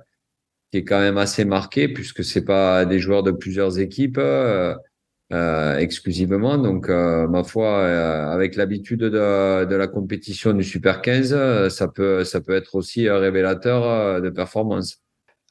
qui 0.72 0.80
est 0.80 0.84
quand 0.84 1.00
même 1.00 1.18
assez 1.18 1.46
marqué 1.46 1.88
puisque 1.88 2.24
c'est 2.24 2.46
pas 2.46 2.86
des 2.86 3.00
joueurs 3.00 3.24
de 3.24 3.32
plusieurs 3.32 3.80
équipes 3.80 4.18
euh, 4.20 4.76
euh, 5.32 5.78
exclusivement. 5.78 6.58
Donc, 6.58 6.90
euh, 6.90 7.28
ma 7.28 7.44
foi, 7.44 7.68
euh, 7.68 8.32
avec 8.32 8.56
l'habitude 8.56 9.02
de, 9.02 9.66
de, 9.66 9.76
la 9.76 9.88
compétition 9.88 10.54
du 10.54 10.64
Super 10.64 11.02
15, 11.02 11.70
ça 11.70 11.88
peut, 11.88 12.24
ça 12.24 12.42
peut 12.42 12.56
être 12.56 12.74
aussi 12.74 13.08
révélateur 13.08 14.22
de 14.22 14.30
performance. 14.32 15.02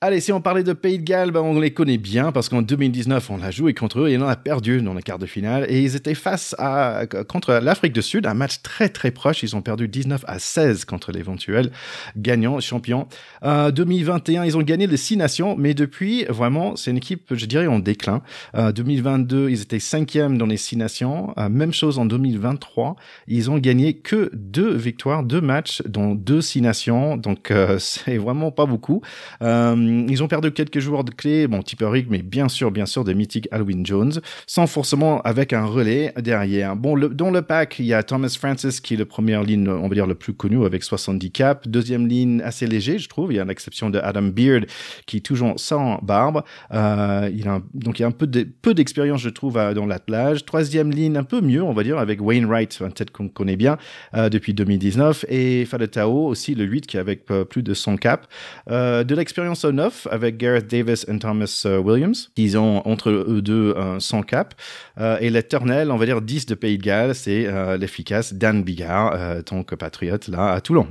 Allez, 0.00 0.20
si 0.20 0.30
on 0.30 0.40
parlait 0.40 0.62
de 0.62 0.74
Pays 0.74 1.00
de 1.00 1.02
Galles, 1.02 1.32
ben 1.32 1.40
on 1.40 1.58
les 1.58 1.72
connaît 1.72 1.98
bien 1.98 2.30
parce 2.30 2.48
qu'en 2.48 2.62
2019, 2.62 3.30
on 3.30 3.42
a 3.42 3.50
joué 3.50 3.74
contre 3.74 3.98
eux 4.02 4.08
et 4.08 4.16
on 4.16 4.28
a 4.28 4.36
perdu 4.36 4.80
dans 4.80 4.94
le 4.94 5.00
quart 5.00 5.18
de 5.18 5.26
finale. 5.26 5.66
Et 5.68 5.82
ils 5.82 5.96
étaient 5.96 6.14
face 6.14 6.54
à, 6.56 7.02
contre 7.28 7.54
l'Afrique 7.54 7.94
du 7.94 8.02
Sud, 8.02 8.24
un 8.24 8.34
match 8.34 8.62
très 8.62 8.88
très 8.90 9.10
proche. 9.10 9.42
Ils 9.42 9.56
ont 9.56 9.60
perdu 9.60 9.88
19 9.88 10.24
à 10.28 10.38
16 10.38 10.84
contre 10.84 11.10
l'éventuel 11.10 11.72
gagnant, 12.16 12.60
champion. 12.60 13.08
Euh, 13.42 13.72
2021, 13.72 14.44
ils 14.44 14.56
ont 14.56 14.62
gagné 14.62 14.86
les 14.86 14.96
six 14.96 15.16
nations, 15.16 15.56
mais 15.58 15.74
depuis, 15.74 16.26
vraiment, 16.26 16.76
c'est 16.76 16.92
une 16.92 16.98
équipe, 16.98 17.34
je 17.34 17.46
dirais, 17.46 17.66
en 17.66 17.80
déclin. 17.80 18.22
Euh, 18.54 18.70
2022, 18.70 19.50
ils 19.50 19.62
étaient 19.62 19.80
cinquième 19.80 20.38
dans 20.38 20.46
les 20.46 20.58
six 20.58 20.76
nations. 20.76 21.34
Euh, 21.38 21.48
même 21.48 21.72
chose 21.72 21.98
en 21.98 22.04
2023. 22.04 22.94
Ils 23.26 23.50
ont 23.50 23.58
gagné 23.58 23.94
que 23.94 24.30
deux 24.32 24.76
victoires, 24.76 25.24
deux 25.24 25.40
matchs 25.40 25.82
dans 25.88 26.14
deux 26.14 26.40
six 26.40 26.60
nations. 26.60 27.16
Donc, 27.16 27.50
euh, 27.50 27.78
c'est 27.80 28.16
vraiment 28.16 28.52
pas 28.52 28.66
beaucoup. 28.66 29.02
Euh, 29.42 29.87
ils 30.08 30.22
ont 30.22 30.28
perdu 30.28 30.50
quelques 30.52 30.78
joueurs 30.78 31.04
de 31.04 31.10
clé, 31.10 31.46
bon, 31.46 31.62
type 31.62 31.82
Eric, 31.82 32.06
mais 32.10 32.22
bien 32.22 32.48
sûr, 32.48 32.70
bien 32.70 32.86
sûr, 32.86 33.04
des 33.04 33.14
mythiques 33.14 33.48
Alwyn 33.50 33.84
Jones, 33.84 34.20
sans 34.46 34.66
forcément 34.66 35.20
avec 35.22 35.52
un 35.52 35.64
relais 35.64 36.12
derrière. 36.18 36.76
Bon, 36.76 36.94
le, 36.94 37.08
dans 37.08 37.30
le 37.30 37.42
pack, 37.42 37.78
il 37.78 37.86
y 37.86 37.94
a 37.94 38.02
Thomas 38.02 38.34
Francis, 38.38 38.80
qui 38.80 38.94
est 38.94 38.96
le 38.96 39.04
première 39.04 39.42
ligne, 39.42 39.68
on 39.68 39.88
va 39.88 39.94
dire, 39.94 40.06
le 40.06 40.14
plus 40.14 40.34
connu, 40.34 40.64
avec 40.64 40.82
70 40.82 41.30
caps. 41.30 41.68
Deuxième 41.68 42.06
ligne, 42.06 42.40
assez 42.42 42.66
léger, 42.66 42.98
je 42.98 43.08
trouve. 43.08 43.32
Il 43.32 43.36
y 43.36 43.40
a 43.40 43.44
l'exception 43.44 43.90
de 43.90 43.98
Adam 43.98 44.22
Beard, 44.22 44.66
qui 45.06 45.18
est 45.18 45.20
toujours 45.20 45.58
sans 45.58 45.98
barbe. 46.02 46.42
Euh, 46.72 47.30
il 47.34 47.48
a, 47.48 47.60
donc, 47.74 47.98
il 47.98 48.02
y 48.02 48.04
a 48.04 48.08
un 48.08 48.12
peu 48.12 48.28
peu 48.62 48.74
d'expérience, 48.74 49.20
je 49.20 49.28
trouve, 49.28 49.54
dans 49.74 49.86
l'attelage. 49.86 50.44
Troisième 50.44 50.90
ligne, 50.90 51.16
un 51.16 51.24
peu 51.24 51.40
mieux, 51.40 51.62
on 51.62 51.72
va 51.72 51.82
dire, 51.82 51.98
avec 51.98 52.20
Wainwright, 52.20 52.78
un 52.82 52.90
tête 52.90 53.10
qu'on 53.10 53.28
connaît 53.28 53.56
bien, 53.56 53.78
euh, 54.14 54.28
depuis 54.28 54.54
2019. 54.54 55.24
Et 55.28 55.64
Faletao, 55.64 56.26
aussi, 56.26 56.54
le 56.54 56.64
8, 56.64 56.86
qui 56.86 56.96
est 56.96 57.00
avec 57.00 57.30
euh, 57.30 57.44
plus 57.44 57.62
de 57.62 57.74
100 57.74 57.96
caps. 57.96 58.28
Euh, 58.70 59.04
de 59.04 59.14
l'expérience 59.14 59.64
avec 60.10 60.36
Gareth 60.36 60.66
Davis 60.66 61.06
et 61.08 61.18
Thomas 61.18 61.62
euh, 61.66 61.78
Williams. 61.78 62.30
Ils 62.36 62.58
ont 62.58 62.86
entre 62.86 63.10
eux 63.10 63.40
deux 63.42 63.74
100 63.98 64.22
cap. 64.22 64.54
Euh, 64.98 65.18
et 65.20 65.30
l'éternel, 65.30 65.90
on 65.90 65.96
va 65.96 66.06
dire 66.06 66.20
10 66.20 66.46
de 66.46 66.54
Pays 66.54 66.78
de 66.78 66.82
Galles, 66.82 67.14
c'est 67.14 67.46
euh, 67.46 67.76
l'efficace 67.76 68.34
Dan 68.34 68.62
Bigard, 68.62 69.44
ton 69.44 69.62
compatriote 69.62 70.28
là 70.28 70.52
à 70.52 70.60
Toulon. 70.60 70.88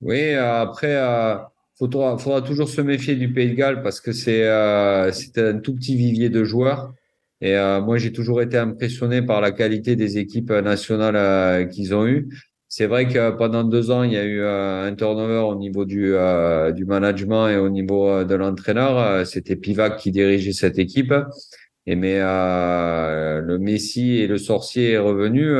Oui, 0.00 0.32
après, 0.34 0.92
il 0.92 1.38
faudra, 1.78 2.42
toujours 2.42 2.68
se 2.68 2.80
méfier 2.80 3.16
du 3.16 3.32
Pays 3.32 3.50
de 3.50 3.54
Galles 3.54 3.82
parce 3.82 4.00
que 4.00 4.12
c'est 4.12 4.46
un 4.48 5.58
tout 5.58 5.74
petit 5.74 5.96
vivier 5.96 6.28
de 6.28 6.44
joueurs. 6.44 6.92
Et 7.40 7.54
moi, 7.54 7.98
j'ai 7.98 8.12
toujours 8.12 8.42
été 8.42 8.56
impressionné 8.58 9.22
par 9.22 9.40
la 9.40 9.52
qualité 9.52 9.96
des 9.96 10.18
équipes 10.18 10.50
nationales 10.50 11.68
qu'ils 11.68 11.94
ont 11.94 12.06
eues. 12.06 12.28
C'est 12.70 12.86
vrai 12.86 13.08
que 13.08 13.30
pendant 13.30 13.64
deux 13.64 13.90
ans, 13.90 14.02
il 14.02 14.12
y 14.12 14.18
a 14.18 14.24
eu 14.24 14.40
euh, 14.40 14.86
un 14.86 14.94
turnover 14.94 15.38
au 15.38 15.54
niveau 15.54 15.86
du, 15.86 16.12
euh, 16.14 16.70
du 16.70 16.84
management 16.84 17.48
et 17.48 17.56
au 17.56 17.70
niveau 17.70 18.06
euh, 18.08 18.24
de 18.24 18.34
l'entraîneur. 18.34 19.26
C'était 19.26 19.56
Pivac 19.56 19.96
qui 19.96 20.10
dirigeait 20.10 20.52
cette 20.52 20.78
équipe. 20.78 21.14
Et 21.86 21.96
mais 21.96 22.18
le 22.18 23.56
Messi 23.58 24.18
et 24.18 24.26
le 24.26 24.36
sorcier 24.36 24.92
est 24.92 24.98
revenu, 24.98 25.50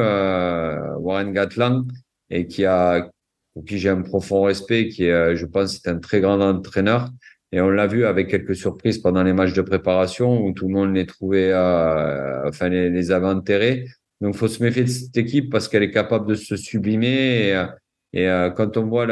Warren 1.01 1.33
Gatland, 1.33 1.91
et 2.29 2.47
qui 2.47 2.67
a 2.67 3.11
pour 3.55 3.65
qui 3.65 3.79
j'ai 3.79 3.89
un 3.89 4.03
profond 4.03 4.43
respect, 4.43 4.89
qui 4.89 5.05
est, 5.05 5.37
je 5.37 5.47
pense, 5.47 5.81
c'est 5.83 5.89
un 5.89 5.99
très 5.99 6.21
grand 6.21 6.41
entraîneur. 6.43 7.09
Et 7.53 7.63
on 7.63 7.71
l'a 7.71 7.87
vu 7.87 8.05
avec 8.05 8.29
quelques 8.29 8.55
surprises 8.57 8.99
pendant 8.99 9.23
les 9.23 9.33
matchs 9.33 9.55
de 9.55 9.63
préparation 9.63 10.43
où 10.45 10.53
tout 10.53 10.69
le 10.69 10.75
monde 10.75 10.95
les 10.95 11.07
trouvait, 11.07 11.55
enfin 11.55 12.69
les, 12.69 12.91
les 12.91 13.11
avait 13.11 13.27
enterrés. 13.27 13.87
Donc, 14.21 14.35
faut 14.35 14.49
se 14.49 14.63
méfier 14.63 14.83
de 14.85 14.89
cette 14.89 15.17
équipe 15.17 15.51
parce 15.51 15.69
qu'elle 15.69 15.83
est 15.83 15.93
capable 15.93 16.27
de 16.27 16.35
se 16.35 16.57
sublimer. 16.57 17.55
Et, 18.13 18.27
euh, 18.27 18.51
quand 18.51 18.77
on 18.77 18.87
voit 18.87 19.07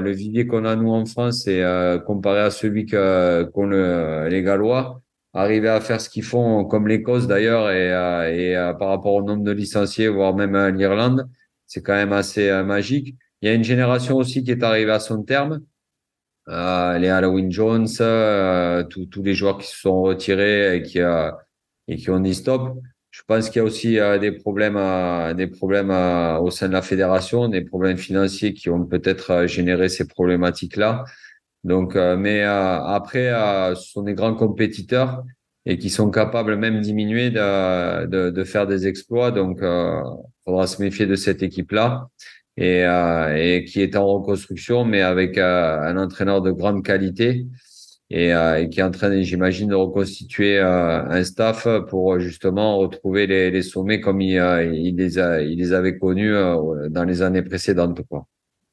le 0.00 0.10
vivier 0.10 0.46
qu'on 0.46 0.64
a 0.64 0.76
nous 0.76 0.90
en 0.90 1.06
France 1.06 1.46
et 1.46 1.62
euh, 1.62 1.98
comparé 1.98 2.40
à 2.40 2.50
celui 2.50 2.84
qu'ont 2.86 3.66
le, 3.66 4.28
les 4.28 4.42
Gallois, 4.42 5.00
arriver 5.32 5.68
à 5.68 5.80
faire 5.80 6.00
ce 6.00 6.10
qu'ils 6.10 6.24
font, 6.24 6.64
comme 6.64 6.88
l'Écosse 6.88 7.26
d'ailleurs, 7.26 7.70
et, 7.70 8.56
euh, 8.56 8.74
par 8.74 8.88
rapport 8.88 9.14
au 9.14 9.22
nombre 9.22 9.44
de 9.44 9.52
licenciés, 9.52 10.08
voire 10.08 10.34
même 10.34 10.56
l'Irlande, 10.76 11.28
c'est 11.66 11.82
quand 11.82 11.94
même 11.94 12.12
assez 12.12 12.50
magique. 12.64 13.16
Il 13.42 13.48
y 13.48 13.52
a 13.52 13.54
une 13.54 13.64
génération 13.64 14.16
aussi 14.16 14.44
qui 14.44 14.50
est 14.50 14.62
arrivée 14.62 14.92
à 14.92 15.00
son 15.00 15.22
terme. 15.22 15.60
les 16.46 17.08
Halloween 17.08 17.50
Jones, 17.50 17.86
tous 18.90 19.22
les 19.22 19.34
joueurs 19.34 19.58
qui 19.58 19.68
se 19.68 19.78
sont 19.78 20.02
retirés 20.02 20.76
et 20.76 20.82
qui 20.82 22.10
ont 22.10 22.20
dit 22.20 22.34
stop. 22.34 22.76
Je 23.10 23.22
pense 23.26 23.50
qu'il 23.50 23.58
y 23.58 23.60
a 23.60 23.64
aussi 23.64 23.98
euh, 23.98 24.18
des 24.18 24.30
problèmes, 24.30 24.76
euh, 24.76 25.34
des 25.34 25.48
problèmes 25.48 25.90
euh, 25.90 26.38
au 26.38 26.50
sein 26.50 26.68
de 26.68 26.72
la 26.72 26.82
fédération, 26.82 27.48
des 27.48 27.62
problèmes 27.62 27.96
financiers 27.96 28.54
qui 28.54 28.70
ont 28.70 28.86
peut-être 28.86 29.46
généré 29.46 29.88
ces 29.88 30.06
problématiques-là. 30.06 31.04
Donc, 31.64 31.94
mais 31.94 32.42
après, 32.42 33.30
ce 33.76 33.82
sont 33.92 34.02
des 34.02 34.14
grands 34.14 34.34
compétiteurs 34.34 35.22
et 35.66 35.76
qui 35.76 35.90
sont 35.90 36.10
capables 36.10 36.56
même 36.56 36.80
diminuer 36.80 37.28
de, 37.28 38.06
de, 38.06 38.30
de 38.30 38.44
faire 38.44 38.66
des 38.66 38.86
exploits. 38.86 39.30
Donc, 39.30 39.58
il 39.60 40.02
faudra 40.46 40.66
se 40.66 40.80
méfier 40.80 41.04
de 41.04 41.16
cette 41.16 41.42
équipe-là 41.42 42.08
et, 42.56 42.80
et 43.36 43.64
qui 43.66 43.82
est 43.82 43.94
en 43.94 44.06
reconstruction, 44.06 44.86
mais 44.86 45.02
avec 45.02 45.36
un 45.36 45.98
entraîneur 45.98 46.40
de 46.40 46.50
grande 46.50 46.82
qualité 46.82 47.46
et, 48.10 48.34
euh, 48.34 48.60
et, 48.62 48.68
qui 48.68 48.80
est 48.80 48.82
en 48.82 48.90
train, 48.90 49.22
j'imagine, 49.22 49.68
de 49.68 49.74
reconstituer 49.74 50.58
euh, 50.58 51.04
un 51.08 51.24
staff 51.24 51.66
pour 51.88 52.18
justement 52.20 52.78
retrouver 52.78 53.26
les, 53.26 53.50
les 53.50 53.62
sommets 53.62 54.00
comme 54.00 54.20
il, 54.20 54.38
euh, 54.38 54.64
il, 54.64 54.96
les 54.96 55.18
a, 55.18 55.42
il 55.42 55.58
les 55.58 55.72
avait 55.72 55.98
connus 55.98 56.32
dans 56.90 57.04
les 57.04 57.22
années 57.22 57.42
précédentes. 57.42 58.00
Quoi. 58.08 58.26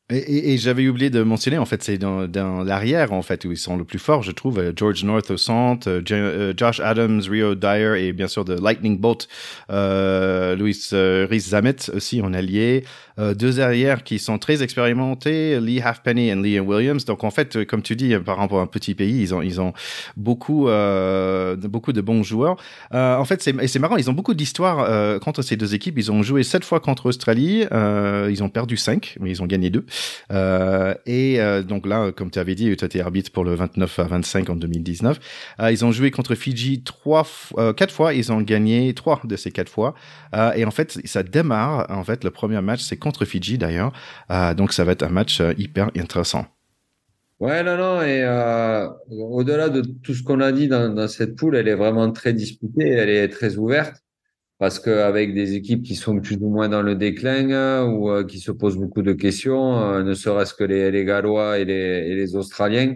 Et, 0.09 0.53
et, 0.53 0.57
j'avais 0.57 0.87
oublié 0.87 1.09
de 1.09 1.21
mentionner, 1.21 1.57
en 1.57 1.65
fait, 1.65 1.83
c'est 1.83 1.97
dans, 1.97 2.29
dans 2.29 2.63
l'arrière, 2.63 3.11
en 3.11 3.21
fait, 3.21 3.43
où 3.43 3.51
ils 3.51 3.57
sont 3.57 3.75
le 3.75 3.83
plus 3.83 3.99
forts, 3.99 4.23
je 4.23 4.31
trouve. 4.31 4.71
George 4.73 5.03
North 5.03 5.29
au 5.31 5.35
centre, 5.35 5.89
euh, 5.89 6.53
Josh 6.55 6.79
Adams, 6.79 7.19
Rio 7.29 7.55
Dyer 7.55 7.95
et 7.97 8.13
bien 8.13 8.29
sûr 8.29 8.45
de 8.45 8.53
Lightning 8.53 8.97
Bolt, 8.97 9.27
euh, 9.69 10.55
Louis 10.55 10.79
euh, 10.93 11.27
Rhys 11.29 11.49
Zamet 11.49 11.89
aussi 11.93 12.21
en 12.21 12.33
allié. 12.33 12.85
Euh, 13.19 13.33
deux 13.33 13.59
arrières 13.59 14.03
qui 14.03 14.19
sont 14.19 14.37
très 14.37 14.63
expérimentés, 14.63 15.59
Lee 15.59 15.81
Halfpenny 15.81 16.29
et 16.29 16.35
Liam 16.35 16.67
Williams. 16.67 17.05
Donc, 17.05 17.23
en 17.23 17.31
fait, 17.31 17.65
comme 17.65 17.81
tu 17.81 17.95
dis, 17.95 18.15
par 18.17 18.37
rapport 18.37 18.59
à 18.59 18.63
un 18.63 18.67
petit 18.67 18.95
pays, 18.95 19.21
ils 19.21 19.33
ont, 19.33 19.41
ils 19.41 19.59
ont 19.61 19.73
beaucoup, 20.15 20.65
beaucoup 20.65 21.93
de 21.93 22.01
bons 22.01 22.23
joueurs. 22.23 22.57
en 22.91 23.25
fait, 23.25 23.41
c'est, 23.41 23.79
marrant, 23.79 23.97
ils 23.97 24.09
ont 24.09 24.13
beaucoup 24.13 24.33
d'histoires 24.33 25.19
contre 25.19 25.41
ces 25.41 25.55
deux 25.55 25.73
équipes. 25.75 25.97
Ils 25.97 26.11
ont 26.11 26.23
joué 26.23 26.43
sept 26.43 26.63
fois 26.63 26.79
contre 26.79 27.07
Australie, 27.07 27.65
ils 27.71 28.43
ont 28.43 28.49
perdu 28.49 28.77
cinq, 28.77 29.17
mais 29.19 29.31
ils 29.31 29.41
ont 29.41 29.45
gagné 29.45 29.69
deux. 29.69 29.85
Euh, 30.31 30.93
et 31.05 31.39
euh, 31.39 31.63
donc 31.63 31.85
là, 31.85 32.11
comme 32.11 32.31
tu 32.31 32.39
avais 32.39 32.55
dit, 32.55 32.75
tu 32.75 32.85
étais 32.85 33.01
arbitre 33.01 33.31
pour 33.31 33.43
le 33.43 33.55
29 33.55 33.99
à 33.99 34.03
25 34.03 34.49
en 34.49 34.55
2019. 34.55 35.19
Euh, 35.59 35.71
ils 35.71 35.85
ont 35.85 35.91
joué 35.91 36.11
contre 36.11 36.35
Fidji 36.35 36.81
trois, 36.83 37.25
quatre 37.75 37.93
fois. 37.93 38.13
Ils 38.13 38.31
ont 38.31 38.41
gagné 38.41 38.93
trois 38.93 39.21
de 39.23 39.35
ces 39.35 39.51
quatre 39.51 39.69
fois. 39.69 39.95
et 40.55 40.65
en 40.65 40.71
fait, 40.71 40.99
ça 41.05 41.23
démarre. 41.23 41.87
En 41.89 42.03
fait, 42.03 42.23
le 42.23 42.31
premier 42.31 42.61
match, 42.61 42.81
c'est 42.81 42.97
contre 43.07 43.25
Fidji 43.25 43.57
d'ailleurs. 43.57 43.91
donc 44.55 44.73
ça 44.73 44.83
va 44.83 44.91
être 44.91 45.03
un 45.03 45.09
match 45.09 45.41
hyper 45.57 45.89
intéressant. 45.97 46.45
Ouais, 47.39 47.63
non, 47.63 47.77
non, 47.77 48.01
et 48.01 48.25
au-delà 49.09 49.69
de 49.69 49.81
tout 49.81 50.13
ce 50.13 50.23
qu'on 50.23 50.41
a 50.41 50.51
dit 50.51 50.67
dans, 50.67 51.07
cette 51.07 51.35
poule, 51.35 51.55
elle 51.55 51.67
est 51.67 51.75
vraiment 51.75 52.11
très 52.11 52.33
disputée, 52.33 52.89
elle 52.89 53.09
est 53.09 53.29
très 53.29 53.57
ouverte 53.57 54.01
parce 54.59 54.79
qu'avec 54.79 55.33
des 55.33 55.53
équipes 55.55 55.83
qui 55.83 55.95
sont 55.95 56.19
plus 56.19 56.37
ou 56.37 56.49
moins 56.49 56.69
dans 56.69 56.81
le 56.81 56.95
déclin 56.95 57.51
euh, 57.51 57.85
ou 57.85 58.09
euh, 58.09 58.23
qui 58.23 58.39
se 58.39 58.51
posent 58.51 58.77
beaucoup 58.77 59.03
de 59.03 59.13
questions, 59.13 59.79
euh, 59.79 60.03
ne 60.03 60.13
serait-ce 60.13 60.53
que 60.53 60.63
les, 60.63 60.91
les, 60.91 61.05
Gallois 61.05 61.59
et 61.59 61.65
les, 61.65 61.73
et 62.07 62.15
les 62.15 62.35
Australiens, 62.35 62.95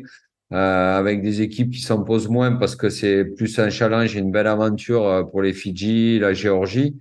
avec 0.53 1.21
des 1.21 1.41
équipes 1.41 1.71
qui 1.71 1.79
s'en 1.79 2.03
posent 2.03 2.27
moins 2.27 2.51
parce 2.51 2.75
que 2.75 2.89
c'est 2.89 3.23
plus 3.23 3.57
un 3.59 3.69
challenge 3.69 4.17
et 4.17 4.19
une 4.19 4.31
belle 4.31 4.47
aventure 4.47 5.29
pour 5.31 5.41
les 5.41 5.53
Fidji, 5.53 6.19
la 6.19 6.33
Géorgie. 6.33 6.97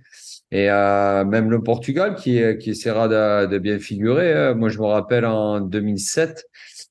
Et 0.51 0.67
même 0.67 1.49
le 1.49 1.63
Portugal 1.63 2.15
qui, 2.15 2.41
qui 2.59 2.71
essaiera 2.71 3.07
de, 3.47 3.57
bien 3.57 3.79
figurer. 3.79 4.33
Hein. 4.33 4.53
Moi, 4.55 4.69
je 4.69 4.79
me 4.79 4.85
rappelle 4.85 5.25
en 5.25 5.61
2007, 5.61 6.45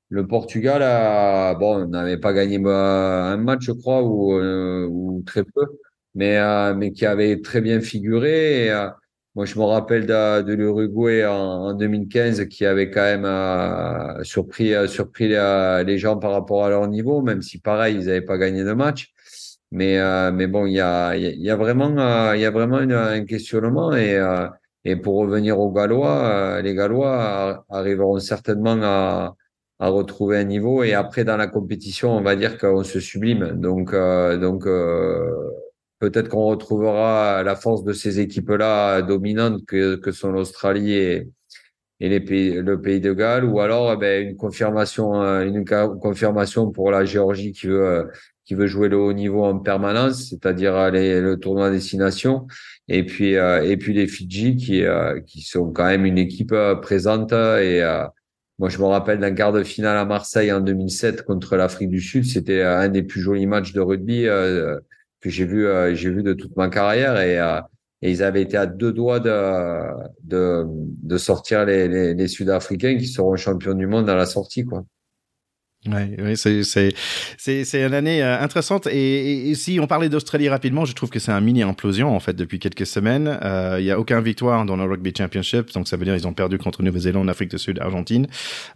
le 0.09 0.27
Portugal 0.27 0.83
a, 0.83 1.55
bon, 1.55 1.87
n'avait 1.87 2.17
pas 2.19 2.33
gagné 2.33 2.59
un 2.67 3.37
match, 3.37 3.63
je 3.63 3.73
crois, 3.73 4.03
ou, 4.03 5.23
très 5.27 5.45
peu 5.45 5.67
mais, 6.15 6.39
euh, 6.39 6.75
mais 6.75 6.93
qui 6.93 7.07
avait 7.07 7.41
très 7.41 7.61
bien 7.61 7.81
figuré. 7.81 8.71
Euh, 8.71 8.89
moi, 9.35 9.45
je 9.47 9.59
me 9.59 9.65
rappelle 9.65 10.07
de, 10.07 10.53
l'Uruguay 10.53 11.25
en, 11.25 11.35
en, 11.35 11.75
2015 11.75 12.47
qui 12.49 12.67
avait 12.67 12.91
quand 12.91 13.03
même 13.03 13.25
euh, 13.25 14.25
surpris, 14.25 14.73
surpris 14.89 15.29
les 15.29 15.99
gens 15.99 16.17
par 16.19 16.33
rapport 16.33 16.65
à 16.65 16.71
leur 16.71 16.89
niveau, 16.89 17.23
même 17.23 17.43
si 17.43 17.59
pareil, 17.61 17.97
ils 17.97 18.07
n'avaient 18.07 18.23
pas 18.23 18.39
gagné 18.39 18.65
de 18.65 18.73
match. 18.73 19.13
Mais, 19.73 19.99
mais 20.33 20.47
bon, 20.47 20.67
il 20.67 20.75
y 20.75 20.81
a, 20.81 21.17
il 21.17 21.41
y 21.41 21.51
a 21.51 21.57
vraiment, 21.57 22.35
il 22.35 22.41
y 22.41 22.45
a 22.45 22.51
vraiment 22.51 22.79
un 22.79 23.25
questionnement. 23.25 23.95
Et, 23.95 24.19
et 24.85 24.97
pour 24.97 25.17
revenir 25.17 25.61
aux 25.61 25.71
Gallois, 25.71 26.61
les 26.63 26.75
Gallois 26.75 27.65
arriveront 27.69 28.19
certainement 28.19 28.79
à, 28.83 29.37
à 29.79 29.89
retrouver 29.89 30.39
un 30.39 30.45
niveau. 30.45 30.83
Et 30.83 30.95
après, 30.95 31.25
dans 31.25 31.37
la 31.37 31.47
compétition, 31.47 32.17
on 32.17 32.23
va 32.23 32.35
dire 32.35 32.59
qu'on 32.59 32.83
se 32.83 32.99
sublime. 33.01 33.61
Donc, 33.61 33.93
donc 33.93 34.67
Peut-être 36.01 36.31
qu'on 36.31 36.47
retrouvera 36.47 37.43
la 37.43 37.55
force 37.57 37.85
de 37.85 37.93
ces 37.93 38.21
équipes-là 38.21 39.03
dominantes 39.03 39.67
que, 39.67 39.97
que 39.97 40.13
sont 40.13 40.33
l'Australie 40.33 40.95
et, 40.95 41.29
et 42.01 42.09
les 42.09 42.21
pays, 42.21 42.55
le 42.55 42.81
pays 42.81 43.01
de 43.01 43.13
Galles, 43.13 43.45
ou 43.45 43.61
alors 43.61 43.93
eh 43.93 43.97
ben, 43.99 44.29
une 44.31 44.37
confirmation, 44.37 45.23
euh, 45.23 45.45
une 45.45 45.63
confirmation 46.01 46.71
pour 46.71 46.91
la 46.91 47.05
Géorgie 47.05 47.53
qui 47.53 47.67
veut 47.67 47.85
euh, 47.85 48.05
qui 48.51 48.55
veut 48.55 48.67
jouer 48.67 48.89
le 48.89 48.97
haut 48.97 49.13
niveau 49.13 49.45
en 49.45 49.61
permanence, 49.61 50.29
c'est-à-dire 50.29 50.91
le 50.91 51.37
tournoi 51.37 51.71
destination, 51.71 52.49
et 52.89 53.07
puis 53.07 53.37
euh, 53.37 53.63
et 53.63 53.77
puis 53.77 53.95
les 53.95 54.09
Fidji 54.09 54.57
qui 54.57 54.83
qui 55.27 55.43
sont 55.43 55.71
quand 55.71 55.87
même 55.87 56.05
une 56.05 56.19
équipe 56.19 56.55
présente 56.83 57.33
et 57.33 57.81
moi, 58.59 58.69
je 58.69 58.79
me 58.79 58.85
rappelle 58.85 59.21
d'un 59.21 59.33
quart 59.33 59.53
de 59.53 59.63
finale 59.63 59.97
à 59.97 60.05
Marseille 60.05 60.53
en 60.53 60.61
2007 60.61 61.23
contre 61.23 61.57
l'Afrique 61.57 61.89
du 61.89 62.01
Sud. 62.03 62.27
C'était 62.27 62.61
un 62.61 62.91
des 62.91 63.03
plus 63.03 63.23
jolis 63.23 63.47
matchs 63.47 63.73
de 63.73 63.81
rugby 63.81 64.27
que 65.21 65.31
j'ai 65.31 65.45
vu, 65.45 65.67
euh, 65.67 65.95
j'ai 65.95 66.11
vu 66.11 66.23
de 66.23 66.33
toute 66.33 66.57
ma 66.57 66.69
carrière 66.69 67.21
et, 67.21 67.39
euh, 67.39 67.61
ils 68.03 68.23
avaient 68.23 68.43
été 68.43 68.57
à 68.57 68.67
deux 68.67 68.93
doigts 68.93 69.21
de, 69.21 69.31
de, 70.25 70.65
de 70.67 71.19
sortir 71.19 71.67
les, 71.67 71.87
les, 71.87 72.15
les 72.15 72.29
Sud-Africains 72.29 72.97
qui 72.97 73.07
seront 73.07 73.37
champions 73.37 73.75
du 73.75 73.87
monde 73.87 74.09
à 74.09 74.17
la 74.17 74.25
sortie, 74.25 74.65
quoi. 74.65 74.85
Ouais, 75.87 76.15
ouais 76.23 76.37
c'est 76.37 76.63
c'est 76.63 76.93
c'est 77.39 77.65
c'est 77.65 77.83
une 77.83 77.95
année 77.95 78.23
euh, 78.23 78.39
intéressante 78.39 78.87
et, 78.87 79.49
et, 79.49 79.55
si 79.55 79.81
on 79.81 79.87
parlait 79.87 80.11
d'Australie 80.11 80.51
rapidement, 80.51 80.85
je 80.85 80.93
trouve 80.93 81.09
que 81.09 81.19
c'est 81.19 81.33
un 81.33 81.41
mini 81.41 81.63
implosion 81.63 82.15
en 82.15 82.21
fait 82.21 82.35
depuis 82.35 82.59
quelques 82.59 82.85
semaines. 82.85 83.39
Euh, 83.43 83.79
il 83.81 83.87
y 83.87 83.91
a 83.91 83.99
aucun 83.99 84.21
victoire 84.21 84.67
dans 84.67 84.77
le 84.77 84.85
rugby 84.85 85.11
championship, 85.17 85.73
donc 85.73 85.89
ça 85.89 85.97
veut 85.97 86.05
dire 86.05 86.15
ils 86.15 86.27
ont 86.27 86.35
perdu 86.35 86.59
contre 86.59 86.83
Nouvelle-Zélande, 86.83 87.31
Afrique 87.31 87.51
du 87.51 87.59
Sud, 87.59 87.79
Argentine 87.79 88.27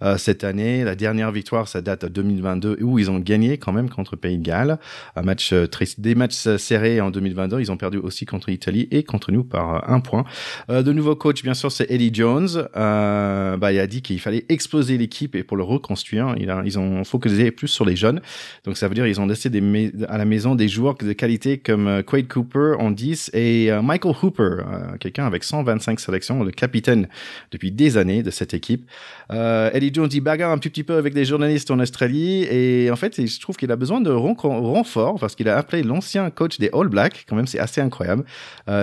euh, 0.02 0.16
cette 0.16 0.44
année. 0.44 0.82
La 0.82 0.94
dernière 0.94 1.30
victoire, 1.30 1.68
ça 1.68 1.82
date 1.82 2.06
de 2.06 2.08
2022 2.08 2.78
où 2.80 2.98
ils 2.98 3.10
ont 3.10 3.18
gagné 3.18 3.58
quand 3.58 3.72
même 3.72 3.90
contre 3.90 4.16
Pays 4.16 4.38
de 4.38 4.42
Galles, 4.42 4.78
un 5.14 5.22
match 5.22 5.52
euh, 5.52 5.66
triste, 5.66 6.00
des 6.00 6.14
matchs 6.14 6.56
serrés 6.56 7.02
en 7.02 7.10
2022. 7.10 7.60
Ils 7.60 7.70
ont 7.70 7.76
perdu 7.76 7.98
aussi 7.98 8.24
contre 8.24 8.48
l'Italie 8.48 8.88
et 8.90 9.02
contre 9.02 9.30
nous 9.30 9.44
par 9.44 9.90
un 9.90 10.00
point. 10.00 10.24
Euh, 10.70 10.82
de 10.82 10.92
nouveau 10.94 11.16
coach, 11.16 11.42
bien 11.42 11.52
sûr, 11.52 11.70
c'est 11.70 11.90
Eddie 11.90 12.14
Jones. 12.14 12.66
bah 12.74 13.72
il 13.72 13.78
a 13.78 13.86
dit 13.86 14.00
qu'il 14.00 14.20
fallait 14.20 14.46
exploser 14.48 14.96
l'équipe 14.96 15.34
et 15.34 15.42
pour 15.42 15.58
le 15.58 15.64
reconstruire, 15.64 16.34
il 16.38 16.48
a, 16.48 16.62
ils 16.64 16.78
ont 16.78 16.93
focalisé 17.02 17.50
plus 17.50 17.68
sur 17.68 17.84
les 17.84 17.96
jeunes. 17.96 18.20
Donc 18.64 18.76
ça 18.76 18.86
veut 18.86 18.94
dire 18.94 19.06
ils 19.06 19.20
ont 19.20 19.26
laissé 19.26 19.50
à 20.08 20.18
la 20.18 20.24
maison 20.24 20.54
des 20.54 20.68
joueurs 20.68 20.94
de 20.94 21.12
qualité 21.12 21.58
comme 21.58 21.86
euh, 21.86 22.02
Quade 22.02 22.28
Cooper 22.28 22.74
en 22.78 22.90
10 22.90 23.30
et 23.32 23.70
euh, 23.70 23.82
Michael 23.82 24.14
Hooper, 24.22 24.42
euh, 24.42 24.96
quelqu'un 25.00 25.26
avec 25.26 25.44
125 25.44 25.98
sélections, 26.00 26.42
le 26.44 26.50
capitaine 26.50 27.08
depuis 27.50 27.72
des 27.72 27.96
années 27.96 28.22
de 28.22 28.30
cette 28.30 28.54
équipe. 28.54 28.88
Eddie 29.30 29.90
Jones 29.92 30.10
il 30.12 30.20
bagarre 30.20 30.52
un 30.52 30.58
petit, 30.58 30.84
peu 30.84 30.96
avec 30.96 31.14
des 31.14 31.24
journalistes 31.24 31.70
en 31.70 31.78
Australie 31.80 32.44
et 32.44 32.90
en 32.90 32.96
fait 32.96 33.24
je 33.24 33.40
trouve 33.40 33.56
qu'il 33.56 33.70
a 33.72 33.76
besoin 33.76 34.00
de 34.00 34.10
renfort 34.10 35.18
parce 35.18 35.34
qu'il 35.34 35.48
a 35.48 35.56
appelé 35.56 35.82
l'ancien 35.82 36.30
coach 36.30 36.58
des 36.58 36.70
All 36.72 36.88
Blacks, 36.88 37.24
quand 37.28 37.36
même 37.36 37.46
c'est 37.46 37.58
assez 37.58 37.80
incroyable, 37.80 38.24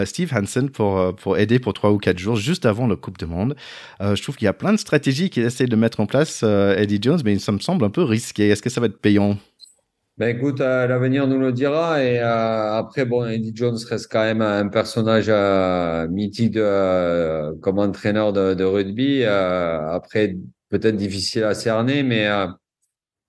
Steve 0.06 0.34
Hansen 0.34 0.70
pour 0.70 1.38
aider 1.38 1.60
pour 1.60 1.74
trois 1.74 1.92
ou 1.92 1.98
quatre 1.98 2.18
jours 2.18 2.36
juste 2.36 2.66
avant 2.66 2.88
le 2.88 2.96
Coupe 2.96 3.18
du 3.18 3.26
Monde. 3.26 3.56
je 4.00 4.22
trouve 4.22 4.36
qu'il 4.36 4.46
y 4.46 4.50
a 4.50 4.54
plein 4.54 4.74
de 4.74 4.78
stratégies 4.78 5.30
qu'il 5.30 5.44
essaie 5.44 5.66
de 5.66 5.76
mettre 5.76 6.00
en 6.00 6.06
place 6.06 6.44
Eddie 6.44 7.00
Jones, 7.02 7.22
mais 7.24 7.38
ça 7.40 7.52
me 7.52 7.60
semble 7.60 7.86
un 7.86 7.90
peu 7.90 8.01
risqué 8.04 8.50
Est-ce 8.50 8.62
que 8.62 8.70
ça 8.70 8.82
va 8.82 8.88
être 8.88 9.00
payant? 9.00 9.38
Ben 10.22 10.36
écoute, 10.38 10.62
euh, 10.62 10.86
l'avenir 10.86 11.26
nous 11.26 11.40
le 11.40 11.52
dira. 11.52 12.04
Et 12.04 12.20
euh, 12.20 12.74
après, 12.74 13.06
bon, 13.06 13.26
Eddie 13.26 13.54
Jones 13.56 13.78
reste 13.90 14.12
quand 14.12 14.22
même 14.22 14.42
un 14.44 14.68
personnage 14.68 15.26
euh, 15.30 16.08
mythique 16.10 16.60
comme 17.62 17.80
entraîneur 17.80 18.32
de, 18.32 18.64
rugby. 18.64 19.24
après, 19.24 20.36
peut-être 20.70 20.96
difficile 20.96 21.44
à 21.44 21.56
cerner, 21.56 22.04
mais 22.04 22.28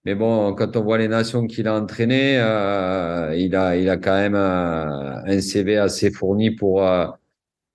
mais 0.05 0.15
bon, 0.15 0.55
quand 0.55 0.77
on 0.77 0.83
voit 0.83 0.99
les 0.99 1.09
nations 1.09 1.47
qu'il 1.47 1.69
a 1.69 1.75
entraînées, 1.75 2.35
il 2.35 3.57
a 3.57 3.77
il 3.77 3.89
a 3.89 3.97
quand 3.97 4.15
même 4.15 4.35
un 4.35 5.41
CV 5.41 5.79
assez 5.79 6.11
fourni 6.11 6.51
pour 6.51 6.83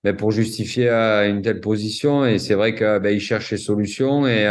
ben, 0.04 0.16
pour 0.16 0.30
justifier 0.30 0.90
une 0.90 1.42
telle 1.42 1.60
position. 1.60 2.24
Et 2.26 2.38
c'est 2.38 2.54
vrai 2.54 2.74
que 2.74 2.98
ben, 3.00 3.10
il 3.10 3.20
cherche 3.20 3.50
des 3.50 3.56
solutions 3.56 4.26
et 4.28 4.46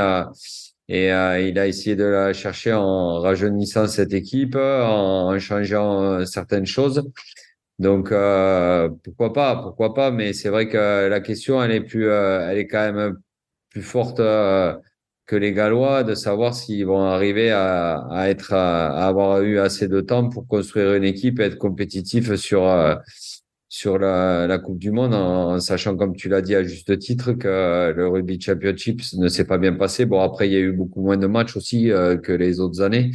et 0.89 1.11
euh, 1.11 1.41
il 1.41 1.59
a 1.59 1.67
essayé 1.67 1.95
de 1.95 2.03
la 2.05 2.33
chercher 2.33 2.73
en 2.73 3.19
rajeunissant 3.19 3.87
cette 3.87 4.13
équipe, 4.13 4.55
en, 4.55 5.37
changeant 5.39 6.01
euh, 6.03 6.25
certaines 6.25 6.65
choses. 6.65 7.03
Donc 7.79 8.11
euh, 8.11 8.89
pourquoi 9.03 9.33
pas, 9.33 9.55
pourquoi 9.57 9.93
pas. 9.93 10.11
Mais 10.11 10.33
c'est 10.33 10.49
vrai 10.49 10.69
que 10.69 11.07
la 11.07 11.19
question, 11.19 11.61
elle 11.63 11.71
est 11.71 11.81
plus, 11.81 12.07
euh, 12.09 12.49
elle 12.49 12.57
est 12.59 12.67
quand 12.67 12.91
même 12.91 13.17
plus 13.69 13.81
forte 13.83 14.17
que 14.17 15.35
les 15.35 15.53
Gallois 15.53 16.03
de 16.03 16.15
savoir 16.15 16.53
s'ils 16.55 16.85
vont 16.85 17.03
arriver 17.03 17.51
à, 17.51 18.07
à 18.09 18.29
être, 18.29 18.53
à 18.53 19.07
avoir 19.07 19.41
eu 19.41 19.59
assez 19.59 19.87
de 19.89 19.99
temps 20.01 20.29
pour 20.29 20.47
construire 20.47 20.93
une 20.95 21.03
équipe 21.03 21.39
et 21.39 21.43
être 21.43 21.57
compétitif 21.57 22.35
sur 22.35 22.63
sur 23.69 23.97
la, 23.97 24.59
Coupe 24.59 24.79
du 24.79 24.91
Monde 24.91 25.13
en, 25.13 25.59
sachant, 25.59 25.95
comme 25.95 26.15
tu 26.15 26.29
l'as 26.29 26.41
dit 26.41 26.55
à 26.55 26.63
juste 26.63 26.97
titre, 26.99 27.33
que 27.33 27.93
le 27.95 28.07
Rugby 28.07 28.39
Championship 28.39 29.01
ne 29.13 29.27
s'est 29.27 29.45
pas 29.45 29.57
bien 29.57 29.73
passé. 29.73 30.05
Bon, 30.05 30.21
après, 30.21 30.47
il 30.47 30.53
y 30.53 30.55
a 30.55 30.59
eu 30.59 30.71
beaucoup 30.71 31.01
moins 31.01 31.17
de 31.17 31.27
matchs 31.27 31.57
aussi 31.57 31.91
euh, 31.91 32.17
que 32.17 32.31
les 32.31 32.59
autres 32.59 32.81
années. 32.81 33.11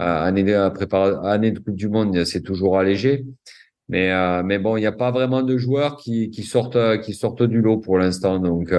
Euh, 0.00 0.22
année, 0.22 0.42
de, 0.42 1.24
année 1.26 1.52
de 1.52 1.58
Coupe 1.60 1.76
du 1.76 1.88
Monde, 1.88 2.24
c'est 2.24 2.42
toujours 2.42 2.78
allégé. 2.78 3.24
Mais, 3.88 4.12
euh, 4.12 4.42
mais 4.42 4.58
bon, 4.58 4.76
il 4.76 4.80
n'y 4.80 4.86
a 4.86 4.92
pas 4.92 5.10
vraiment 5.10 5.42
de 5.42 5.56
joueurs 5.56 5.96
qui, 5.96 6.30
qui, 6.30 6.42
sortent, 6.42 7.00
qui 7.02 7.14
sortent 7.14 7.42
du 7.42 7.60
lot 7.60 7.78
pour 7.78 7.98
l'instant. 7.98 8.38
Donc, 8.38 8.72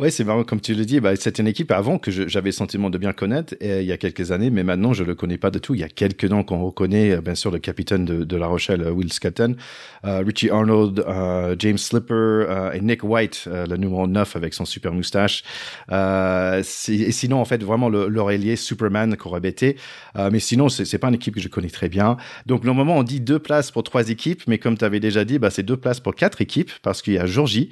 Ouais, 0.00 0.12
c'est 0.12 0.22
marrant, 0.22 0.44
comme 0.44 0.60
tu 0.60 0.74
le 0.74 0.84
dis, 0.84 1.00
bah, 1.00 1.16
c'est 1.16 1.40
une 1.40 1.48
équipe 1.48 1.72
avant 1.72 1.98
que 1.98 2.12
j'avais 2.12 2.50
le 2.50 2.52
sentiment 2.52 2.88
de 2.88 2.98
bien 2.98 3.12
connaître 3.12 3.56
et, 3.60 3.80
il 3.80 3.84
y 3.84 3.90
a 3.90 3.96
quelques 3.96 4.30
années, 4.30 4.48
mais 4.48 4.62
maintenant 4.62 4.92
je 4.92 5.02
le 5.02 5.16
connais 5.16 5.38
pas 5.38 5.50
de 5.50 5.58
tout. 5.58 5.74
Il 5.74 5.80
y 5.80 5.84
a 5.84 5.88
quelques 5.88 6.24
noms 6.26 6.44
qu'on 6.44 6.64
reconnaît, 6.64 7.16
euh, 7.16 7.20
bien 7.20 7.34
sûr, 7.34 7.50
le 7.50 7.58
capitaine 7.58 8.04
de, 8.04 8.22
de 8.22 8.36
La 8.36 8.46
Rochelle, 8.46 8.82
euh, 8.82 8.92
Will 8.92 9.12
Scatton, 9.12 9.56
euh, 10.04 10.22
Richie 10.24 10.50
Arnold, 10.50 11.00
euh, 11.00 11.56
James 11.58 11.78
Slipper 11.78 12.14
euh, 12.14 12.70
et 12.70 12.80
Nick 12.80 13.02
White, 13.02 13.48
le 13.50 13.76
numéro 13.76 14.06
9 14.06 14.36
avec 14.36 14.54
son 14.54 14.64
super 14.64 14.92
moustache. 14.92 15.42
et 15.90 16.62
sinon, 16.62 17.40
en 17.40 17.44
fait, 17.44 17.64
vraiment 17.64 17.88
l'oreiller 17.88 18.54
Superman 18.54 19.16
qu'on 19.16 19.30
répétait. 19.30 19.74
mais 20.14 20.38
sinon, 20.38 20.68
c'est 20.68 20.98
pas 20.98 21.08
une 21.08 21.14
équipe 21.14 21.34
que 21.34 21.40
je 21.40 21.48
connais 21.48 21.70
très 21.70 21.88
bien. 21.88 22.16
Donc, 22.46 22.62
normalement, 22.62 22.96
on 22.96 23.02
dit 23.02 23.20
deux 23.20 23.40
places 23.40 23.72
pour 23.72 23.82
trois 23.82 24.10
équipes, 24.10 24.42
mais 24.46 24.58
comme 24.58 24.78
tu 24.78 24.84
avais 24.84 25.00
déjà 25.00 25.24
dit, 25.24 25.40
bah, 25.40 25.50
c'est 25.50 25.64
deux 25.64 25.76
places 25.76 25.98
pour 26.00 26.14
quatre 26.14 26.40
équipes 26.40 26.70
parce 26.82 27.02
qu'il 27.02 27.14
y 27.14 27.18
a 27.18 27.26
Georgie 27.26 27.70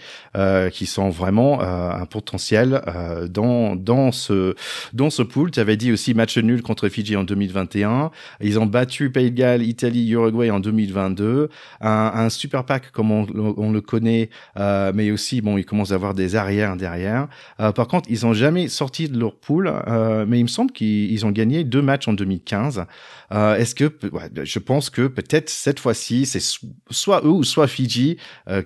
qui 0.72 0.86
sont 0.86 1.10
vraiment 1.10 1.60
un 1.60 2.06
potentiel 2.16 2.80
euh, 2.88 3.28
dans, 3.28 3.76
dans, 3.76 4.10
ce, 4.10 4.54
dans 4.94 5.10
ce 5.10 5.22
pool. 5.22 5.50
Tu 5.50 5.60
avais 5.60 5.76
dit 5.76 5.92
aussi 5.92 6.14
match 6.14 6.38
nul 6.38 6.62
contre 6.62 6.88
Fidji 6.88 7.14
en 7.14 7.24
2021. 7.24 8.10
Ils 8.40 8.58
ont 8.58 8.64
battu 8.64 9.10
Pays 9.10 9.30
de 9.30 9.36
Galles, 9.36 9.62
Italie, 9.62 10.08
Uruguay 10.08 10.50
en 10.50 10.60
2022. 10.60 11.50
Un, 11.82 11.90
un 11.90 12.30
super 12.30 12.64
pack 12.64 12.90
comme 12.90 13.10
on, 13.10 13.70
le 13.70 13.80
connaît, 13.82 14.30
euh, 14.56 14.92
mais 14.94 15.10
aussi, 15.10 15.42
bon, 15.42 15.58
ils 15.58 15.66
commencent 15.66 15.92
à 15.92 15.96
avoir 15.96 16.14
des 16.14 16.36
arrières 16.36 16.76
derrière. 16.76 17.28
Euh, 17.60 17.72
par 17.72 17.86
contre, 17.86 18.08
ils 18.10 18.24
ont 18.24 18.32
jamais 18.32 18.68
sorti 18.68 19.10
de 19.10 19.18
leur 19.18 19.34
pool, 19.34 19.70
euh, 19.86 20.24
mais 20.26 20.38
il 20.38 20.44
me 20.44 20.48
semble 20.48 20.72
qu'ils 20.72 21.26
ont 21.26 21.30
gagné 21.30 21.64
deux 21.64 21.82
matchs 21.82 22.08
en 22.08 22.14
2015. 22.14 22.86
Euh, 23.32 23.56
est-ce 23.56 23.74
que, 23.74 23.92
ouais, 24.10 24.30
je 24.42 24.58
pense 24.58 24.88
que 24.88 25.06
peut-être 25.06 25.50
cette 25.50 25.80
fois-ci, 25.80 26.24
c'est 26.24 26.42
soit 26.90 27.20
eux 27.24 27.30
ou 27.30 27.44
soit 27.44 27.66
Fidji 27.66 28.16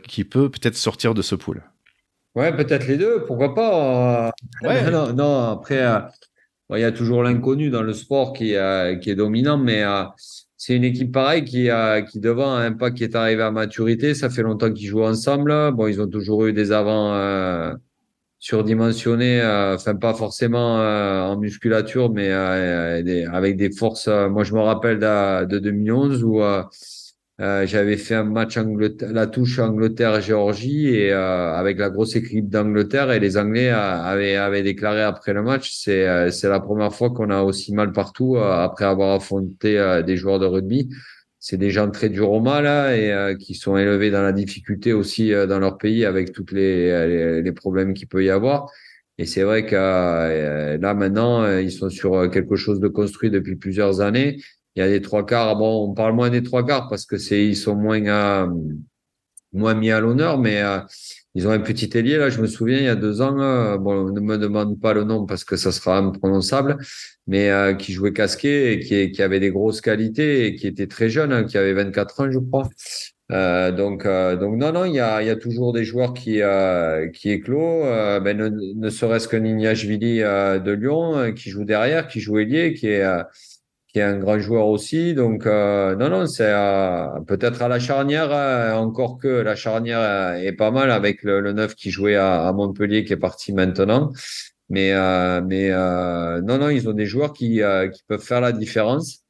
qui 0.06 0.24
peut 0.24 0.48
peut-être 0.50 0.76
sortir 0.76 1.14
de 1.14 1.22
ce 1.22 1.34
pool. 1.34 1.62
Ouais, 2.36 2.56
peut-être 2.56 2.86
les 2.86 2.96
deux, 2.96 3.24
pourquoi 3.24 3.54
pas. 3.54 4.32
Ouais. 4.62 4.88
non, 4.90 5.12
non, 5.12 5.50
après, 5.50 5.84
euh, 5.84 5.98
il 6.70 6.78
y 6.78 6.84
a 6.84 6.92
toujours 6.92 7.24
l'inconnu 7.24 7.70
dans 7.70 7.82
le 7.82 7.92
sport 7.92 8.32
qui, 8.32 8.54
euh, 8.54 8.96
qui 8.96 9.10
est 9.10 9.16
dominant, 9.16 9.58
mais 9.58 9.82
euh, 9.82 10.04
c'est 10.56 10.76
une 10.76 10.84
équipe 10.84 11.10
pareille 11.10 11.44
qui, 11.44 11.68
qui 12.10 12.20
devant 12.20 12.54
un 12.54 12.72
pas 12.72 12.92
qui 12.92 13.02
est 13.02 13.16
arrivé 13.16 13.42
à 13.42 13.50
maturité. 13.50 14.14
Ça 14.14 14.30
fait 14.30 14.42
longtemps 14.42 14.72
qu'ils 14.72 14.86
jouent 14.86 15.02
ensemble. 15.02 15.72
Bon, 15.72 15.88
ils 15.88 16.00
ont 16.00 16.06
toujours 16.06 16.46
eu 16.46 16.52
des 16.52 16.70
avants 16.70 17.74
surdimensionnés, 18.38 19.42
enfin 19.74 19.96
pas 19.96 20.14
forcément 20.14 20.76
en 20.76 21.36
musculature, 21.38 22.12
mais 22.12 22.30
avec 22.30 23.56
des 23.56 23.70
forces. 23.72 24.08
moi, 24.08 24.44
je 24.44 24.52
me 24.54 24.60
rappelle 24.60 24.98
de, 24.98 25.46
de 25.46 25.58
2011 25.58 26.22
où 26.24 26.42
euh, 27.40 27.66
j'avais 27.66 27.96
fait 27.96 28.16
un 28.16 28.24
match 28.24 28.58
Angleterre, 28.58 29.12
la 29.12 29.26
touche 29.26 29.58
Angleterre-Géorgie 29.58 30.88
et 30.88 31.10
euh, 31.10 31.54
avec 31.54 31.78
la 31.78 31.88
grosse 31.88 32.14
équipe 32.14 32.50
d'Angleterre 32.50 33.10
et 33.12 33.18
les 33.18 33.38
Anglais 33.38 33.70
euh, 33.70 33.78
avaient, 33.78 34.36
avaient 34.36 34.62
déclaré 34.62 35.00
après 35.00 35.32
le 35.32 35.42
match 35.42 35.72
c'est 35.72 36.30
c'est 36.32 36.50
la 36.50 36.60
première 36.60 36.92
fois 36.94 37.08
qu'on 37.10 37.30
a 37.30 37.42
aussi 37.42 37.72
mal 37.72 37.92
partout 37.92 38.36
après 38.36 38.84
avoir 38.84 39.14
affronté 39.14 40.02
des 40.06 40.16
joueurs 40.16 40.38
de 40.38 40.46
rugby. 40.46 40.90
C'est 41.38 41.56
des 41.56 41.70
gens 41.70 41.90
très 41.90 42.10
durs 42.10 42.30
au 42.30 42.40
mal 42.40 42.64
là, 42.64 42.94
et 42.94 43.36
qui 43.38 43.54
sont 43.54 43.78
élevés 43.78 44.10
dans 44.10 44.22
la 44.22 44.32
difficulté 44.32 44.92
aussi 44.92 45.30
dans 45.30 45.58
leur 45.58 45.78
pays 45.78 46.04
avec 46.04 46.32
toutes 46.32 46.52
les, 46.52 47.06
les, 47.08 47.42
les 47.42 47.52
problèmes 47.52 47.94
qu'il 47.94 48.08
peut 48.08 48.22
y 48.22 48.28
avoir. 48.28 48.70
Et 49.16 49.24
c'est 49.24 49.42
vrai 49.42 49.64
que 49.64 49.76
là 49.76 50.94
maintenant 50.94 51.58
ils 51.58 51.72
sont 51.72 51.88
sur 51.88 52.30
quelque 52.30 52.56
chose 52.56 52.80
de 52.80 52.88
construit 52.88 53.30
depuis 53.30 53.56
plusieurs 53.56 54.02
années 54.02 54.36
il 54.80 54.84
y 54.84 54.88
a 54.94 54.98
des 54.98 55.02
trois 55.02 55.26
quarts. 55.26 55.56
Bon, 55.56 55.90
on 55.90 55.94
parle 55.94 56.14
moins 56.14 56.30
des 56.30 56.42
trois 56.42 56.64
quarts 56.64 56.88
parce 56.88 57.04
que 57.04 57.18
c'est 57.18 57.44
ils 57.44 57.56
sont 57.56 57.76
moins 57.76 58.04
euh, 58.06 58.46
moins 59.52 59.74
mis 59.74 59.90
à 59.90 60.00
l'honneur, 60.00 60.38
mais 60.38 60.62
euh, 60.62 60.78
ils 61.34 61.46
ont 61.46 61.50
un 61.50 61.60
petit 61.60 61.90
ailier 61.96 62.16
là. 62.16 62.30
Je 62.30 62.40
me 62.40 62.46
souviens 62.46 62.78
il 62.78 62.84
y 62.84 62.88
a 62.88 62.94
deux 62.94 63.20
ans. 63.20 63.38
Euh, 63.40 63.76
bon, 63.76 64.10
ne 64.10 64.20
me 64.20 64.38
demande 64.38 64.80
pas 64.80 64.94
le 64.94 65.04
nom 65.04 65.26
parce 65.26 65.44
que 65.44 65.56
ça 65.56 65.70
sera 65.72 65.98
imprononçable, 65.98 66.78
mais 67.26 67.50
qui 67.78 67.92
jouait 67.92 68.12
casqué 68.12 68.72
et 68.72 69.10
qui, 69.12 69.22
avait 69.22 69.40
des 69.40 69.50
grosses 69.50 69.80
qualités 69.82 70.46
et 70.46 70.54
qui 70.54 70.66
était 70.66 70.86
très 70.86 71.10
jeune, 71.10 71.32
hein, 71.32 71.44
qui 71.44 71.58
avait 71.58 71.74
24 71.74 72.20
ans, 72.20 72.30
je 72.30 72.38
crois. 72.38 72.68
donc, 73.72 74.04
donc 74.06 74.56
non, 74.56 74.72
non, 74.72 74.84
il 74.86 74.94
y 74.94 75.00
a, 75.00 75.22
il 75.22 75.26
y 75.26 75.30
a 75.30 75.36
toujours 75.36 75.72
des 75.74 75.84
joueurs 75.84 76.14
qui, 76.14 76.40
qui 77.12 77.30
éclos. 77.30 77.82
ben, 78.22 78.36
ne, 78.36 78.48
ne 78.48 78.90
serait-ce 78.90 79.28
que 79.28 79.36
Nignashvili 79.36 80.20
de 80.20 80.70
Lyon 80.72 81.34
qui 81.34 81.50
joue 81.50 81.64
derrière, 81.64 82.08
qui 82.08 82.20
joue 82.20 82.38
ailier, 82.38 82.72
qui 82.72 82.88
est 82.88 83.04
qui 83.92 83.98
est 83.98 84.02
un 84.02 84.18
grand 84.18 84.38
joueur 84.38 84.68
aussi. 84.68 85.14
Donc, 85.14 85.46
euh, 85.46 85.96
non, 85.96 86.08
non, 86.10 86.26
c'est 86.26 86.44
euh, 86.46 87.06
peut-être 87.26 87.62
à 87.62 87.68
la 87.68 87.80
charnière, 87.80 88.32
euh, 88.32 88.72
encore 88.74 89.18
que 89.18 89.28
la 89.28 89.56
charnière 89.56 90.34
est 90.36 90.52
pas 90.52 90.70
mal 90.70 90.90
avec 90.92 91.22
le, 91.24 91.40
le 91.40 91.52
9 91.52 91.74
qui 91.74 91.90
jouait 91.90 92.14
à, 92.16 92.46
à, 92.46 92.52
Montpellier 92.52 93.04
qui 93.04 93.12
est 93.12 93.16
parti 93.16 93.52
maintenant. 93.52 94.12
Mais, 94.68 94.92
mais 95.42 95.70
non, 95.70 96.58
non, 96.58 96.68
ils 96.68 96.88
ont 96.88 96.92
des 96.92 97.06
joueurs 97.06 97.32
qui, 97.32 97.60
qui 97.92 98.02
peuvent 98.06 98.22
faire 98.22 98.40
la 98.40 98.52
différence. 98.52 99.24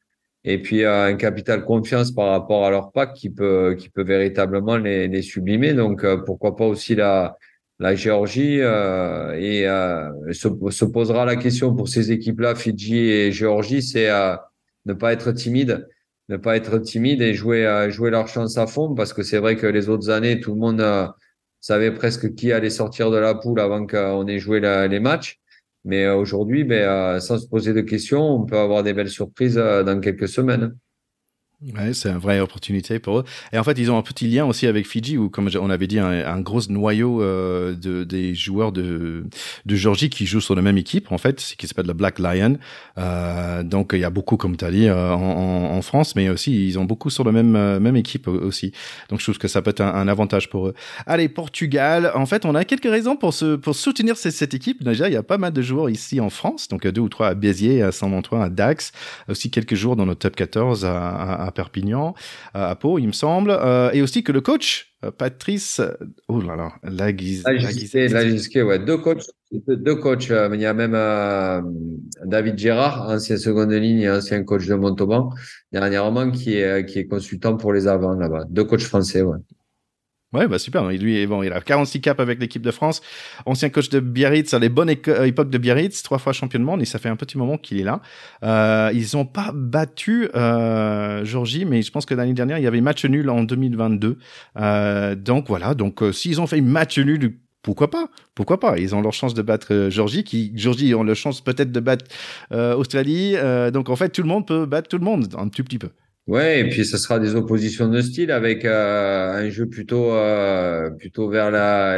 Et 0.44 0.60
puis 0.60 0.84
un 0.84 1.14
capital 1.16 1.64
confiance 1.64 2.10
par 2.12 2.28
rapport 2.28 2.66
à 2.66 2.70
leur 2.70 2.92
pack 2.92 3.14
qui 3.14 3.30
peut, 3.30 3.74
qui 3.78 3.88
peut 3.88 4.02
véritablement 4.02 4.76
les, 4.76 5.08
les 5.08 5.22
sublimer. 5.22 5.72
Donc, 5.72 6.04
pourquoi 6.26 6.56
pas 6.56 6.66
aussi 6.66 6.94
la, 6.94 7.38
la 7.78 7.94
Géorgie 7.94 8.56
et 8.58 9.64
se, 10.32 10.48
se, 10.70 10.84
posera 10.84 11.24
la 11.24 11.36
question 11.36 11.74
pour 11.74 11.88
ces 11.88 12.12
équipes-là, 12.12 12.54
Fidji 12.54 12.98
et 12.98 13.32
Géorgie, 13.32 13.80
c'est 13.80 14.10
ne 14.86 14.92
pas 14.94 15.12
être 15.12 15.32
timide, 15.32 15.88
ne 16.28 16.36
pas 16.36 16.56
être 16.56 16.78
timide 16.78 17.22
et 17.22 17.34
jouer, 17.34 17.66
euh, 17.66 17.90
jouer 17.90 18.10
leur 18.10 18.28
chance 18.28 18.56
à 18.56 18.66
fond 18.66 18.94
parce 18.94 19.12
que 19.12 19.22
c'est 19.22 19.38
vrai 19.38 19.56
que 19.56 19.66
les 19.66 19.88
autres 19.88 20.10
années, 20.10 20.40
tout 20.40 20.54
le 20.54 20.60
monde 20.60 20.80
euh, 20.80 21.06
savait 21.60 21.92
presque 21.92 22.34
qui 22.34 22.52
allait 22.52 22.70
sortir 22.70 23.10
de 23.10 23.16
la 23.16 23.34
poule 23.34 23.60
avant 23.60 23.86
qu'on 23.86 24.26
ait 24.26 24.38
joué 24.38 24.60
les 24.60 25.00
matchs. 25.00 25.40
Mais 25.84 26.04
euh, 26.04 26.16
aujourd'hui, 26.16 26.64
ben, 26.64 27.20
sans 27.20 27.38
se 27.38 27.46
poser 27.46 27.72
de 27.72 27.80
questions, 27.80 28.22
on 28.22 28.44
peut 28.44 28.58
avoir 28.58 28.82
des 28.82 28.92
belles 28.92 29.10
surprises 29.10 29.56
dans 29.56 30.00
quelques 30.00 30.28
semaines. 30.28 30.76
Ouais, 31.62 31.92
c'est 31.92 32.08
une 32.08 32.16
vraie 32.16 32.40
opportunité 32.40 32.98
pour 32.98 33.18
eux. 33.18 33.24
Et 33.52 33.58
en 33.58 33.64
fait, 33.64 33.78
ils 33.78 33.90
ont 33.90 33.98
un 33.98 34.02
petit 34.02 34.26
lien 34.26 34.46
aussi 34.46 34.66
avec 34.66 34.86
Fidji, 34.86 35.18
où, 35.18 35.28
comme 35.28 35.50
on 35.60 35.68
avait 35.68 35.86
dit, 35.86 35.98
un, 35.98 36.40
gros 36.40 36.62
noyau 36.70 37.20
euh, 37.20 37.74
de, 37.74 38.02
des 38.02 38.34
joueurs 38.34 38.72
de, 38.72 39.24
de 39.66 39.76
Georgie 39.76 40.08
qui 40.08 40.24
jouent 40.24 40.40
sur 40.40 40.54
la 40.54 40.62
même 40.62 40.78
équipe, 40.78 41.12
en 41.12 41.18
fait, 41.18 41.54
qui 41.58 41.66
s'appelle 41.66 41.86
le 41.86 41.92
Black 41.92 42.18
Lion. 42.18 42.56
Euh, 42.96 43.62
donc, 43.62 43.90
il 43.92 44.00
y 44.00 44.04
a 44.04 44.10
beaucoup, 44.10 44.38
comme 44.38 44.56
tu 44.56 44.64
as 44.64 44.70
dit, 44.70 44.88
euh, 44.88 45.12
en, 45.12 45.76
en, 45.76 45.82
France, 45.82 46.16
mais 46.16 46.30
aussi, 46.30 46.66
ils 46.66 46.78
ont 46.78 46.86
beaucoup 46.86 47.10
sur 47.10 47.24
la 47.24 47.32
même, 47.32 47.54
euh, 47.54 47.78
même 47.78 47.96
équipe 47.96 48.26
aussi. 48.26 48.72
Donc, 49.10 49.18
je 49.18 49.26
trouve 49.26 49.36
que 49.36 49.48
ça 49.48 49.60
peut 49.60 49.70
être 49.70 49.82
un, 49.82 49.92
un, 49.92 50.08
avantage 50.08 50.48
pour 50.48 50.68
eux. 50.68 50.74
Allez, 51.04 51.28
Portugal. 51.28 52.10
En 52.14 52.24
fait, 52.24 52.46
on 52.46 52.54
a 52.54 52.64
quelques 52.64 52.90
raisons 52.90 53.16
pour, 53.16 53.34
se, 53.34 53.56
pour 53.56 53.74
soutenir 53.74 54.16
cette, 54.16 54.54
équipe. 54.54 54.82
Déjà, 54.82 55.08
il 55.08 55.12
y 55.12 55.16
a 55.16 55.22
pas 55.22 55.36
mal 55.36 55.52
de 55.52 55.60
joueurs 55.60 55.90
ici 55.90 56.20
en 56.20 56.30
France, 56.30 56.68
donc 56.68 56.86
deux 56.86 57.02
ou 57.02 57.10
trois 57.10 57.28
à 57.28 57.34
Béziers, 57.34 57.82
à 57.82 57.92
Saint-Antoine, 57.92 58.40
à 58.40 58.48
Dax, 58.48 58.92
aussi 59.28 59.50
quelques 59.50 59.74
joueurs 59.74 59.96
dans 59.96 60.06
le 60.06 60.14
top 60.14 60.36
14 60.36 60.86
à, 60.86 61.44
à 61.44 61.49
Perpignan, 61.52 62.14
à 62.54 62.74
Pau, 62.76 62.98
il 62.98 63.06
me 63.06 63.12
semble, 63.12 63.50
euh, 63.50 63.90
et 63.92 64.02
aussi 64.02 64.22
que 64.22 64.32
le 64.32 64.40
coach 64.40 64.94
euh, 65.04 65.10
Patrice, 65.10 65.80
oh 66.28 66.40
là 66.40 66.56
là, 66.56 66.72
Laguise, 66.82 67.44
ouais, 68.62 68.78
deux 68.78 68.98
coachs, 68.98 69.24
deux 69.52 69.96
coachs. 69.96 70.30
Euh, 70.30 70.50
il 70.52 70.60
y 70.60 70.66
a 70.66 70.74
même 70.74 70.92
David 72.24 72.58
Gérard, 72.58 73.08
ancien 73.08 73.36
seconde 73.36 73.72
ligne 73.72 74.00
et 74.00 74.10
ancien 74.10 74.42
coach 74.44 74.66
de 74.66 74.74
Montauban, 74.74 75.30
dernièrement 75.72 76.30
qui 76.30 76.56
est 76.56 76.86
qui 76.86 76.98
est 76.98 77.06
consultant 77.06 77.56
pour 77.56 77.72
les 77.72 77.86
avants 77.86 78.14
là-bas. 78.14 78.44
Deux 78.50 78.64
coachs 78.64 78.82
français, 78.82 79.22
ouais. 79.22 79.38
Ouais, 80.32 80.46
bah 80.46 80.60
super. 80.60 80.86
Lui, 80.86 81.26
bon, 81.26 81.42
il 81.42 81.52
a 81.52 81.60
46 81.60 82.00
caps 82.00 82.20
avec 82.20 82.38
l'équipe 82.38 82.62
de 82.62 82.70
France, 82.70 83.00
ancien 83.46 83.68
coach 83.68 83.88
de 83.88 83.98
Biarritz, 83.98 84.54
à 84.54 84.60
les 84.60 84.68
bonnes 84.68 84.94
euh, 85.08 85.24
époques 85.24 85.50
de 85.50 85.58
Biarritz, 85.58 86.04
trois 86.04 86.18
fois 86.18 86.32
champion 86.32 86.60
de 86.60 86.64
monde, 86.64 86.80
et 86.80 86.84
ça 86.84 87.00
fait 87.00 87.08
un 87.08 87.16
petit 87.16 87.36
moment 87.36 87.58
qu'il 87.58 87.80
est 87.80 87.84
là. 87.84 88.00
Euh, 88.44 88.92
ils 88.94 89.16
ont 89.16 89.26
pas 89.26 89.50
battu 89.52 90.28
euh, 90.36 91.24
Georgie, 91.24 91.64
mais 91.64 91.82
je 91.82 91.90
pense 91.90 92.06
que 92.06 92.14
l'année 92.14 92.32
dernière, 92.32 92.58
il 92.58 92.62
y 92.62 92.68
avait 92.68 92.80
match 92.80 93.04
nul 93.06 93.28
en 93.28 93.42
2022. 93.42 94.18
Euh, 94.56 95.16
donc 95.16 95.48
voilà, 95.48 95.74
donc 95.74 96.00
euh, 96.00 96.12
s'ils 96.12 96.40
ont 96.40 96.46
fait 96.46 96.60
match 96.60 97.00
nul, 97.00 97.36
pourquoi 97.62 97.90
pas? 97.90 98.08
Pourquoi 98.36 98.60
pas? 98.60 98.78
Ils 98.78 98.94
ont 98.94 99.02
leur 99.02 99.12
chance 99.12 99.34
de 99.34 99.42
battre 99.42 99.74
euh, 99.74 99.90
Georgie, 99.90 100.22
qui 100.22 100.52
Georgie 100.54 100.94
ont 100.94 101.02
leur 101.02 101.16
chance 101.16 101.40
peut-être 101.40 101.72
de 101.72 101.80
battre 101.80 102.04
Australie. 102.52 103.34
donc 103.72 103.88
en 103.88 103.96
fait, 103.96 104.10
tout 104.10 104.22
le 104.22 104.28
monde 104.28 104.46
peut 104.46 104.64
battre 104.64 104.88
tout 104.88 104.98
le 104.98 105.04
monde 105.04 105.34
un 105.36 105.48
tout 105.48 105.64
petit 105.64 105.78
peu. 105.78 105.88
Ouais, 106.30 106.60
et 106.60 106.68
puis 106.68 106.84
ce 106.84 106.96
sera 106.96 107.18
des 107.18 107.34
oppositions 107.34 107.88
de 107.88 108.00
style 108.00 108.30
avec 108.30 108.64
euh, 108.64 109.32
un 109.32 109.50
jeu 109.50 109.66
plutôt 109.68 110.12
euh, 110.12 110.88
plutôt 110.90 111.28
vers 111.28 111.50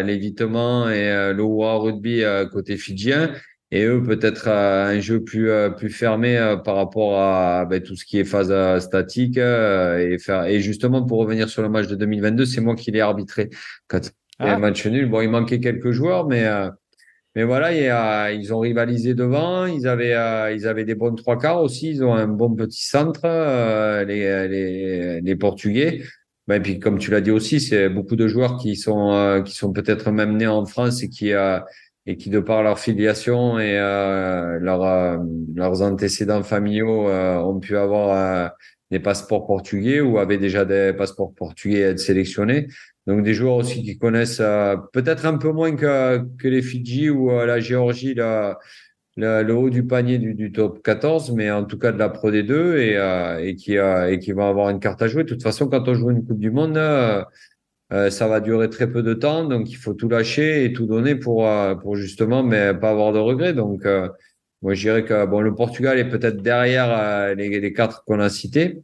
l'évitement 0.02 0.88
et 0.88 1.10
euh, 1.10 1.34
le 1.34 1.42
war 1.42 1.82
rugby 1.82 2.22
côté 2.50 2.78
fidjien 2.78 3.34
et 3.70 3.84
eux 3.84 4.02
peut-être 4.02 4.48
un 4.48 4.98
jeu 5.00 5.22
plus 5.22 5.50
plus 5.76 5.90
fermé 5.90 6.56
par 6.64 6.76
rapport 6.76 7.20
à 7.20 7.66
ben, 7.66 7.82
tout 7.82 7.94
ce 7.94 8.06
qui 8.06 8.18
est 8.20 8.24
phase 8.24 8.54
statique 8.82 9.36
et 9.36 10.16
faire 10.18 10.46
et 10.46 10.60
justement 10.60 11.04
pour 11.04 11.18
revenir 11.18 11.50
sur 11.50 11.60
le 11.60 11.68
match 11.68 11.88
de 11.88 11.94
2022, 11.94 12.46
c'est 12.46 12.62
moi 12.62 12.74
qui 12.74 12.90
l'ai 12.90 13.00
arbitré 13.00 13.50
quand 13.86 14.00
il 14.40 14.46
y 14.46 14.48
a 14.48 14.52
un 14.52 14.56
ah. 14.56 14.58
match 14.58 14.86
nul. 14.86 15.10
Bon, 15.10 15.20
il 15.20 15.28
manquait 15.28 15.60
quelques 15.60 15.90
joueurs 15.90 16.26
mais 16.26 16.46
mais 17.34 17.44
voilà, 17.44 17.72
il 17.72 18.40
ils 18.40 18.52
ont 18.54 18.58
rivalisé 18.60 19.14
devant. 19.14 19.66
Ils 19.66 19.86
avaient, 19.86 20.14
euh, 20.14 20.52
ils 20.52 20.66
avaient 20.66 20.84
des 20.84 20.94
bons 20.94 21.14
trois 21.14 21.38
quarts 21.38 21.62
aussi. 21.62 21.90
Ils 21.90 22.04
ont 22.04 22.14
un 22.14 22.28
bon 22.28 22.54
petit 22.54 22.84
centre, 22.84 23.22
euh, 23.24 24.04
les, 24.04 24.48
les, 24.48 25.20
les, 25.20 25.36
Portugais. 25.36 26.02
Ben, 26.46 26.56
et 26.56 26.60
puis, 26.60 26.78
comme 26.78 26.98
tu 26.98 27.10
l'as 27.10 27.20
dit 27.20 27.30
aussi, 27.30 27.60
c'est 27.60 27.88
beaucoup 27.88 28.16
de 28.16 28.26
joueurs 28.26 28.58
qui 28.58 28.76
sont, 28.76 29.12
euh, 29.12 29.42
qui 29.42 29.54
sont 29.54 29.72
peut-être 29.72 30.10
même 30.10 30.36
nés 30.36 30.46
en 30.46 30.66
France 30.66 31.02
et 31.02 31.08
qui, 31.08 31.32
et 32.06 32.16
qui, 32.16 32.30
de 32.30 32.40
par 32.40 32.62
leur 32.62 32.78
filiation 32.78 33.58
et 33.58 33.78
euh, 33.78 34.58
leur, 34.60 34.82
euh, 34.82 35.18
leurs 35.54 35.82
antécédents 35.82 36.42
familiaux, 36.42 37.08
euh, 37.08 37.38
ont 37.38 37.60
pu 37.60 37.76
avoir 37.76 38.52
des 38.90 39.00
passeports 39.00 39.46
portugais 39.46 40.00
ou 40.00 40.18
avaient 40.18 40.38
déjà 40.38 40.64
des 40.64 40.92
passeports 40.92 41.32
portugais 41.34 41.78
et 41.78 41.82
être 41.82 41.98
sélectionnés. 41.98 42.68
Donc 43.06 43.24
des 43.24 43.34
joueurs 43.34 43.56
aussi 43.56 43.82
qui 43.82 43.98
connaissent 43.98 44.42
peut-être 44.92 45.26
un 45.26 45.36
peu 45.36 45.50
moins 45.50 45.74
que, 45.74 46.18
que 46.38 46.48
les 46.48 46.62
Fidji 46.62 47.10
ou 47.10 47.30
la 47.30 47.58
Géorgie 47.58 48.14
le, 48.14 49.52
haut 49.52 49.70
du 49.70 49.84
panier 49.84 50.18
du, 50.18 50.34
du, 50.34 50.52
top 50.52 50.82
14, 50.82 51.32
mais 51.32 51.50
en 51.50 51.64
tout 51.64 51.78
cas 51.78 51.92
de 51.92 51.98
la 51.98 52.08
Pro 52.08 52.30
D2 52.30 52.76
et, 52.76 53.48
et 53.48 53.56
qui, 53.56 53.74
et 53.74 54.18
qui 54.20 54.32
vont 54.32 54.48
avoir 54.48 54.70
une 54.70 54.78
carte 54.78 55.02
à 55.02 55.08
jouer. 55.08 55.24
De 55.24 55.28
toute 55.28 55.42
façon, 55.42 55.68
quand 55.68 55.88
on 55.88 55.94
joue 55.94 56.10
une 56.10 56.24
Coupe 56.24 56.38
du 56.38 56.52
Monde, 56.52 56.78
euh, 57.92 58.08
ça 58.08 58.26
va 58.26 58.40
durer 58.40 58.70
très 58.70 58.90
peu 58.90 59.02
de 59.02 59.12
temps, 59.12 59.44
donc 59.44 59.70
il 59.70 59.74
faut 59.74 59.92
tout 59.92 60.08
lâcher 60.08 60.64
et 60.64 60.72
tout 60.72 60.86
donner 60.86 61.14
pour, 61.14 61.46
euh, 61.46 61.74
pour 61.74 61.94
justement 61.94 62.42
mais 62.42 62.72
pas 62.72 62.90
avoir 62.90 63.12
de 63.12 63.18
regrets. 63.18 63.52
Donc, 63.52 63.84
euh, 63.84 64.08
moi, 64.62 64.72
je 64.74 64.80
dirais 64.80 65.04
que 65.04 65.26
bon, 65.26 65.40
le 65.40 65.54
Portugal 65.54 65.98
est 65.98 66.08
peut-être 66.08 66.40
derrière 66.40 67.34
les, 67.34 67.72
quatre 67.72 68.04
qu'on 68.04 68.20
a 68.20 68.30
cités, 68.30 68.82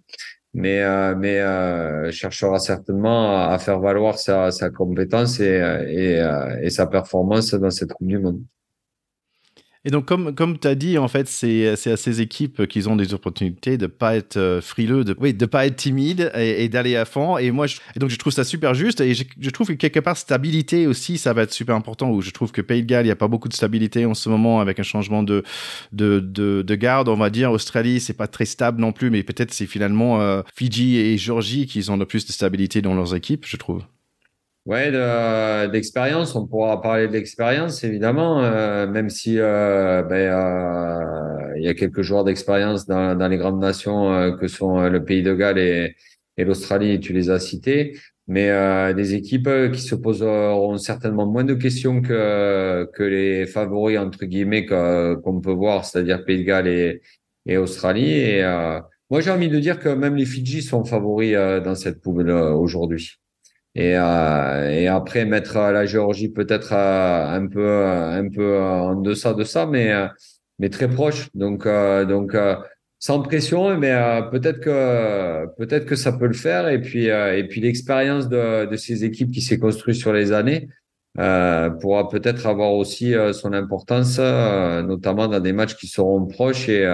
mais, 0.55 0.83
mais 1.17 2.13
cherchera 2.13 2.59
certainement 2.59 3.49
à, 3.49 3.59
faire 3.59 3.81
valoir 3.81 4.19
sa, 4.19 4.51
compétence 4.71 5.41
et, 5.41 5.61
et, 5.89 6.23
et 6.63 6.71
sa 6.71 6.87
performance 6.87 7.55
dans 7.55 7.71
cette 7.71 7.93
Coupe 7.93 8.09
Monde. 8.09 8.43
Et 9.89 9.91
donc, 9.91 10.05
comme, 10.05 10.35
comme 10.35 10.59
tu 10.59 10.69
as 10.69 10.75
dit, 10.75 10.99
en 10.99 11.09
fait, 11.09 11.29
c'est 11.29 11.67
à 11.67 11.97
ces 11.97 12.21
équipes 12.21 12.67
qu'ils 12.67 12.91
ont 12.91 12.97
des 12.97 13.15
opportunités 13.15 13.79
de 13.79 13.87
pas 13.87 14.17
être 14.17 14.37
euh, 14.37 14.61
frileux, 14.61 15.03
de 15.03 15.17
oui, 15.19 15.33
de 15.33 15.47
pas 15.47 15.65
être 15.65 15.77
timide 15.77 16.31
et, 16.35 16.69
d'aller 16.69 16.95
à 16.95 17.07
fond. 17.07 17.39
Et 17.39 17.51
moi, 17.53 17.67
je, 17.67 17.79
et 17.97 17.99
donc, 17.99 18.11
je 18.11 18.19
trouve 18.19 18.35
ça 18.35 18.45
super 18.45 18.75
juste. 18.75 19.01
Et 19.01 19.15
je, 19.15 19.25
je, 19.41 19.49
trouve 19.49 19.69
que 19.69 19.73
quelque 19.73 20.01
part, 20.01 20.19
stabilité 20.19 20.87
aussi, 20.87 21.17
ça 21.17 21.33
va 21.33 21.45
être 21.45 21.55
super 21.55 21.75
important. 21.75 22.11
Où 22.11 22.21
je 22.21 22.33
trouve 22.33 22.53
que 22.53 22.61
Pays 22.61 22.83
de 22.83 22.87
Galles, 22.87 23.07
il 23.07 23.09
n'y 23.09 23.13
a 23.13 23.17
pas 23.17 23.29
beaucoup 23.29 23.49
de 23.49 23.55
stabilité 23.55 24.05
en 24.05 24.13
ce 24.13 24.29
moment 24.29 24.61
avec 24.61 24.79
un 24.79 24.83
changement 24.83 25.23
de, 25.23 25.43
de, 25.93 26.21
de, 26.21 26.61
de 26.61 26.75
garde, 26.75 27.09
on 27.09 27.17
va 27.17 27.31
dire. 27.31 27.51
Australie, 27.51 27.99
c'est 27.99 28.13
pas 28.13 28.29
très 28.29 28.45
stable 28.45 28.83
non 28.83 28.93
plus, 28.93 29.09
mais 29.09 29.23
peut-être 29.23 29.55
c'est 29.55 29.65
finalement 29.65 30.21
euh, 30.21 30.43
Fidji 30.55 30.99
et 30.99 31.17
Georgie 31.17 31.65
qui 31.65 31.89
ont 31.89 31.97
le 31.97 32.05
plus 32.05 32.27
de 32.27 32.33
stabilité 32.33 32.83
dans 32.83 32.93
leurs 32.93 33.15
équipes, 33.15 33.47
je 33.47 33.57
trouve. 33.57 33.85
Ouais, 34.69 34.91
d'expérience, 35.71 36.35
on 36.35 36.47
pourra 36.47 36.83
parler 36.83 37.09
d'expérience 37.09 37.85
évidemment, 37.85 38.45
euh, 38.45 38.87
même 38.87 39.09
si 39.09 39.39
euh, 39.39 40.03
ben, 40.03 40.15
euh, 40.31 41.55
il 41.57 41.63
y 41.65 41.69
a 41.69 41.73
quelques 41.73 42.03
joueurs 42.03 42.23
d'expérience 42.23 42.85
dans, 42.87 43.17
dans, 43.17 43.29
les 43.29 43.39
grandes 43.39 43.61
nations 43.61 44.37
que 44.39 44.47
sont 44.47 44.87
le 44.91 45.03
Pays 45.03 45.23
de 45.23 45.33
Galles 45.33 45.59
et, 45.59 45.97
et 46.37 46.45
l'Australie, 46.45 47.01
tu 47.01 47.15
les 47.15 47.31
as 47.31 47.39
cités, 47.41 47.99
mais 48.27 48.93
des 48.93 49.15
équipes 49.15 49.49
qui 49.73 49.81
se 49.81 49.95
poseront 49.95 50.77
certainement 50.77 51.27
moins 51.27 51.45
de 51.45 51.55
questions 51.55 52.03
que 52.03 52.87
que 52.93 53.03
les 53.03 53.47
favoris 53.47 53.99
entre 53.99 54.27
guillemets 54.27 54.67
qu'on 54.67 55.41
peut 55.41 55.53
voir, 55.53 55.87
c'est-à-dire 55.87 56.27
Pays 56.27 56.41
de 56.41 56.45
Galles 56.45 56.69
et, 56.69 57.01
et 57.47 57.57
Australie. 57.57 58.13
Et 58.13 58.43
moi, 59.11 59.23
j'ai 59.23 59.31
envie 59.31 59.49
de 59.49 59.59
dire 59.59 59.79
que 59.79 59.89
même 59.89 60.17
les 60.17 60.27
Fidji 60.27 60.61
sont 60.61 60.85
favoris 60.85 61.33
dans 61.65 61.75
cette 61.75 62.03
poule 62.03 62.31
aujourd'hui 62.31 63.19
et, 63.75 63.97
euh, 63.97 64.71
et 64.71 64.89
après 64.89 65.25
mettre 65.25 65.57
la 65.57 65.87
Géorgie 65.87 66.31
peut-être 66.31 66.73
euh, 66.73 67.27
un 67.27 67.47
peu 67.47 67.85
un 67.87 68.29
peu 68.29 68.59
en 68.61 68.97
deçà 68.97 69.35
de 69.35 69.45
ça, 69.45 69.67
mais 69.67 69.93
euh, 69.93 70.09
mais 70.59 70.71
très 70.71 70.89
proche. 70.89 71.29
Donc 71.35 71.67
donc 71.67 72.37
sans 72.99 73.23
pression, 73.23 73.77
mais 73.79 73.93
peut-être 74.33 74.61
que 74.61 75.47
peut-être 75.57 75.87
que 75.87 75.97
ça 75.97 76.13
peut 76.13 76.27
le 76.27 76.35
faire. 76.35 76.69
Et 76.69 76.81
puis 76.81 77.07
et 77.07 77.45
puis 77.49 77.61
l'expérience 77.61 78.29
de, 78.29 78.67
de 78.67 78.77
ces 78.77 79.05
équipes 79.05 79.31
qui 79.31 79.43
s'est 79.43 79.59
construite 79.59 79.97
sur 79.97 80.13
les 80.13 80.33
années 80.33 80.69
euh, 81.19 81.71
pourra 81.71 82.09
peut-être 82.09 82.47
avoir 82.47 82.73
aussi 82.73 83.15
son 83.33 83.53
importance, 83.53 84.19
notamment 84.19 85.29
dans 85.29 85.41
des 85.41 85.53
matchs 85.53 85.77
qui 85.77 85.87
seront 85.87 86.27
proches 86.27 86.69
et 86.69 86.85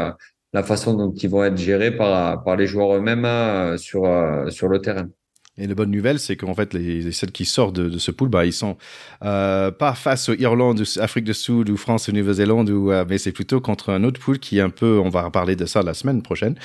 la 0.52 0.62
façon 0.62 0.94
dont 0.94 1.12
ils 1.14 1.30
vont 1.30 1.44
être 1.44 1.56
gérés 1.56 1.96
par 1.96 2.44
par 2.44 2.56
les 2.56 2.66
joueurs 2.66 2.94
eux-mêmes 2.96 3.78
sur 3.78 4.04
sur 4.50 4.68
le 4.68 4.80
terrain. 4.80 5.08
Et 5.56 5.68
la 5.68 5.74
bonne 5.76 5.92
nouvelle, 5.92 6.18
c'est 6.18 6.34
qu'en 6.34 6.54
fait, 6.54 6.74
les, 6.74 7.12
celles 7.12 7.30
qui 7.30 7.44
sortent 7.44 7.76
de, 7.76 7.98
ce 7.98 8.10
pool, 8.10 8.28
bah, 8.28 8.44
ils 8.44 8.52
sont 8.52 8.76
euh, 9.24 9.70
pas 9.70 9.94
face 9.94 10.28
au 10.28 10.34
Irlande, 10.34 10.82
Afrique 10.98 11.24
du 11.24 11.32
Sud 11.32 11.70
ou 11.70 11.76
France 11.76 12.08
ou 12.08 12.12
Nouvelle-Zélande, 12.12 12.70
ou, 12.70 12.90
euh, 12.90 13.04
mais 13.08 13.18
c'est 13.18 13.30
plutôt 13.30 13.60
contre 13.60 13.90
un 13.90 14.02
autre 14.02 14.20
pool 14.20 14.40
qui 14.40 14.58
est 14.58 14.60
un 14.60 14.70
peu, 14.70 14.98
on 14.98 15.10
va 15.10 15.30
parler 15.30 15.54
de 15.54 15.64
ça 15.64 15.82
la 15.82 15.94
semaine 15.94 16.22
prochaine, 16.22 16.56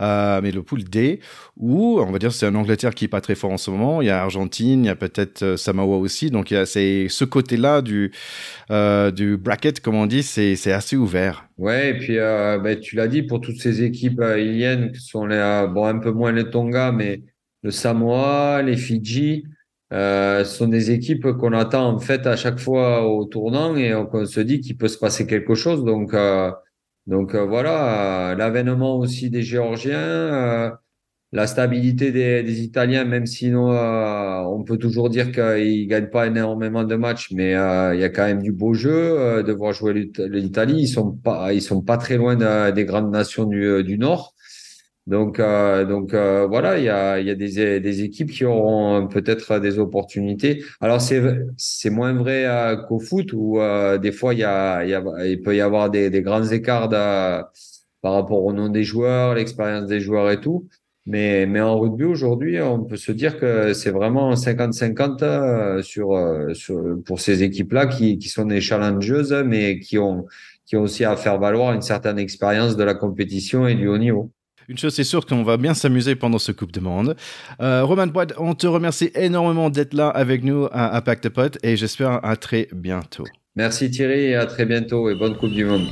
euh, 0.00 0.40
mais 0.42 0.50
le 0.50 0.62
pool 0.62 0.82
D, 0.84 1.20
où 1.58 2.00
on 2.00 2.10
va 2.10 2.18
dire 2.18 2.32
c'est 2.32 2.46
un 2.46 2.54
Angleterre 2.54 2.94
qui 2.94 3.04
est 3.04 3.08
pas 3.08 3.20
très 3.20 3.34
fort 3.34 3.50
en 3.50 3.58
ce 3.58 3.70
moment. 3.70 4.00
Il 4.00 4.06
y 4.06 4.10
a 4.10 4.22
Argentine, 4.22 4.84
il 4.84 4.86
y 4.86 4.90
a 4.90 4.96
peut-être 4.96 5.42
euh, 5.42 5.56
Samoa 5.58 5.98
aussi, 5.98 6.30
donc 6.30 6.50
il 6.50 6.54
y 6.54 6.56
a 6.56 6.64
c'est 6.64 7.08
ce 7.10 7.26
côté-là 7.26 7.82
du 7.82 8.12
euh, 8.70 9.10
du 9.10 9.36
bracket, 9.36 9.80
comme 9.80 9.96
on 9.96 10.06
dit, 10.06 10.22
c'est 10.22 10.56
c'est 10.56 10.72
assez 10.72 10.96
ouvert. 10.96 11.46
Ouais, 11.58 11.90
et 11.90 11.94
puis 11.98 12.16
ben, 12.16 12.80
tu 12.80 12.96
l'as 12.96 13.08
dit 13.08 13.22
pour 13.24 13.42
toutes 13.42 13.60
ces 13.60 13.82
équipes 13.82 14.22
iliennes 14.38 14.92
qui 14.92 15.00
sont 15.00 15.26
les, 15.26 15.66
bon 15.70 15.84
un 15.84 15.98
peu 15.98 16.12
moins 16.12 16.32
les 16.32 16.48
Tonga, 16.48 16.92
mais 16.92 17.20
le 17.62 17.70
Samoa, 17.70 18.62
les 18.62 18.76
Fidji, 18.76 19.44
euh, 19.92 20.44
sont 20.44 20.68
des 20.68 20.90
équipes 20.90 21.32
qu'on 21.32 21.52
attend 21.52 21.88
en 21.94 21.98
fait 21.98 22.26
à 22.26 22.36
chaque 22.36 22.58
fois 22.58 23.08
au 23.08 23.24
tournant 23.24 23.74
et 23.76 23.94
qu'on 24.10 24.26
se 24.26 24.40
dit 24.40 24.60
qu'il 24.60 24.76
peut 24.76 24.88
se 24.88 24.98
passer 24.98 25.26
quelque 25.26 25.54
chose. 25.54 25.84
Donc, 25.84 26.12
euh, 26.14 26.50
donc 27.06 27.34
euh, 27.34 27.44
voilà, 27.46 28.34
l'avènement 28.36 28.98
aussi 28.98 29.30
des 29.30 29.42
Géorgiens, 29.42 29.98
euh, 29.98 30.70
la 31.32 31.46
stabilité 31.46 32.12
des, 32.12 32.42
des, 32.42 32.62
Italiens, 32.62 33.04
même 33.04 33.26
sinon 33.26 33.70
on 33.70 34.62
peut 34.64 34.78
toujours 34.78 35.10
dire 35.10 35.32
qu'ils 35.32 35.86
gagnent 35.86 36.10
pas 36.10 36.26
énormément 36.26 36.84
de 36.84 36.94
matchs, 36.96 37.32
mais 37.32 37.50
il 37.50 38.00
y 38.00 38.04
a 38.04 38.08
quand 38.08 38.24
même 38.24 38.42
du 38.42 38.52
beau 38.52 38.72
jeu 38.74 39.42
de 39.42 39.52
voir 39.52 39.72
jouer 39.74 40.10
l'Italie. 40.18 40.82
Ils 40.82 40.88
sont 40.88 41.12
pas, 41.12 41.52
ils 41.52 41.60
sont 41.62 41.82
pas 41.82 41.98
très 41.98 42.16
loin 42.16 42.36
des 42.72 42.84
grandes 42.86 43.10
nations 43.10 43.44
du, 43.44 43.84
du 43.84 43.98
Nord. 43.98 44.34
Donc, 45.08 45.40
euh, 45.40 45.86
donc 45.86 46.12
euh, 46.12 46.46
voilà, 46.46 46.76
il 46.76 46.84
y 46.84 46.90
a, 46.90 47.18
y 47.18 47.30
a 47.30 47.34
des, 47.34 47.80
des 47.80 48.02
équipes 48.02 48.30
qui 48.30 48.44
auront 48.44 49.08
peut-être 49.08 49.58
des 49.58 49.78
opportunités. 49.78 50.62
Alors 50.82 51.00
c'est 51.00 51.90
moins 51.90 52.12
vrai 52.12 52.44
euh, 52.44 52.76
qu'au 52.76 53.00
foot 53.00 53.32
où 53.32 53.58
euh, 53.58 53.96
des 53.96 54.12
fois 54.12 54.34
il 54.34 54.40
y 54.40 54.44
a, 54.44 54.84
y 54.84 54.92
a 54.92 55.02
il 55.24 55.40
peut 55.40 55.56
y 55.56 55.62
avoir 55.62 55.88
des, 55.88 56.10
des 56.10 56.20
grands 56.20 56.44
écarts 56.44 56.90
par 56.90 58.12
rapport 58.12 58.44
au 58.44 58.52
nom 58.52 58.68
des 58.68 58.84
joueurs, 58.84 59.34
l'expérience 59.34 59.86
des 59.86 60.00
joueurs 60.00 60.30
et 60.30 60.40
tout. 60.42 60.68
Mais 61.06 61.46
mais 61.46 61.62
en 61.62 61.78
rugby 61.80 62.04
aujourd'hui, 62.04 62.60
on 62.60 62.84
peut 62.84 62.98
se 62.98 63.12
dire 63.12 63.38
que 63.38 63.72
c'est 63.72 63.90
vraiment 63.90 64.34
50-50 64.34 65.82
sur, 65.82 66.08
sur 66.54 66.82
pour 67.06 67.20
ces 67.20 67.42
équipes-là 67.42 67.86
qui 67.86 68.18
qui 68.18 68.28
sont 68.28 68.44
des 68.44 68.60
challengeuses, 68.60 69.32
mais 69.46 69.80
qui 69.80 69.96
ont 69.98 70.26
qui 70.66 70.76
ont 70.76 70.82
aussi 70.82 71.06
à 71.06 71.16
faire 71.16 71.38
valoir 71.38 71.72
une 71.72 71.80
certaine 71.80 72.18
expérience 72.18 72.76
de 72.76 72.84
la 72.84 72.94
compétition 72.94 73.66
et 73.66 73.74
du 73.74 73.88
haut 73.88 73.96
niveau. 73.96 74.30
Une 74.68 74.76
chose 74.76 74.94
c'est 74.94 75.04
sûr 75.04 75.24
qu'on 75.24 75.44
va 75.44 75.56
bien 75.56 75.72
s'amuser 75.72 76.14
pendant 76.14 76.38
ce 76.38 76.52
Coupe 76.52 76.72
de 76.72 76.80
Monde. 76.80 77.16
Euh, 77.62 77.84
Roman 77.84 78.06
Boyd, 78.06 78.34
on 78.36 78.54
te 78.54 78.66
remercie 78.66 79.10
énormément 79.14 79.70
d'être 79.70 79.94
là 79.94 80.08
avec 80.10 80.44
nous 80.44 80.68
à, 80.72 81.00
Pacte 81.00 81.30
Pot 81.30 81.58
et 81.62 81.76
j'espère 81.76 82.22
à 82.22 82.36
très 82.36 82.68
bientôt. 82.72 83.24
Merci 83.56 83.90
Thierry 83.90 84.24
et 84.24 84.34
à 84.34 84.44
très 84.44 84.66
bientôt 84.66 85.08
et 85.08 85.14
bonne 85.14 85.36
Coupe 85.36 85.52
du 85.52 85.64
Monde. 85.64 85.88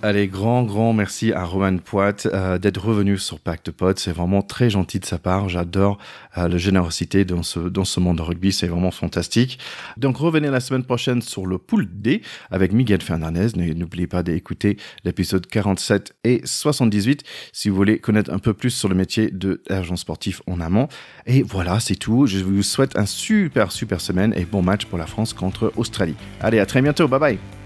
Allez, 0.00 0.28
grand, 0.28 0.62
grand 0.62 0.92
merci 0.92 1.32
à 1.32 1.44
Roman 1.44 1.76
Poit 1.78 2.24
euh, 2.26 2.56
d'être 2.58 2.78
revenu 2.78 3.18
sur 3.18 3.40
Pacte 3.40 3.72
Pod. 3.72 3.98
C'est 3.98 4.12
vraiment 4.12 4.42
très 4.42 4.70
gentil 4.70 5.00
de 5.00 5.04
sa 5.04 5.18
part. 5.18 5.48
J'adore 5.48 5.98
euh, 6.36 6.46
la 6.46 6.56
générosité 6.56 7.24
dans 7.24 7.42
ce, 7.42 7.58
dans 7.58 7.84
ce 7.84 7.98
monde 7.98 8.18
de 8.18 8.22
rugby. 8.22 8.52
C'est 8.52 8.68
vraiment 8.68 8.92
fantastique. 8.92 9.58
Donc, 9.96 10.18
revenez 10.18 10.50
la 10.50 10.60
semaine 10.60 10.84
prochaine 10.84 11.20
sur 11.20 11.46
le 11.46 11.58
pool 11.58 11.88
D 11.90 12.22
avec 12.52 12.72
Miguel 12.72 13.02
Fernandez. 13.02 13.48
N'oubliez 13.56 14.06
pas 14.06 14.22
d'écouter 14.22 14.76
l'épisode 15.02 15.46
47 15.48 16.14
et 16.22 16.42
78 16.44 17.24
si 17.52 17.68
vous 17.68 17.74
voulez 17.74 17.98
connaître 17.98 18.32
un 18.32 18.38
peu 18.38 18.54
plus 18.54 18.70
sur 18.70 18.88
le 18.88 18.94
métier 18.94 19.32
de 19.32 19.62
agent 19.68 19.96
sportif 19.96 20.42
en 20.46 20.60
amont. 20.60 20.86
Et 21.26 21.42
voilà, 21.42 21.80
c'est 21.80 21.96
tout. 21.96 22.26
Je 22.26 22.38
vous 22.38 22.62
souhaite 22.62 22.96
un 22.96 23.06
super, 23.06 23.72
super 23.72 24.00
semaine 24.00 24.32
et 24.36 24.44
bon 24.44 24.62
match 24.62 24.84
pour 24.84 24.98
la 24.98 25.06
France 25.06 25.32
contre 25.32 25.72
Australie. 25.74 26.16
Allez, 26.40 26.60
à 26.60 26.66
très 26.66 26.82
bientôt. 26.82 27.08
Bye 27.08 27.18
bye. 27.18 27.57